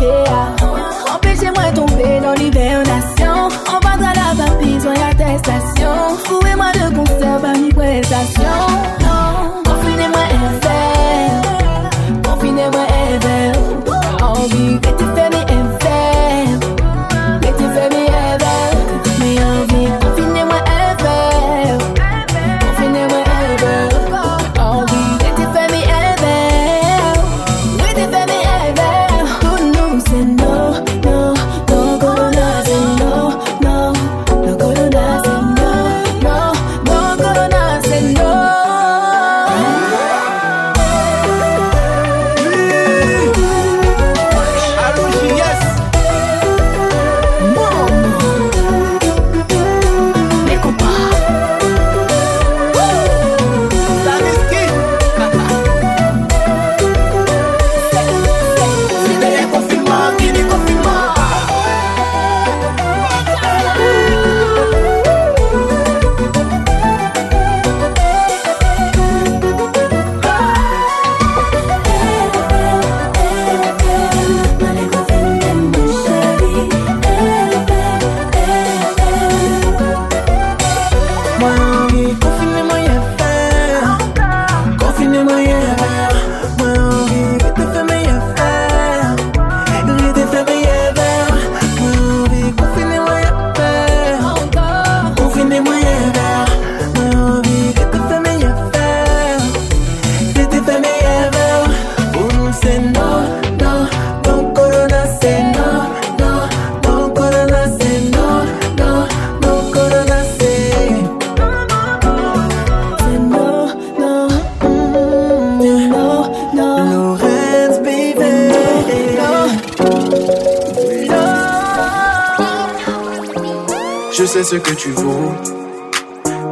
ce 124.45 124.57
que 124.57 124.75
tu 124.75 124.91
vaux. 124.91 125.33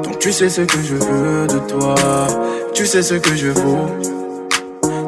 Donc 0.02 0.18
tu 0.18 0.32
sais 0.32 0.48
ce 0.48 0.62
que 0.62 0.80
je 0.82 0.94
veux 0.94 1.46
de 1.46 1.58
toi. 1.68 1.94
Tu 2.72 2.86
sais 2.86 3.02
ce 3.02 3.14
que 3.14 3.36
je 3.36 3.48
vaux. 3.48 3.86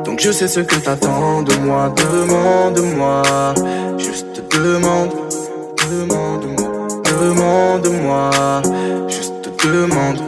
Donc 0.05 0.20
je 0.20 0.30
sais 0.30 0.49
ce 0.49 0.61
que 0.61 0.76
t'attends 0.76 1.43
de 1.43 1.55
moi. 1.64 1.95
Demande-moi. 1.97 3.22
Juste 3.97 4.43
demande. 4.53 5.11
Demande-moi. 5.91 7.01
Demande-moi. 7.20 8.30
Juste 9.09 9.51
demande. 9.64 10.18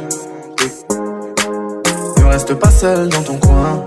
Ne 2.18 2.24
reste 2.24 2.54
pas 2.54 2.70
seul 2.70 3.08
dans 3.10 3.22
ton 3.22 3.36
coin. 3.36 3.86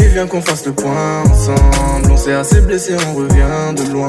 Et 0.00 0.08
viens 0.08 0.26
qu'on 0.26 0.40
fasse 0.40 0.66
le 0.66 0.72
point 0.72 1.22
ensemble. 1.30 2.10
On 2.10 2.16
s'est 2.16 2.32
assez 2.32 2.60
blessé, 2.62 2.96
on 3.08 3.14
revient 3.14 3.74
de 3.76 3.92
loin. 3.92 4.08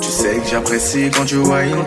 Tu 0.00 0.08
sais 0.08 0.36
que 0.36 0.48
j'apprécie 0.50 1.10
quand 1.14 1.26
tu 1.26 1.36
whine. 1.36 1.84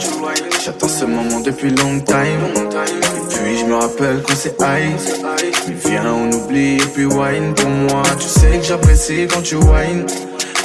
J'attends 0.64 0.88
ce 0.88 1.06
moment 1.06 1.40
depuis 1.40 1.72
long 1.72 2.00
time. 2.00 2.44
Et 2.56 3.34
puis 3.34 3.58
je 3.58 3.66
me 3.66 3.74
rappelle 3.76 4.22
qu'on 4.22 4.36
s'est 4.36 4.56
ice. 4.60 5.16
Mais 5.68 5.74
viens, 5.90 6.14
on 6.14 6.32
oublie 6.32 6.76
et 6.76 6.86
puis 6.94 7.06
wine 7.06 7.56
pour 7.56 7.70
moi. 7.70 8.04
Tu 8.20 8.28
sais 8.28 8.60
que 8.60 8.66
j'apprécie 8.66 9.28
quand 9.28 9.42
tu 9.42 9.56
whine. 9.56 10.06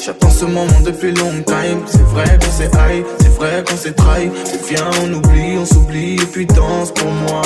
J'attends 0.05 0.31
ce 0.31 0.45
moment 0.47 0.81
depuis 0.85 1.13
long 1.13 1.31
time. 1.47 1.81
C'est 1.87 2.03
vrai 2.03 2.25
qu'on 2.41 2.51
s'est 2.51 2.71
high, 2.75 3.05
c'est 3.21 3.35
vrai 3.37 3.63
qu'on 3.65 3.77
s'est 3.77 3.93
trahi. 3.93 4.31
Viens, 4.69 4.91
on 5.05 5.13
oublie, 5.13 5.57
on 5.61 5.65
s'oublie 5.65 6.15
et 6.15 6.27
puis 6.27 6.45
danse 6.45 6.91
pour 6.91 7.09
moi. 7.09 7.43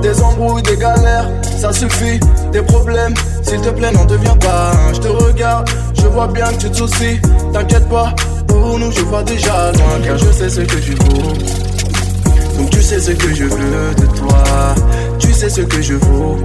Des 0.00 0.22
embrouilles, 0.22 0.62
des 0.62 0.76
galères, 0.76 1.28
ça 1.58 1.72
suffit. 1.72 2.20
Des 2.52 2.62
problèmes, 2.62 3.14
s'il 3.42 3.60
te 3.60 3.70
plaît, 3.70 3.90
n'en 3.90 4.04
deviens 4.04 4.36
pas. 4.36 4.70
Je 4.92 5.00
te 5.00 5.08
regarde, 5.08 5.68
je 5.94 6.06
vois 6.06 6.28
bien 6.28 6.46
que 6.52 6.58
tu 6.58 6.70
te 6.70 6.76
soucies. 6.76 7.20
T'inquiète 7.52 7.88
pas, 7.88 8.14
pour 8.46 8.78
nous, 8.78 8.92
je 8.92 9.00
vois 9.00 9.24
déjà 9.24 9.72
loin. 9.72 10.00
Car 10.04 10.18
je 10.18 10.30
sais 10.30 10.50
ce 10.50 10.60
que 10.60 10.76
tu 10.76 10.92
vaux. 10.92 11.32
Donc 12.58 12.70
tu 12.70 12.80
sais 12.80 13.00
ce 13.00 13.10
que 13.10 13.34
je 13.34 13.44
veux 13.44 13.94
de 13.96 14.06
toi. 14.16 14.44
Tu 15.18 15.32
sais 15.32 15.48
ce 15.48 15.62
que 15.62 15.82
je 15.82 15.94
vaux. 15.94 16.36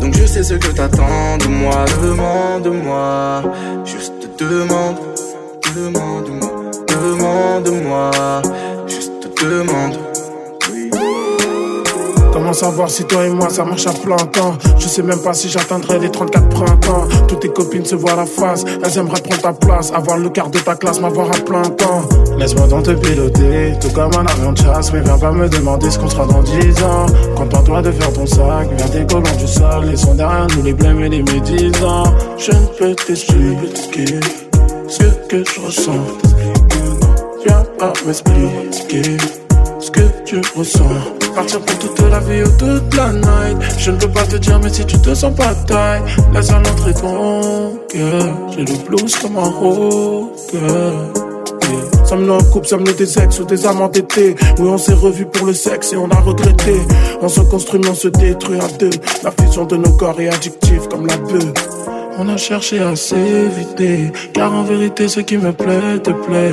Donc 0.00 0.14
je 0.14 0.26
sais 0.26 0.44
ce 0.44 0.54
que 0.54 0.68
t'attends 0.68 1.38
de 1.38 1.48
moi. 1.48 1.84
Demande-moi. 2.04 3.42
Juste 3.84 4.17
demande. 4.38 4.98
Demande-moi. 5.74 6.50
Demande-moi. 6.86 8.42
Juste 8.86 9.28
demande. 9.42 10.07
Comment 12.32 12.52
savoir 12.52 12.88
si 12.90 13.04
toi 13.04 13.26
et 13.26 13.30
moi 13.30 13.48
ça 13.48 13.64
marche 13.64 13.86
à 13.86 13.92
plein 13.92 14.16
temps? 14.16 14.56
Je 14.78 14.86
sais 14.86 15.02
même 15.02 15.20
pas 15.20 15.32
si 15.32 15.48
j'atteindrai 15.48 15.98
les 15.98 16.10
34 16.10 16.48
printemps. 16.48 17.08
Toutes 17.26 17.40
tes 17.40 17.48
copines 17.48 17.84
se 17.84 17.94
voient 17.94 18.16
la 18.16 18.26
face. 18.26 18.64
Elles 18.84 18.98
aimeraient 18.98 19.20
prendre 19.22 19.42
ta 19.42 19.52
place 19.52 19.92
Avoir 19.92 20.18
le 20.18 20.28
quart 20.28 20.50
de 20.50 20.58
ta 20.58 20.74
classe, 20.74 21.00
m'avoir 21.00 21.28
à 21.28 21.38
plein 21.38 21.62
temps. 21.62 22.02
Laisse-moi 22.36 22.66
donc 22.66 22.84
te 22.84 22.90
piloter 22.92 23.74
Tout 23.80 23.90
comme 23.90 24.12
un 24.14 24.26
avion 24.26 24.52
de 24.52 24.58
chasse. 24.58 24.92
Mais 24.92 25.00
viens 25.00 25.18
pas 25.18 25.32
me 25.32 25.48
demander 25.48 25.90
ce 25.90 25.98
qu'on 25.98 26.08
sera 26.08 26.26
dans 26.26 26.42
10 26.42 26.82
ans. 26.82 27.06
Contente-toi 27.36 27.82
de 27.82 27.92
faire 27.92 28.12
ton 28.12 28.26
sac 28.26 28.68
Viens 28.76 28.88
décollant 28.88 29.36
du 29.36 29.46
sol. 29.46 29.84
Laissons 29.86 30.14
derrière 30.14 30.46
nous 30.56 30.62
les 30.62 30.74
blêmes 30.74 31.00
et 31.00 31.08
les 31.08 31.22
médisants. 31.22 32.04
Je 32.38 32.52
ne 32.52 32.66
peux 32.78 32.94
t'expliquer 32.94 34.20
Ce 34.88 35.04
que 35.28 35.44
je 35.44 35.60
ressens. 35.60 36.06
Viens 37.44 37.64
pas 37.78 37.92
m'expliquer 38.06 39.16
ce 39.88 39.92
que 39.92 40.24
tu 40.24 40.40
ressens. 40.54 40.84
Partir 41.34 41.60
pour 41.60 41.78
toute 41.78 42.10
la 42.10 42.20
vie 42.20 42.42
ou 42.42 42.50
toute 42.58 42.94
la 42.94 43.12
night. 43.12 43.58
Je 43.78 43.90
ne 43.90 43.96
peux 43.96 44.08
pas 44.08 44.24
te 44.24 44.36
dire, 44.36 44.60
mais 44.62 44.70
si 44.70 44.84
tu 44.84 44.98
te 44.98 45.14
sens 45.14 45.34
pas 45.34 45.54
taille, 45.66 46.02
laisse 46.32 46.50
à 46.50 46.58
l'entrée 46.58 46.94
ton 46.94 47.78
cœur. 47.88 48.36
J'ai 48.50 48.64
le 48.64 48.86
blues 48.86 49.16
comme 49.16 49.36
un 49.36 49.50
rocker. 49.50 50.58
Yeah. 50.58 51.28
Sommes-nous 52.04 52.32
en 52.32 52.44
couple, 52.50 52.66
sommes-nous 52.66 52.94
des 52.94 53.18
ex 53.18 53.40
ou 53.40 53.44
des 53.44 53.66
amants 53.66 53.88
d'été 53.88 54.34
Oui, 54.58 54.68
on 54.68 54.78
s'est 54.78 54.94
revus 54.94 55.26
pour 55.26 55.46
le 55.46 55.52
sexe 55.52 55.92
et 55.92 55.96
on 55.96 56.10
a 56.10 56.20
regretté. 56.20 56.74
On 57.20 57.28
se 57.28 57.40
construit, 57.40 57.80
mais 57.82 57.90
on 57.90 57.94
se 57.94 58.08
détruit 58.08 58.58
à 58.58 58.68
deux. 58.78 58.90
La 59.22 59.30
fusion 59.30 59.66
de 59.66 59.76
nos 59.76 59.92
corps 59.92 60.18
est 60.20 60.28
addictive 60.28 60.88
comme 60.88 61.06
la 61.06 61.16
bœuf. 61.18 61.52
On 62.18 62.28
a 62.28 62.36
cherché 62.36 62.80
à 62.80 62.96
s'éviter, 62.96 64.10
car 64.32 64.52
en 64.52 64.64
vérité, 64.64 65.06
ce 65.08 65.20
qui 65.20 65.36
me 65.36 65.52
plaît 65.52 65.98
te 66.02 66.10
plaît. 66.10 66.52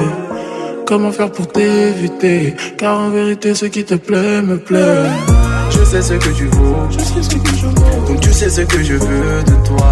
Comment 0.85 1.11
faire 1.11 1.31
pour 1.31 1.47
t'éviter. 1.47 2.55
Car 2.77 2.99
en 2.99 3.09
vérité 3.09 3.55
ce 3.55 3.65
qui 3.65 3.83
te 3.83 3.95
plaît 3.95 4.41
me 4.41 4.57
plaît. 4.57 5.09
Je 5.71 5.83
sais 5.83 6.01
ce 6.01 6.13
que 6.13 6.29
tu 6.29 6.45
vaux. 6.45 6.75
Je 6.91 6.99
sais 6.99 7.23
ce 7.23 7.35
que 7.35 7.55
je 7.55 7.65
vaux. 7.65 8.07
Donc 8.07 8.19
tu 8.19 8.31
sais 8.31 8.49
ce 8.49 8.61
que 8.61 8.83
je 8.83 8.93
veux 8.93 9.43
de 9.43 9.67
toi. 9.67 9.91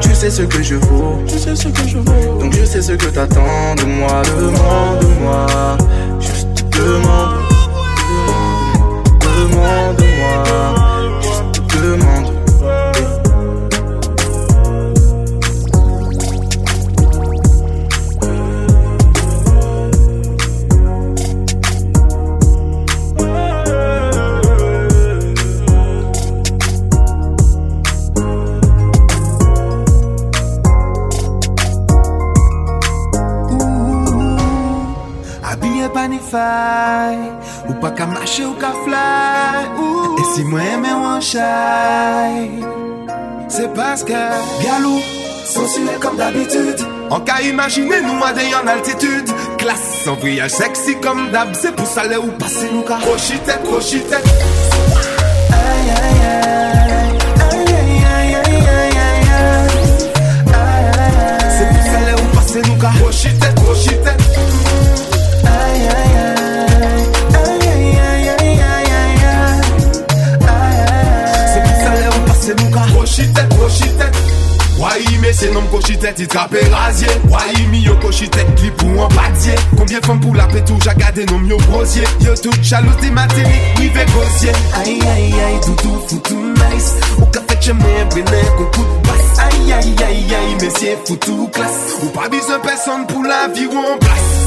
Tu 0.00 0.12
sais 0.14 0.30
ce 0.30 0.42
que 0.42 0.60
je 0.62 0.74
vaux. 0.74 1.18
Je 1.26 1.38
sais 1.38 1.54
ce 1.54 1.68
que 1.68 1.86
je 1.86 1.98
vaux. 1.98 2.38
Donc 2.40 2.52
je 2.52 2.64
sais 2.64 2.82
ce 2.82 2.92
que 2.92 3.06
t'attends 3.06 3.74
de 3.76 3.84
moi. 3.84 4.22
Demande-moi. 4.40 5.46
Juste 6.18 6.64
demande 6.72 7.38
Demande-moi 9.22 10.87
Ou 37.68 37.74
pas 37.74 37.90
qu'à 37.90 38.06
marcher 38.06 38.44
ou 38.44 38.52
qu'à 38.54 38.72
fly. 38.84 39.68
Ou. 39.80 40.16
Et 40.18 40.24
si 40.34 40.44
moi 40.44 40.60
aimé 40.62 40.88
ou 40.92 41.04
en 41.04 41.20
shy 41.20 41.38
C'est 43.48 43.72
parce 43.74 44.04
que 44.04 44.12
Galou, 44.12 45.00
sensuel 45.44 45.98
comme 46.00 46.16
d'habitude. 46.16 46.80
Imaginer 47.42 48.00
nous 48.02 48.22
à 48.24 48.32
des 48.32 48.54
en 48.54 48.66
altitude. 48.66 49.30
Classe 49.58 50.06
en 50.06 50.14
voyage 50.14 50.50
sexy 50.50 51.00
comme 51.00 51.30
d'hab 51.30 51.48
C'est 51.54 51.74
pour 51.74 51.86
ça 51.86 52.04
là 52.04 52.20
où 52.20 52.26
passer 52.32 52.68
nous 52.72 52.82
qu'à 52.82 52.96
Crochitette, 52.98 53.62
crochitette 53.64 54.24
Aïe 55.50 55.90
aïe. 56.02 56.20
Aïe 57.50 57.74
Aïe 57.74 58.04
aïe 58.04 58.34
aïe 58.34 58.34
aïe 58.34 58.66
aïe 58.68 59.28
aïe. 59.30 59.72
Aïe 60.52 60.88
Aïe 63.56 64.57
Crochitette, 73.18 73.48
crochitette 73.48 74.16
Wai 74.78 75.18
mais 75.20 75.32
c'est 75.32 75.50
nom 75.50 75.62
cochitette, 75.72 76.20
il 76.20 76.28
trappe 76.28 76.54
rasier 76.70 77.08
Wai 77.28 77.66
mi 77.68 77.80
yo 77.80 77.96
cochitette, 77.96 78.54
clip 78.54 78.80
ou 78.84 79.00
en 79.00 79.08
padier 79.08 79.56
Combien 79.76 79.98
de 79.98 80.06
femmes 80.06 80.20
pour 80.20 80.36
la 80.36 80.46
pétou, 80.46 80.78
j'ai 80.84 80.94
gardé 80.96 81.26
nom 81.26 81.42
yo 81.44 81.56
brosier 81.68 82.04
Yo 82.20 82.34
tout 82.40 82.52
jalouse 82.62 82.96
des 82.98 83.10
matériques, 83.10 83.60
oui 83.80 83.88
ve 83.88 84.06
gosier 84.12 84.52
Aïe 84.76 85.00
aïe 85.02 85.32
aïe, 85.32 85.60
doudou 85.66 86.00
foutu 86.06 86.34
nice. 86.34 86.94
Ou 87.18 87.26
ka 87.26 87.40
bénin, 88.14 88.50
qu'on 88.56 88.64
coup 88.66 88.84
de 88.84 89.08
basse. 89.08 89.38
Aïe 89.40 89.72
aïe 89.72 89.96
aïe 89.98 90.34
aïe, 90.34 90.54
messieurs 90.62 90.98
foutu 91.04 91.32
classe. 91.52 91.96
Ou 92.04 92.06
pas 92.10 92.28
besoin 92.28 92.60
personne 92.60 93.04
pour 93.08 93.24
la 93.24 93.48
vie 93.52 93.66
ou 93.66 93.78
en 93.78 93.98
place 93.98 94.46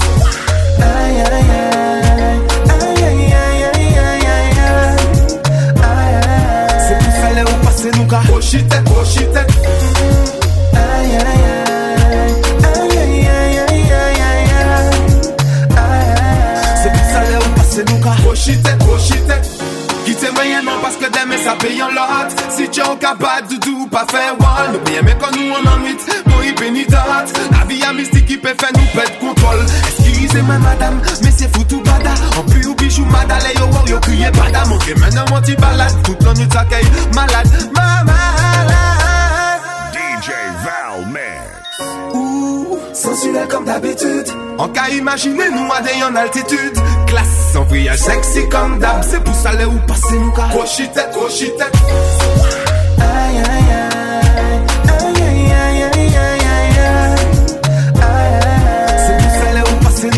Aïe 0.80 1.20
aïe 1.20 1.44
aïe 1.52 2.40
Aïe 2.70 3.04
aïe 3.04 3.34
aïe 3.34 3.51
ça 7.82 7.90
là 7.90 8.00
où 8.00 8.06
passer 8.06 10.01
paye 21.62 21.82
en 21.82 21.90
lot 21.90 22.30
Si 22.50 22.68
tu 22.70 22.82
es 22.82 22.98
capable 23.00 23.48
de 23.48 23.56
tout 23.58 23.88
pas 23.88 24.06
faire 24.10 24.36
wall. 24.40 24.74
Nous 24.74 24.80
bien 24.80 25.02
mais 25.04 25.16
quand 25.20 25.32
nous 25.36 25.52
on 25.52 25.68
en 25.68 25.78
Nous 25.80 26.44
y 26.44 26.54
pénitente 26.54 27.34
La 27.52 27.66
vie 27.66 27.84
a 27.84 27.94
mystique 27.94 28.26
qui 28.26 28.38
peut 28.38 28.56
faire 28.60 28.72
nous 28.74 29.00
perdre 29.00 29.18
contrôle. 29.20 29.66
Excusez-moi 29.88 30.58
madame 30.60 31.02
Mais 31.24 31.32
c'est 31.32 31.56
foutu 31.56 31.78
bada. 31.84 32.14
En 32.38 32.44
plus 32.44 32.66
ou 32.68 32.76
bijou 32.76 33.06
madale 33.06 33.54
Yo 33.56 33.66
wow 33.66 33.88
yo 33.88 34.00
crié 34.00 34.32
bada. 34.32 34.66
Mon 34.66 34.78
maintenant 35.00 35.26
mon 35.30 35.42
petit 35.42 35.56
balade. 35.56 35.94
Toute 36.04 36.24
la 36.24 36.34
nuit 36.34 36.48
t'accueille 36.48 36.88
malade. 37.14 37.48
Ma 37.74 38.04
malade 38.04 38.22
DJ 39.94 40.32
Val 40.64 41.08
Max. 41.12 42.14
Ouh, 42.14 42.78
sensuel 42.94 43.48
comme 43.48 43.66
d'habitude. 43.66 44.28
En 44.58 44.68
cas 44.70 44.90
imaginer 44.90 45.50
nous 45.52 45.72
à 45.72 45.82
des 45.82 46.04
en 46.04 46.16
altitude. 46.16 46.78
Classe 47.12 47.58
en 47.58 47.64
voyage 47.66 48.00
sexy 48.00 48.48
comme 48.48 48.80
d'hab. 48.80 49.04
C'est 49.04 49.22
pour 49.22 49.36
ça 49.36 49.52
là 49.52 49.68
où 49.68 49.78
passer 49.86 50.18
nous 50.18 50.32
car. 50.32 50.48
Crochitette, 50.48 51.12
crochitette. 51.12 51.76
Aïe 53.00 53.38
aïe 53.38 53.44
aïe. 53.44 54.62
Aïe 54.88 55.22
aïe 55.22 55.52
aïe 55.52 55.84
aïe 55.84 56.16
aïe 56.16 56.48
aïe 56.56 56.78
aïe. 56.80 57.16
C'est 59.06 59.18
pour 59.18 59.32
ça 59.32 59.52
là 59.54 59.62
où 59.70 59.84
passer 59.84 60.10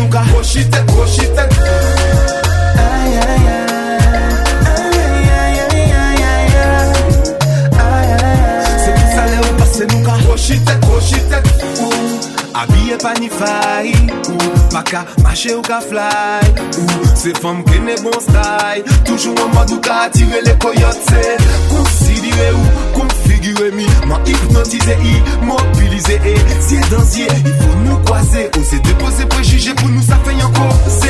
ni 13.20 13.28
faille 13.28 13.92
Ou 14.28 14.70
pas 14.72 14.82
qu'à 14.82 15.04
marcher 15.22 15.54
ou 15.54 15.62
qu'à 15.62 15.80
fly 15.80 16.54
Ou 16.78 17.40
femme 17.40 17.64
qui 17.64 17.80
n'est 17.80 18.00
bon 18.02 18.12
style. 18.20 18.84
Toujours 19.04 19.34
en 19.44 19.48
mode 19.54 19.70
ou 19.70 19.80
qu'à 19.80 20.02
attirer 20.02 20.40
les 20.44 20.56
coyotes 20.58 20.98
C'est 21.08 21.36
considéré 21.68 22.52
ou 22.52 22.98
configuré 22.98 23.70
mi. 23.72 23.86
M'a 24.06 24.20
hypnotisé, 24.26 24.96
immobilisé 25.42 26.20
Et 26.26 26.36
si 26.60 26.76
dans 26.90 27.02
yeux, 27.02 27.26
il 27.44 27.52
faut 27.52 27.78
nous 27.84 27.98
croiser. 28.04 28.50
Oser 28.58 28.80
déposer 28.80 29.26
préjugés 29.26 29.74
pour 29.74 29.88
nous 29.88 30.02
ça 30.02 30.18
fait 30.24 30.42
encore 30.42 30.78
C'est 30.88 31.08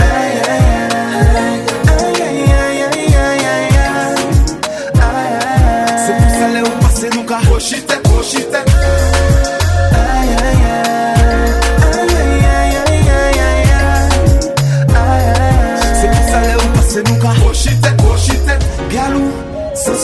Aïe 0.00 0.40
aïe 0.48 0.83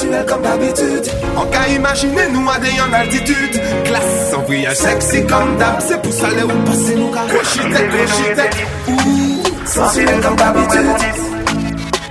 sensuel 0.01 0.26
comme 0.26 0.42
d'habitude. 0.42 1.12
On 1.36 1.46
qu'a 1.46 1.68
imaginer 1.68 2.28
nous 2.32 2.48
des 2.61 2.80
en 2.80 2.92
altitude 2.92 3.61
Classe, 3.84 4.34
en 4.36 4.42
voyage 4.42 4.76
sexy 4.76 5.26
comme 5.26 5.57
d'hab 5.59 5.80
C'est 5.80 6.01
pour 6.01 6.12
ça 6.12 6.28
les 6.30 6.42
ou 6.42 6.64
passer 6.64 6.94
nous 6.94 7.11
qu'à 7.11 7.22
Rochitette, 7.22 7.90
rochitette 7.92 8.57
Ouh, 8.88 9.66
Sensuel 9.66 10.20
comme 10.20 10.36
d'habitude. 10.36 10.86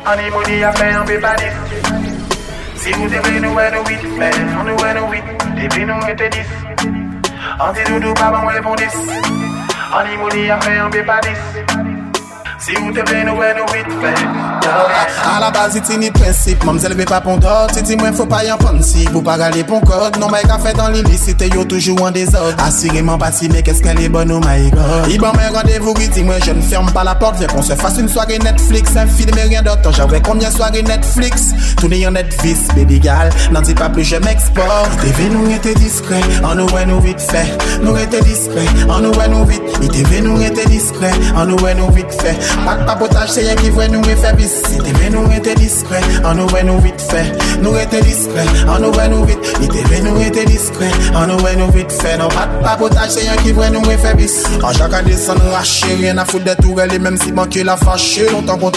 Honeymoon, 0.06 0.64
a 0.66 0.72
fait 0.74 0.92
un 0.92 1.06
bébé 1.06 1.28
Si 2.76 2.92
vous 2.94 3.08
devez 3.08 3.40
nous 3.40 3.60
être 3.60 3.90
huit, 3.90 4.00
mais 4.18 4.32
nous 4.40 4.64
nous 4.64 5.12
huit. 5.12 5.24
Depuis 5.62 5.86
nous 5.86 6.10
était 6.10 6.30
dix. 6.30 6.40
Anti-doudou, 7.60 8.14
pas 8.14 8.32
bon, 8.32 8.48
répond 8.48 8.76
dix. 8.76 8.96
Honeymoon, 9.94 10.52
a 10.52 10.62
fait 10.62 10.78
un 10.78 10.90
bébé 10.90 11.12
Si 12.60 12.76
vous 12.76 12.92
devez 12.92 13.24
nous 13.24 13.42
être 13.42 13.58
nous 13.58 14.02
mais 14.02 14.59
A 14.60 15.40
la 15.40 15.52
base 15.52 15.78
iti 15.80 15.98
ni 15.98 16.12
prinsip, 16.12 16.64
mam 16.66 16.80
zelve 16.80 17.06
pa 17.06 17.20
pon 17.22 17.40
dot 17.40 17.76
Iti 17.80 17.96
mwen 18.00 18.16
fò 18.18 18.26
pa 18.30 18.42
yon 18.44 18.60
fancy, 18.62 19.06
pou 19.14 19.24
pa 19.26 19.38
gale 19.40 19.64
pon 19.68 19.84
kod 19.88 20.18
Non 20.20 20.32
may 20.34 20.44
ka 20.48 20.60
fè 20.62 20.74
dan 20.78 20.94
l'illicite, 20.94 21.50
yo 21.54 21.66
toujou 21.70 22.06
an 22.06 22.16
dezod 22.16 22.60
Assurément 22.66 23.18
pas 23.18 23.32
si, 23.32 23.50
mais 23.50 23.64
qu'est-ce 23.64 23.82
qu'elle 23.82 24.02
est 24.02 24.10
bonne, 24.10 24.32
oh 24.32 24.40
my 24.40 24.70
god. 24.72 25.10
Iban 25.14 25.34
mwen 25.36 25.54
rendez-vous, 25.56 25.96
iti 26.02 26.24
mwen 26.24 26.42
je 26.44 26.52
ne 26.52 26.62
ferme 26.62 26.92
pas 26.92 27.04
la 27.04 27.16
porte. 27.16 27.38
Viens 27.40 27.48
qu'on 27.48 27.62
se 27.62 27.74
fasse 27.74 27.98
une 27.98 28.10
soirée 28.10 28.40
Netflix, 28.40 28.96
un 28.96 29.08
film 29.08 29.38
et 29.38 29.48
rien 29.48 29.62
d'autre. 29.62 29.92
J'avais 29.94 30.22
combien 30.22 30.52
soirée 30.52 30.84
Netflix, 30.84 31.54
tourner 31.78 32.06
en 32.08 32.12
Netflix, 32.12 32.68
baby 32.76 33.00
gal 33.00 33.30
N'en 33.52 33.62
dis 33.62 33.76
pas 33.76 33.90
plus, 33.90 34.04
je 34.04 34.18
m'exporte. 34.18 34.98
TV 35.02 35.30
nous 35.30 35.50
était 35.52 35.76
discret, 35.76 36.22
en 36.44 36.56
nous 36.56 36.68
ouais 36.74 36.86
nous 36.86 37.00
vite 37.00 37.22
fait. 37.22 37.48
Nous 37.82 37.96
était 37.98 38.22
discret, 38.22 38.66
en 38.90 39.00
nous 39.00 39.12
ouais 39.14 39.28
nous 39.28 39.46
vite. 39.46 39.62
ITV 39.82 40.22
nous 40.22 40.42
était 40.42 40.66
discret, 40.66 41.12
en 41.36 41.46
nous 41.46 41.58
ouais 41.64 41.76
nous 41.76 41.90
vite 41.92 42.12
fait. 42.22 42.38
Pas 42.66 42.76
de 42.76 42.86
papotage, 42.86 43.30
c'est 43.30 43.42
rien 43.42 43.56
qui 43.56 43.70
voit 43.70 43.88
nous 43.88 44.02
et 44.04 44.16
fait 44.16 44.36
bis 44.36 44.49
ITV 44.72 45.10
nous 45.12 45.32
était 45.32 45.56
discret, 45.56 46.02
en 46.24 46.36
nous 46.36 46.48
ouais 46.48 46.64
nous 46.64 46.80
Nous 47.62 47.76
était 47.76 48.02
discret, 48.02 48.46
en 48.68 48.80
nous 48.80 48.92
ouais 48.92 49.08
nous 49.08 49.26
vite. 49.26 49.40
ITV 49.62 50.02
nous 50.02 50.22
était 50.22 50.46
discret, 50.46 50.92
en 51.16 51.28
nous 51.28 51.44
ouais 51.44 51.56
nous 51.56 51.72
vite 51.72 51.92
fait. 51.92 52.18
Non 52.18 52.30
pas 52.30 52.46
de 52.48 52.64
papotage, 52.64 53.10
c'est 53.10 53.22
rien 53.22 53.36
qui 53.38 53.52
voit 53.52 53.70
nous 53.70 53.84
et 53.90 53.98
fait 53.98 54.16
bis. 54.16 54.44
Année 54.94 55.14
sans 55.14 55.36
nous 55.36 55.52
racher, 55.52 55.96
rien 55.96 56.18
à 56.18 56.26
foutre 56.26 56.46
des 56.46 56.56
tourelles. 56.56 56.94
Et 56.94 57.00
même 57.00 57.18
si 57.18 57.32
banquier 57.32 57.64
l'a 57.64 57.78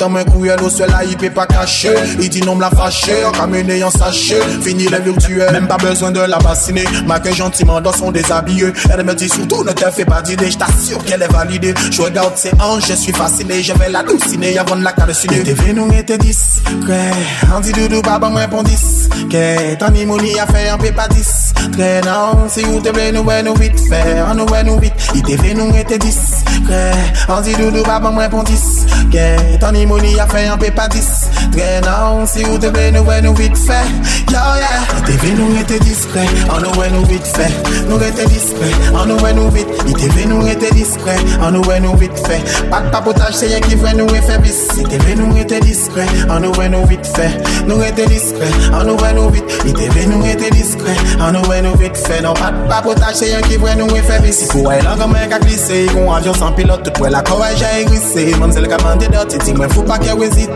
moins 0.09 0.24
courriel 0.24 0.61
Au 0.62 0.68
sol 0.68 0.89
là 0.91 1.01
il 1.09 1.16
peut 1.16 1.30
pas 1.30 1.47
cacher, 1.47 1.95
il 2.20 2.28
dit 2.28 2.43
non 2.43 2.55
me 2.57 2.61
l'a 2.61 2.70
fâché 2.70 3.24
En 3.24 3.33
camionné 3.33 3.83
en 3.85 3.91
sachet, 3.91 4.41
fini 4.62 4.87
les 4.89 5.01
virtuels. 5.01 5.53
Même 5.53 5.66
pas 5.66 5.76
besoin 5.76 6.11
de 6.11 6.20
la 6.20 6.39
bassiner, 6.39 6.85
m'accueille 7.07 7.35
gentiment 7.35 7.80
dans 7.80 7.93
son 7.93 8.11
déshabillé. 8.11 8.72
Elle 8.93 9.05
me 9.05 9.14
dit 9.14 9.28
surtout 9.28 9.64
ne 9.64 9.72
te 9.72 9.91
fais 9.91 10.05
pas 10.05 10.22
d'idée, 10.22 10.51
je 10.51 10.59
t'assure 10.59 11.03
qu'elle 11.05 11.22
est 11.22 11.33
validée. 11.33 11.74
Je 11.91 12.03
regarde 12.03 12.37
ses 12.37 12.53
hanches, 12.61 12.89
je 12.89 12.95
suis 12.95 13.12
fasciné, 13.12 13.62
je 13.62 13.72
vais 13.74 13.89
la 13.89 14.03
douciner 14.03 14.59
avant 14.59 14.76
de 14.76 14.85
la 14.85 14.93
calciner. 14.93 15.43
TV 15.43 15.72
nous 15.72 15.91
était 15.93 16.18
discret, 16.18 17.11
on 17.55 17.61
dit 17.61 17.72
doudou 17.72 18.03
bon 18.23 18.31
moi 18.31 18.47
pour 18.47 18.62
10 18.62 19.09
Que 19.31 19.75
ton 19.75 19.93
immouni 19.95 20.39
a 20.39 20.45
un 20.73 20.79
peu 20.79 20.93
pas 20.93 21.09
10 21.09 21.55
Très 21.73 22.01
non, 22.03 22.49
si 22.49 22.62
vous 22.62 22.81
te 22.81 22.91
plaît 22.91 23.11
nous 23.11 23.23
ouais 23.23 23.43
nous 23.43 23.55
vite 23.55 23.81
fait, 23.89 24.23
on 24.31 24.35
nous 24.35 24.47
ouais 24.47 24.62
nous 24.62 24.79
vite 24.79 24.95
ITV 25.14 25.55
nous 25.55 25.75
était 25.77 25.99
discret, 25.99 26.93
on 27.29 27.41
dit 27.41 27.55
doudou 27.55 27.83
pas 27.83 27.99
bon 27.99 28.11
moi 28.11 28.29
pour 28.29 28.45
10 28.45 28.87
Que 29.11 29.59
ton 29.59 29.75
immouni 29.75 30.18
a 30.20 30.27
un 30.53 30.57
peu 30.57 30.70
pas 30.70 30.89
10 30.89 31.31
Très 31.53 31.81
non, 31.81 32.25
si 32.27 32.45
vous 32.45 32.59
te 32.59 32.66
plaît 32.66 32.93
nous 32.93 33.03
ouais 33.03 33.20
nous 33.23 33.35
vite 33.35 33.57
fait 33.59 33.87
Yo 34.31 34.39
yeah, 34.39 35.09
ITV 35.09 35.33
nous 35.33 35.61
était 35.61 35.79
discret, 35.81 36.27
on 36.51 36.61
nous 36.61 36.81
ouais 36.81 36.91
nous 36.91 37.05
vite 37.05 37.27
fait 37.27 37.53
Nous 37.89 37.97
était 37.97 38.27
discret, 38.27 38.70
on 38.95 39.07
nous 39.07 39.18
ouais 39.18 39.33
nous 39.33 39.51
vite 39.51 39.68
ITV 39.89 40.27
nous 40.27 40.47
était 40.47 40.70
discret, 40.70 41.16
on 41.41 41.51
nous 41.51 41.62
ouais 41.64 41.81
nous 41.81 41.97
vite 41.97 42.18
fait 42.27 42.68
Pas 42.70 42.81
de 42.81 42.91
papotage, 42.91 43.35
c'est 43.35 43.49
rien 43.49 43.61
qui 43.61 43.77
fait 43.77 43.95
nous 43.95 44.09
et 44.14 44.23
fait 44.23 44.39
bis 44.39 44.68
ITV 44.79 45.16
nous 45.16 45.37
était 45.37 45.61
discret, 45.61 46.07
on 46.31 46.41
nous 46.41 46.53
ouais 46.55 46.68
nous 46.68 46.87
vite 46.87 47.07
fait 47.07 47.31
Nous 47.66 47.83
était 47.83 48.07
discret, 48.13 48.51
on 48.73 48.85
nous 48.85 48.97
ouais 48.97 49.13
nous 49.15 49.31
vite 49.31 49.45
ITV 49.67 50.07
nous 50.07 50.27
était 50.27 50.51
discret, 50.51 50.97
on 51.21 51.33
nous 51.33 51.49
ouais 51.49 51.63
nous 51.63 51.77
vite 51.77 51.97
fait 51.97 52.21
Non 52.23 52.35
pas 52.35 52.51
de 52.51 52.69
papotage, 52.69 53.15
c'est 53.15 53.27
rien 53.27 53.41
qui 53.43 53.59
fait 53.59 53.77
nous 53.77 53.97
et 53.97 54.03
fait 54.03 54.21
bis 54.23 54.49
Pour 54.51 54.73
elle, 54.73 54.85
là 54.85 54.97
comme 54.99 55.15
un 55.15 55.27
gars 55.27 55.39
glissé, 55.39 55.87
con 55.93 56.13
avion 56.13 56.35
sans 56.35 56.53
pilote. 56.53 56.83
Tout 56.83 56.93
pour 56.93 57.09
la 57.09 57.23
courage 57.23 57.57
j'ai 57.59 57.85
glissé, 57.85 58.35
même 58.39 58.53
c'est 58.53 58.61
le 58.61 58.69
commandé 58.69 59.07
de 59.09 59.29
titi 59.29 59.53
Moi 59.55 59.69
faut 59.69 59.83
pas 59.83 59.99
qu'elle 59.99 60.23
hésite, 60.23 60.51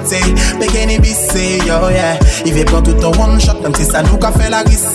Bikini 0.61 0.99
bissé, 0.99 1.59
yo 1.67 1.91
yeah. 1.91 2.19
Il 2.45 2.55
veut 2.55 2.65
prendre 2.65 2.93
tout 2.93 3.05
en 3.05 3.11
one 3.23 3.41
shot, 3.41 3.61
même 3.63 3.75
si 3.75 3.85
ça 3.85 4.03
nous 4.03 4.17
qu'a 4.19 4.33
fait 4.33 4.51
la 4.51 4.61
risque. 4.61 4.87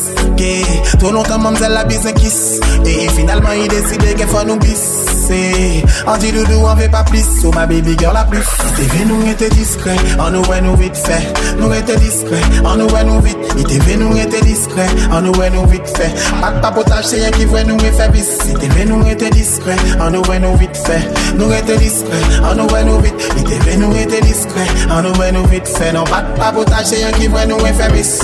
Trop 0.99 1.11
longtemps, 1.11 1.37
mademoiselle 1.37 1.73
la 1.73 1.83
bise 1.83 2.05
un 2.05 2.13
kiss. 2.13 2.59
Et 2.85 3.07
finalement 3.09 3.51
il 3.51 3.67
décide 3.67 4.15
qu'il 4.15 4.27
faut 4.27 4.43
nous 4.43 4.57
bisser 4.57 5.83
On 6.07 6.17
dit 6.17 6.31
doudou, 6.31 6.65
on 6.65 6.75
veut 6.75 6.89
pas 6.89 7.03
plus. 7.03 7.23
So 7.41 7.51
ma 7.51 7.65
baby 7.67 7.95
girl 7.97 8.13
la 8.13 8.23
plus. 8.23 8.43
TV 8.75 9.05
nous 9.05 9.29
était 9.29 9.49
discret, 9.49 9.95
on 10.19 10.31
nous 10.31 10.43
ouais 10.45 10.61
nous 10.61 10.75
vite 10.75 10.97
fait. 10.97 11.21
Nous 11.59 11.71
était 11.73 11.97
discret, 11.97 12.41
on 12.63 12.75
nous 12.75 12.87
ouais 12.89 13.03
nous 13.03 13.19
vite. 13.21 13.37
ITV 13.57 13.97
nous 13.97 14.17
était 14.17 14.41
discret, 14.41 14.87
on 15.11 15.21
nous 15.21 15.33
ouais 15.33 15.49
nous 15.49 15.65
vite 15.67 15.87
fait. 15.97 16.11
Pas 16.39 16.51
de 16.51 16.61
papotage, 16.61 17.05
c'est 17.05 17.17
rien 17.17 17.31
qui 17.31 17.45
voit 17.45 17.63
nous 17.63 17.77
et 17.77 17.91
fait 17.91 18.09
bis 18.09 18.27
ITV 18.49 18.85
nous 18.85 19.07
était 19.07 19.29
discret, 19.29 19.75
on 19.99 20.09
nous 20.09 20.21
ouais 20.29 20.39
nous 20.39 20.55
vite 20.57 20.77
fait. 20.77 21.01
Nous 21.37 21.51
était 21.51 21.77
discret, 21.77 22.21
on 22.49 22.55
nous 22.55 22.67
ouais 22.73 22.83
nous 22.83 22.99
vite. 22.99 23.33
ITV 23.37 23.77
nous 23.77 23.95
était 23.95 24.21
discret, 24.21 24.67
on 24.89 25.01
nous 25.01 25.13
ouais 25.19 25.31
nous 25.31 25.45
vite 25.47 25.67
fait. 25.67 25.91
Non 25.91 26.03
pas 26.03 26.21
de 26.21 26.39
papotage, 26.39 26.85
c'est 26.85 26.97
rien 26.97 27.11
qui 27.11 27.27
voit 27.27 27.45
nous 27.45 27.59
et 27.59 27.73
fait 27.73 27.91
bis 27.91 28.21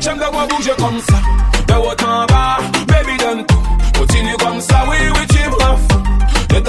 J'aime 0.00 0.18
te 0.18 0.32
voir 0.32 0.46
bouger 0.46 0.70
comme 0.78 1.00
de 1.66 1.74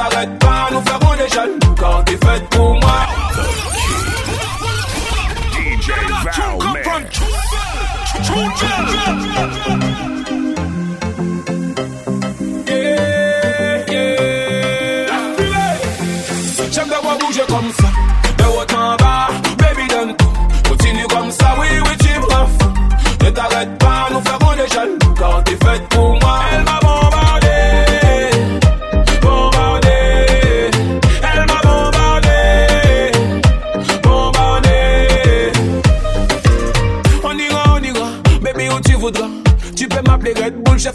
Ne 0.08 0.12
t'arrête 0.12 0.47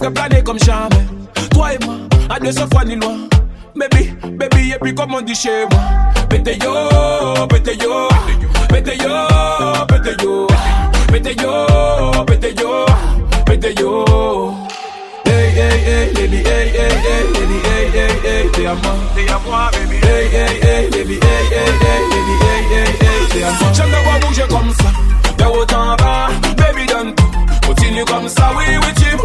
Ferai 0.02 0.14
planer 0.14 0.42
comme 0.42 0.58
jamais. 0.58 1.06
Toi 1.52 1.74
et 1.74 1.84
moi, 1.84 1.94
à 2.28 2.40
deux 2.40 2.50
cents 2.50 2.66
fois 2.72 2.84
ni 2.84 2.96
loin. 2.96 3.18
Baby, 3.76 4.12
baby, 4.36 4.72
et 4.72 4.78
puis 4.80 4.92
comme 4.92 5.14
on 5.14 5.20
dit 5.20 5.34
chez 5.34 5.64
moi. 5.70 5.80
Pété 6.28 6.58
yo, 6.60 7.46
pété 7.46 7.78
yo, 7.80 8.08
pété 8.68 8.98
yo, 8.98 9.08
pété 9.48 9.76
yo, 10.26 10.46
pété 11.06 11.36
yo, 11.40 12.24
pété 12.26 12.54
yo, 12.60 12.84
pété 13.46 13.74
yo. 13.80 14.04
Hey, 15.24 15.52
hey, 15.54 15.78
hey, 15.86 16.12
baby, 16.14 16.38
hey, 16.38 16.68
hey, 16.70 16.90
hey, 17.06 17.24
baby, 17.32 17.58
hey, 17.62 17.86
hey, 17.94 18.10
hey, 18.24 18.50
t'es 18.50 18.66
à 18.66 18.74
moi, 18.74 18.94
t'es 19.14 19.30
à 19.30 19.38
moi, 19.46 19.70
baby. 19.72 19.96
Hey, 20.02 20.26
hey, 20.26 20.58
hey, 20.62 20.90
baby, 20.90 21.14
hey, 21.14 21.44
hey, 21.52 21.70
hey, 21.80 22.02
baby, 22.10 22.34
hey, 22.42 22.62
hey, 22.72 22.88
hey, 22.88 23.28
t'es 23.30 23.42
à 23.44 23.50
moi. 23.50 23.72
J'aime 23.72 23.86
te 23.86 24.04
voir 24.04 24.18
bouger 24.20 24.46
comme 24.50 24.72
ça, 24.74 24.90
de 25.38 25.44
haut 25.44 25.62
en 25.62 25.94
bas, 25.94 26.28
baby 26.56 26.86
donne 26.86 27.14
tout. 27.14 27.22
Continue 27.66 28.04
comme 28.04 28.28
ça, 28.28 28.50
oui, 28.56 28.64
oui, 28.80 28.92
tu 28.96 29.16
me 29.16 29.22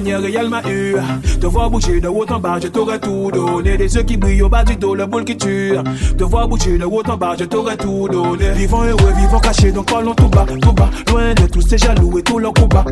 manière 0.00 0.24
et 0.24 0.34
elle 0.34 0.48
m'a 0.48 0.62
eu. 0.68 0.96
Te 1.40 1.46
voir 1.46 1.70
bouger 1.70 2.00
de 2.00 2.08
haut 2.08 2.26
en 2.28 2.38
bas, 2.38 2.58
je 2.62 2.68
t'aurais 2.68 2.98
tout 2.98 3.30
donné. 3.32 3.76
Des 3.76 3.94
yeux 3.94 4.02
qui 4.02 4.16
brillent 4.16 4.42
au 4.42 4.48
bas 4.48 4.64
du 4.64 4.76
dos, 4.76 4.94
le 4.94 5.06
boule 5.06 5.24
qui 5.24 5.36
tue. 5.36 5.74
Te 6.16 6.24
voir 6.24 6.48
bouger 6.48 6.78
de 6.78 6.84
haut 6.84 7.02
en 7.06 7.16
bas, 7.16 7.34
je 7.38 7.44
t'aurais 7.44 7.76
tout 7.76 8.08
donné. 8.10 8.50
Vivant 8.52 8.84
heureux, 8.84 9.12
vivant 9.16 9.40
caché, 9.40 9.72
donc 9.72 9.90
parlons 9.90 10.14
tout 10.14 10.28
bas, 10.28 10.46
tout 10.60 10.72
bas. 10.72 10.90
Loin 11.08 11.34
de 11.34 11.46
tous 11.46 11.62
ces 11.62 11.78
jaloux 11.78 12.18
et 12.18 12.22
tout 12.22 12.38
leur 12.38 12.52
coup 12.52 12.66
bas. 12.66 12.84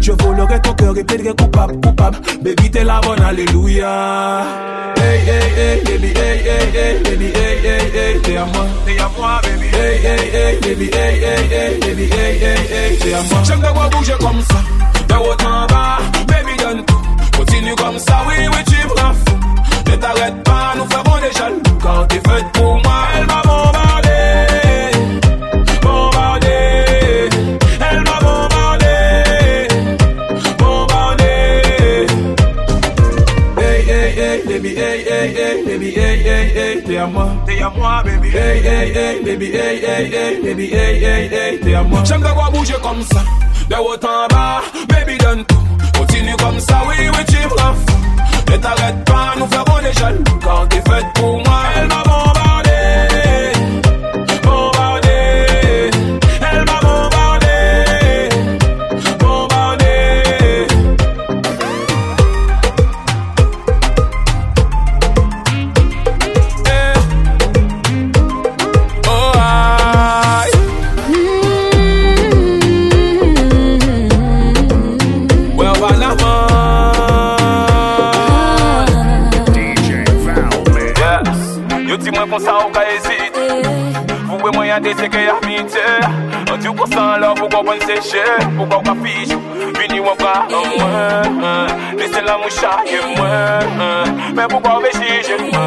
Je 0.00 0.12
volerai 0.12 0.60
ton 0.60 0.74
cœur 0.74 0.96
et 0.96 1.04
plaiderai 1.04 1.34
coupable, 1.34 1.80
coupable. 1.80 2.18
Baby, 2.42 2.70
t'es 2.70 2.84
la 2.84 3.00
bonne, 3.00 3.22
alléluia. 3.22 4.44
Hey, 4.96 5.20
hey, 5.20 5.50
hey, 5.56 5.84
baby, 5.84 6.06
hey, 6.08 6.38
hey, 6.38 6.68
hey, 6.74 7.02
baby, 7.02 7.26
hey, 7.26 7.58
hey, 7.64 8.14
hey, 8.14 8.20
t'es 8.22 8.36
à 8.36 8.44
moi, 8.46 8.66
t'es 8.86 8.98
à 8.98 9.10
moi, 9.16 9.40
baby. 9.42 9.66
Hey, 9.74 9.98
hey, 10.04 10.30
hey, 10.34 10.60
baby, 10.60 10.90
hey, 10.92 11.14
hey, 11.20 11.44
hey, 11.50 11.78
baby, 11.80 12.02
hey, 12.04 12.36
hey, 12.38 12.90
hey, 12.92 12.98
t'es 12.98 13.14
à 13.14 13.22
moi. 13.22 13.42
J'aime 13.44 13.60
te 13.60 13.74
voir 13.74 13.90
bouger 13.90 14.14
comme 14.20 14.40
ça, 14.40 14.56
haut 15.20 15.32
en 15.44 15.66
bas, 15.66 15.98
baby, 16.28 16.56
donne. 16.58 16.84
Continue 17.36 17.74
comme 17.76 17.98
ça, 17.98 18.24
oui, 18.28 18.34
oui, 18.52 18.64
tu 18.66 18.86
me 18.86 18.94
fou. 19.14 19.98
t'arrêtes 20.00 20.42
pas, 20.44 20.74
nous 20.76 20.86
ferons 20.90 21.18
des 21.20 21.32
jaloux. 21.38 21.62
Quand 21.82 22.06
t'es 22.08 22.22
faite 22.28 22.48
pour 22.54 22.74
moi, 22.82 23.00
elle 23.16 23.26
m'a 23.26 23.42
bombardé. 23.50 24.20
Bombardé. 25.82 26.58
Elle 27.90 28.02
m'a 28.08 28.18
bombardé. 28.26 28.96
Bombardé. 30.58 31.32
Hey, 33.58 33.80
hey, 33.90 34.08
hey, 34.18 34.42
baby, 34.48 34.68
hey, 34.76 35.04
hey, 35.08 35.34
hey, 35.36 35.64
baby, 35.66 35.90
hey, 35.90 36.13
à 37.04 37.06
moi. 37.06 37.28
T'es 37.46 37.60
à 37.60 37.70
moi, 37.70 38.02
baby. 38.04 38.28
Hey, 38.28 38.66
hey, 38.66 38.92
hey, 38.96 39.20
baby, 39.22 39.46
hey, 39.46 39.84
hey, 39.84 40.10
hey, 40.12 40.42
baby, 40.42 40.64
hey, 40.72 41.04
hey, 41.04 41.28
hey, 41.32 41.60
t'es 41.60 41.74
à 41.74 41.82
moi. 41.82 42.02
J'aime 42.04 42.22
te 42.22 42.28
voir 42.28 42.50
bouger 42.50 42.74
comme 42.82 43.02
ça, 43.02 43.22
de 43.68 43.76
haut 43.76 43.94
en 43.94 44.26
bas, 44.34 44.62
baby, 44.88 45.18
donne 45.18 45.44
tout. 45.44 45.64
Continue 45.98 46.36
comme 46.36 46.60
ça, 46.60 46.82
oui, 46.88 46.96
oui, 47.12 47.24
tu 47.28 47.36
me. 47.36 48.52
Ne 48.52 48.56
t'arrête 48.58 49.04
pas, 49.04 49.34
nous 49.38 49.46
ferons 49.46 49.80
des 49.82 49.92
jaloux. 49.92 50.24
Quand 50.42 50.66
t'es 50.68 50.76
faite 50.76 51.06
pour 51.14 51.36
moi, 51.44 51.62
elle 51.76 51.88
m'a 51.88 52.02
Vous 84.96 85.02
et 85.02 85.08
moi 85.08 85.20
y'a 85.20 85.34
des 85.34 85.34
séquelles 85.34 85.34
amitié 85.42 85.80
On 86.52 86.56
dit 86.56 86.66
qu'on 86.68 86.86
s'en 86.86 87.16
là 87.18 87.34
pour 87.36 87.48
qu'on 87.48 87.72
sécher 87.80 88.22
Pour 88.56 88.68
qu'on 88.68 88.82
ka 88.82 88.94
fiche 89.02 89.36
Vini 89.78 90.00
ou 90.00 90.04
pas 90.16 90.46
en 90.50 90.78
moi 90.78 91.66
Laissez 91.98 92.20
la 92.22 92.38
moucha 92.38 92.76
et 92.86 93.16
moi 93.16 93.26
Mais 94.34 94.46
pourquoi 94.48 94.80
béchiger 94.82 95.36
moi 95.52 95.60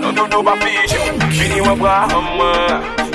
Non 0.00 0.12
doudou 0.12 0.42
pas 0.42 0.54
fiche 0.60 0.96
Vini 1.28 1.60
ou 1.60 1.76
pas 1.76 2.06
en 2.14 2.22
moi 2.36 2.54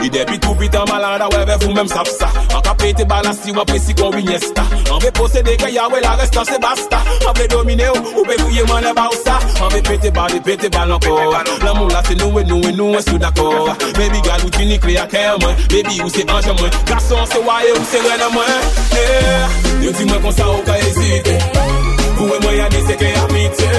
Idée 0.04 0.24
puis 0.26 0.40
tout 0.40 0.56
putain 0.56 0.86
malade 0.86 1.22
ouais 1.34 1.46
ben 1.46 1.58
vous 1.62 1.74
même 1.74 1.88
savent 1.88 2.10
ça 2.20 2.30
En 2.56 2.62
ka 2.62 2.74
ou 2.80 3.60
après 3.60 3.80
si 3.80 3.94
qu'on 3.94 4.12
Iniesta. 4.12 4.64
En 4.92 5.00
veut 5.00 5.12
posséder 5.12 5.58
que 5.58 5.70
y'a 5.70 5.88
ouais 5.90 6.02
la 6.02 6.12
restant 6.12 6.44
c'est 6.46 6.62
basta. 6.62 7.00
En 7.28 7.34
veut 7.34 7.48
dominer 7.48 7.90
ou 7.90 8.20
ou 8.20 8.26
veut 8.26 8.38
fouiller 8.38 8.64
moi 8.64 8.82
les 8.82 8.94
bas 8.94 9.10
ou 9.12 9.16
ça 9.26 9.40
En 9.64 9.68
veut 9.70 9.82
péter 9.82 10.12
balle 10.12 10.36
et 10.36 10.40
péter 10.40 10.70
balle 10.70 10.92
encore 10.92 11.44
L'amour 11.64 11.88
là 11.90 12.02
c'est 12.08 12.16
nous 12.16 12.40
et 12.40 12.44
nous 12.44 12.62
et 12.62 12.72
nous 12.72 12.96
on 12.96 13.02
sous 13.02 13.18
d'accord 13.18 13.76
Baby 13.96 14.20
ou 14.46 14.50
Baby 15.70 16.02
ou 16.02 16.10
ange 16.32 16.60
moi 16.60 16.70
Garçon 16.86 17.18
c'est 17.32 17.38
waye 17.40 17.72
ou 17.76 17.84
reine 18.08 18.34
moi 18.34 18.44
Yeah. 18.92 19.86
Yo 19.86 20.32
ça 20.32 20.50
ou 20.50 20.62
ka 20.64 20.78
hésiter 20.80 21.38
Pou 22.20 22.28
e 22.36 22.40
mwen 22.44 22.56
yade 22.58 22.80
seke 22.84 23.14
amite. 23.24 23.70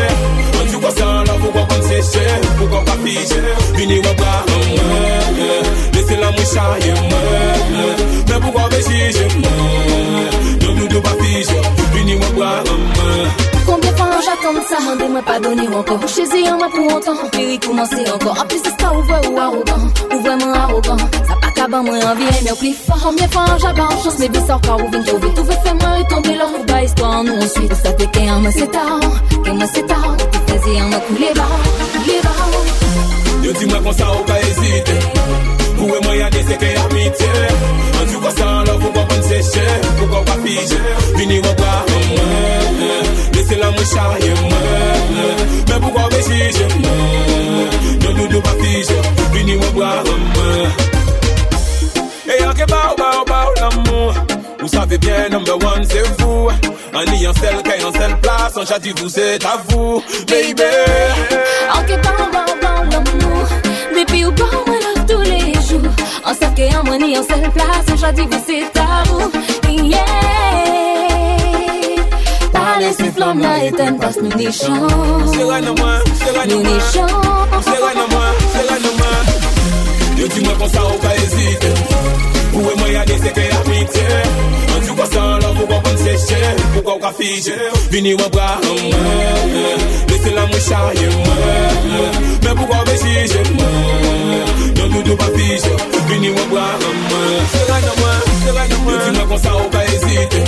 An 0.61 0.71
tou 0.71 0.81
kwa 0.81 0.91
san 0.97 1.27
la 1.29 1.35
pou 1.43 1.53
kwa 1.53 1.67
kon 1.69 1.83
seche. 1.91 2.25
Pou 2.57 2.69
kwa 2.73 2.81
kwa 2.87 2.97
fije 3.05 3.43
Vini 3.77 3.99
wap 4.07 4.25
la 4.25 4.33
mwen 4.49 5.69
Lese 5.93 6.17
la 6.23 6.31
mwen 6.31 6.49
chaye 6.55 6.95
mwen 7.03 8.03
Men 8.31 8.41
pou 8.41 8.53
kwa 8.57 8.65
vejije 8.73 9.29
mwen. 9.37 10.41
Don 10.65 10.75
nou 10.81 10.89
do 10.89 11.05
pa 11.05 11.15
fije 11.21 11.61
Vini 11.93 12.17
wap 12.25 12.45
la 12.47 12.57
mwen. 12.73 13.50
J'attends 14.43 14.67
ça, 14.69 14.77
rendez-moi 14.91 15.23
pas 15.23 15.41
donner 15.41 15.69
encore. 15.69 16.09
Chez 16.09 16.25
moi 16.51 16.69
pour 16.75 16.97
autant, 16.97 17.29
puis 17.33 17.59
commencer 17.59 18.11
encore. 18.13 18.41
En 18.41 18.47
plus, 18.47 18.61
c'est 18.65 18.81
ça, 18.81 18.93
ouvre 18.93 19.31
ou 19.31 19.39
arrogant, 19.39 19.87
ou 20.13 20.19
vraiment 20.23 20.53
arrogant. 20.53 20.97
Ça 20.97 21.35
pas 21.41 21.51
qu'à 21.55 21.69
moi 21.69 21.81
envie, 21.81 22.25
mais 22.45 22.53
au 22.53 22.57
plus 22.57 22.75
fort. 22.75 22.99
Combien 23.03 23.27
de 23.27 23.33
fois 23.33 23.45
j'aborde, 23.59 24.03
chance, 24.03 24.19
mais 24.19 24.47
sort, 24.47 24.61
car 24.61 24.77
ou 24.77 24.91
vient 24.91 25.03
trouver. 25.03 25.35
Tout 25.35 25.45
veut 25.45 25.61
faire 25.65 25.75
moi 25.75 25.91
retomber 25.99 26.35
là, 26.37 26.45
ou 26.59 26.65
bas 26.65 26.83
histoire, 26.83 27.25
nous 27.25 27.37
ensuite. 27.37 27.75
Ça 27.75 27.93
fait 27.97 28.11
qu'un 28.11 28.39
moi 28.39 28.51
c'est 28.53 28.71
tard, 28.71 29.01
qu'un 29.45 29.55
moi 29.55 29.67
c'est 29.73 29.87
tard. 29.87 30.17
Tout 30.17 30.53
faisait 30.53 30.81
un 30.81 30.89
moi 30.89 31.01
couler 31.01 31.33
bas, 31.35 31.43
couler 31.93 32.21
bas. 32.23 32.71
Yo 33.43 33.53
dis 33.53 33.67
moi 33.67 33.79
qu'on 33.83 33.93
ça 33.93 34.07
ou 34.13 34.25
pas 34.25 34.39
hésiter 34.39 34.99
Vous 35.77 35.87
et 35.89 36.05
moi 36.05 36.15
y'a 36.15 36.29
des 36.29 36.43
séquelles 36.43 36.77
amitié 36.91 37.27
En 38.03 38.13
tout 38.13 38.21
cas 38.21 38.31
sans 38.37 38.63
là 38.65 38.73
vous 38.79 38.91
qu'on 38.91 39.23
sécher 39.23 39.67
Pour 39.99 40.11
qu'on 40.11 40.25
pas 40.25 40.37
figer 40.45 40.77
Vini 41.17 41.39
ou 41.39 42.50
pas 43.81 43.89
Laissez 43.89 43.97
la 43.97 44.03
moucha 44.03 44.19
et 44.21 44.41
moi? 44.41 44.59
Mais 45.69 45.81
pourquoi 45.81 46.09
béchiger 46.09 46.69
Non 48.05 48.15
doudou 48.15 48.41
pas 48.41 48.55
figer 48.61 49.01
Vini 49.33 49.57
ou 49.57 49.79
pas 49.79 50.03
Et 52.27 52.43
y'a 52.43 52.53
que 52.53 52.71
bao 52.71 52.95
bao 52.97 53.25
bao 53.25 53.55
l'amour 53.57 54.15
vous 54.61 54.69
savez 54.69 54.99
bien, 54.99 55.31
number 55.31 55.55
one, 55.55 55.85
c'est 55.89 56.03
vous. 56.23 56.51
Ayant 56.93 57.33
celle 57.41 57.63
qui 57.63 57.71
est 57.71 57.83
en 57.83 57.93
seule 57.93 58.21
place, 58.21 58.57
en 58.59 58.79
dit 58.79 58.93
vous, 58.95 59.09
c'est 59.09 59.43
à 59.43 59.57
vous, 59.69 60.03
baby. 60.29 60.63
Ok, 61.77 61.99
bon, 62.03 62.25
bon, 62.31 62.45
bon, 62.61 62.91
l'amour. 62.91 63.47
Depuis 63.97 64.27
ou 64.27 64.33
bon, 64.33 64.45
moi, 64.67 64.77
love 64.77 65.07
tous 65.07 65.23
les 65.23 65.55
jours. 65.55 65.91
On 66.27 66.35
sait 66.35 66.53
qu'il 66.55 66.67
y 66.67 66.75
a 66.75 66.81
un 66.81 66.83
money 66.83 67.19
en 67.19 67.23
seule 67.23 67.51
place, 67.53 67.87
on 67.89 68.13
dit 68.13 68.29
vous, 68.31 68.45
c'est 68.47 68.79
à 68.79 69.03
vous. 69.09 69.31
Yeah. 69.83 70.90
Laisser 72.81 73.13
flamme 73.13 73.41
là 73.41 73.63
éteindre 73.63 73.99
parce 74.01 74.17
que 74.17 74.23
nous. 74.23 74.31
C'est 74.31 74.39
de 74.39 74.55
c'est 76.17 76.33
de 76.33 76.55
Nous 76.55 76.63
n'y 76.63 76.81
chance. 76.81 77.11
C'est 77.63 77.73
de 77.73 78.07
c'est 78.53 78.67
de. 78.69 80.21
Yo 80.21 80.27
dis-moi 80.29 80.55
qu'on 80.59 80.69
ça 80.69 80.81
ou 80.87 80.99
pas 80.99 81.15
hésiter. 81.15 81.75
Et 82.55 82.79
moi 82.79 82.89
y'a 82.89 83.05
des 83.05 83.19
séquelles 83.19 83.53
amitié. 83.67 84.03
En 84.75 84.87
tout 84.87 84.95
cas 84.95 85.07
sans 85.13 85.37
là, 85.37 85.49
vous 85.55 85.67
qu'on 85.67 85.97
sécher. 85.99 86.41
Pourquoi 86.73 86.97
on 87.03 87.23
figer 87.23 87.53
Vini 87.91 88.15
ou 88.15 88.17
bras. 88.17 88.59
Laissez 90.09 90.31
la 90.35 90.47
moi. 90.47 90.59
Mais 92.43 92.55
pourquoi 92.57 92.79
Non 94.77 94.89
doudou 94.89 95.17
pas 95.17 95.31
figer. 95.37 95.77
Vini 96.09 96.31
ou 96.31 96.51
bras. 96.51 96.79
C'est 97.53 97.67
de 97.67 97.79
c'est 98.47 99.13
de 99.13 99.25
qu'on 99.29 99.39
ça 99.39 99.55
ou 99.55 99.69
pas 99.69 99.85
hésiter. 99.85 100.45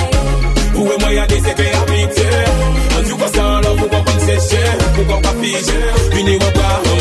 Vous 0.82 0.90
et 0.90 0.98
moi 0.98 1.12
y'a 1.12 1.26
des 1.28 1.36
séquelles 1.36 1.76
amitié. 1.86 2.24
En 2.98 3.08
tout 3.08 3.16
cas 3.16 3.28
sans 3.32 3.60
là, 3.60 3.68
vous 3.78 3.86
qu'on 3.86 4.18
sécher. 4.26 4.66
Pourquoi 4.96 5.20
on 5.22 5.42
figer 5.42 5.84
Vini 6.12 6.34
ou 6.34 6.38
bras 6.38 6.80
en 6.84 6.96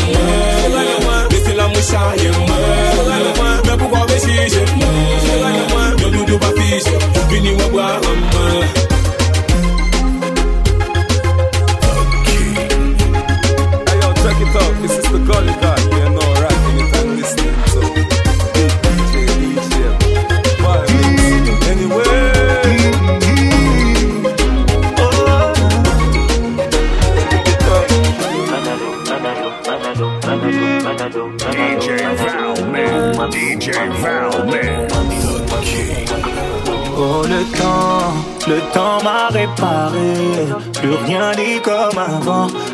moi. 1.04 1.28
Laissez 1.30 1.54
la 1.54 1.64
et 1.64 2.30
moi. 2.46 3.48
Mais 3.64 3.76
pourquoi 3.78 4.06
béchiger 4.06 4.64
moi? 4.78 5.84
Non 6.00 6.10
doudou 6.10 6.38
pas 6.38 6.52
figer. 6.56 6.98
Vini 7.28 7.50
ou 7.50 7.70
bras 7.72 7.96
en 7.96 8.36
moi. 8.36 8.62
Hey 8.64 8.91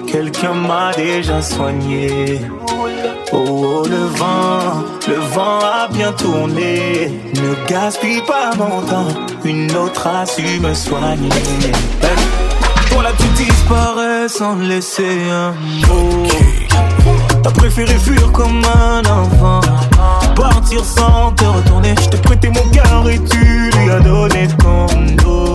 quelqu'un 0.07 0.55
m'a 0.55 0.93
déjà 0.93 1.41
soigné. 1.43 2.41
Oh, 3.33 3.45
oh, 3.47 3.83
le 3.89 4.07
vent, 4.19 4.85
le 5.07 5.15
vent 5.35 5.59
a 5.61 5.89
bien 5.89 6.13
tourné, 6.13 7.13
ne 7.35 7.69
gaspille 7.69 8.23
pas 8.23 8.51
mon 8.57 8.81
temps, 8.83 9.09
une 9.45 9.71
autre 9.77 10.07
a 10.07 10.25
su 10.25 10.61
me 10.61 10.73
soigner. 10.75 11.29
Hey, 12.03 12.91
Toi 12.91 13.03
là 13.03 13.11
tu 13.19 13.45
disparais 13.45 14.29
sans 14.29 14.57
laisser 14.57 15.19
un 15.31 15.53
mot. 15.89 16.27
T'as 17.43 17.51
préféré 17.51 17.95
fuir 17.99 18.33
comme 18.33 18.63
un 18.65 19.01
enfant 19.01 19.61
Partir 20.35 20.85
sans 20.85 21.33
te 21.33 21.45
retourner 21.45 21.95
Je 22.03 22.09
t'ai 22.09 22.19
prêté 22.19 22.49
mon 22.49 22.69
cœur 22.71 23.09
et 23.09 23.19
tu 23.19 23.71
lui 23.71 23.91
as 23.91 24.01
donné 24.01 24.49
ton 24.59 24.87
dos 25.23 25.48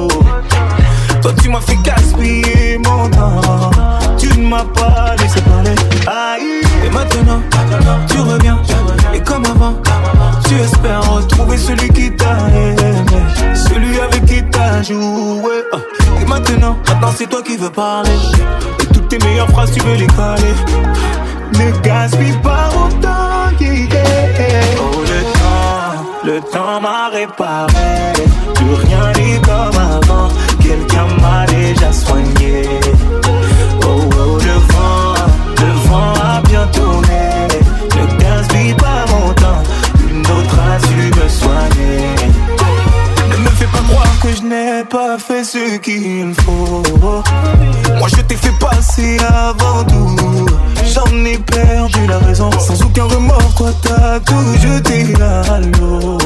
Toi 1.24 1.32
tu 1.42 1.48
m'as 1.48 1.62
fait 1.62 1.78
gaspiller 1.78 2.78
mon 2.80 3.10
temps 3.10 3.72
Tu 4.18 4.28
ne 4.38 4.46
m'as 4.46 4.66
pas 4.66 5.16
laissé 5.22 5.40
parler 5.40 5.74
Aïe 6.06 6.62
Et 6.86 6.90
maintenant 6.90 7.42
tu 8.10 8.20
reviens 8.20 8.60
Et 9.14 9.22
comme 9.22 9.46
avant 9.46 9.74
Tu 10.46 10.56
espères 10.56 11.02
retrouver 11.14 11.58
celui 11.58 11.88
qui 11.92 12.14
t'a 12.14 12.36
aimé 12.50 12.76
Celui 13.54 13.98
avec 14.02 14.26
qui 14.26 14.44
t'as 14.52 14.82
joué 14.82 15.64
Et 16.22 16.26
maintenant, 16.26 16.78
maintenant 16.90 17.14
c'est 17.16 17.30
toi 17.30 17.42
qui 17.42 17.56
veux 17.56 17.70
parler 17.70 18.12
Et 18.82 18.86
tout 18.88 18.94
Toutes 18.96 19.08
tes 19.08 19.20
meilleures 19.26 19.50
phrases, 19.50 19.72
tu 19.72 19.80
veux 19.80 19.96
les 19.96 20.08
caler. 20.08 20.56
Ne 21.54 21.72
gaspille 21.84 22.38
pas 22.44 22.70
mon 22.76 22.90
temps. 23.00 23.10
Oh, 24.78 25.04
le 25.12 25.22
temps, 25.34 26.26
le 26.26 26.42
temps 26.42 26.82
m'a 26.82 27.10
réparé. 27.10 27.74
Plus 28.56 28.74
rien 28.74 29.12
n'est 29.14 29.40
comme 29.42 29.80
avant. 29.80 30.03
Que 44.24 44.34
je 44.38 44.42
n'ai 44.44 44.84
pas 44.86 45.18
fait 45.18 45.44
ce 45.44 45.78
qu'il 45.78 46.34
faut. 46.44 46.82
Moi 48.00 48.08
je 48.08 48.22
t'ai 48.22 48.36
fait 48.36 48.54
passer 48.60 49.18
avant 49.20 49.84
tout. 49.84 50.46
J'en 50.94 51.26
ai 51.26 51.38
perdu 51.38 52.08
la 52.08 52.20
raison. 52.20 52.50
Sans 52.60 52.82
aucun 52.84 53.04
remords, 53.04 53.54
toi 53.58 53.72
t'as 53.82 54.20
tout 54.22 54.48
jeté 54.62 55.14
à 55.22 55.60
l'eau. 55.60 56.18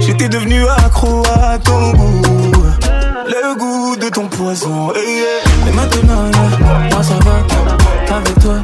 J'étais 0.00 0.28
devenu 0.28 0.66
accro 0.68 1.22
à 1.34 1.58
ton 1.58 1.92
goût. 1.92 2.52
Le 3.26 3.58
goût 3.58 3.96
de 3.96 4.08
ton 4.08 4.28
poison. 4.28 4.92
eh, 4.94 4.98
yeah. 4.98 5.26
Mais 5.64 5.72
maintenant, 5.72 6.22
là, 6.30 6.88
moi 6.92 7.02
ça 7.02 7.14
va. 7.24 8.16
Avec 8.16 8.38
toi, 8.40 8.56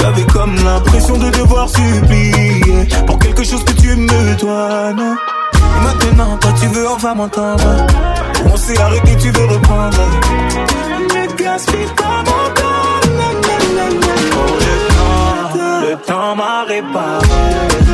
j'avais 0.00 0.24
comme 0.24 0.54
l'impression 0.64 1.18
de 1.18 1.28
devoir 1.30 1.68
supplier 1.68 2.86
pour 3.06 3.18
quelque 3.18 3.44
chose 3.44 3.62
que 3.64 3.72
tu 3.72 3.94
me 3.94 4.34
dois. 4.40 4.92
Non? 4.94 5.16
Et 5.76 5.80
maintenant, 5.84 6.36
toi 6.38 6.50
tu 6.60 6.66
veux 6.68 6.88
enfin 6.88 7.14
m'entendre. 7.14 7.86
On 8.52 8.56
s'est 8.56 8.80
arrêté, 8.80 9.16
tu 9.16 9.30
veux 9.30 9.46
reprendre. 9.46 9.98
Ne 11.14 11.36
gaspille 11.36 11.86
pas 11.96 12.18
mon 12.28 12.44
temps. 12.58 12.98
na, 13.18 13.28
na, 13.46 13.56
na, 13.76 13.86
na. 14.00 14.12
Oh, 14.38 14.54
le 14.64 14.76
temps, 14.94 15.80
le 15.88 15.96
temps 16.06 16.36
m'a 16.36 16.64
réparé. 16.64 17.87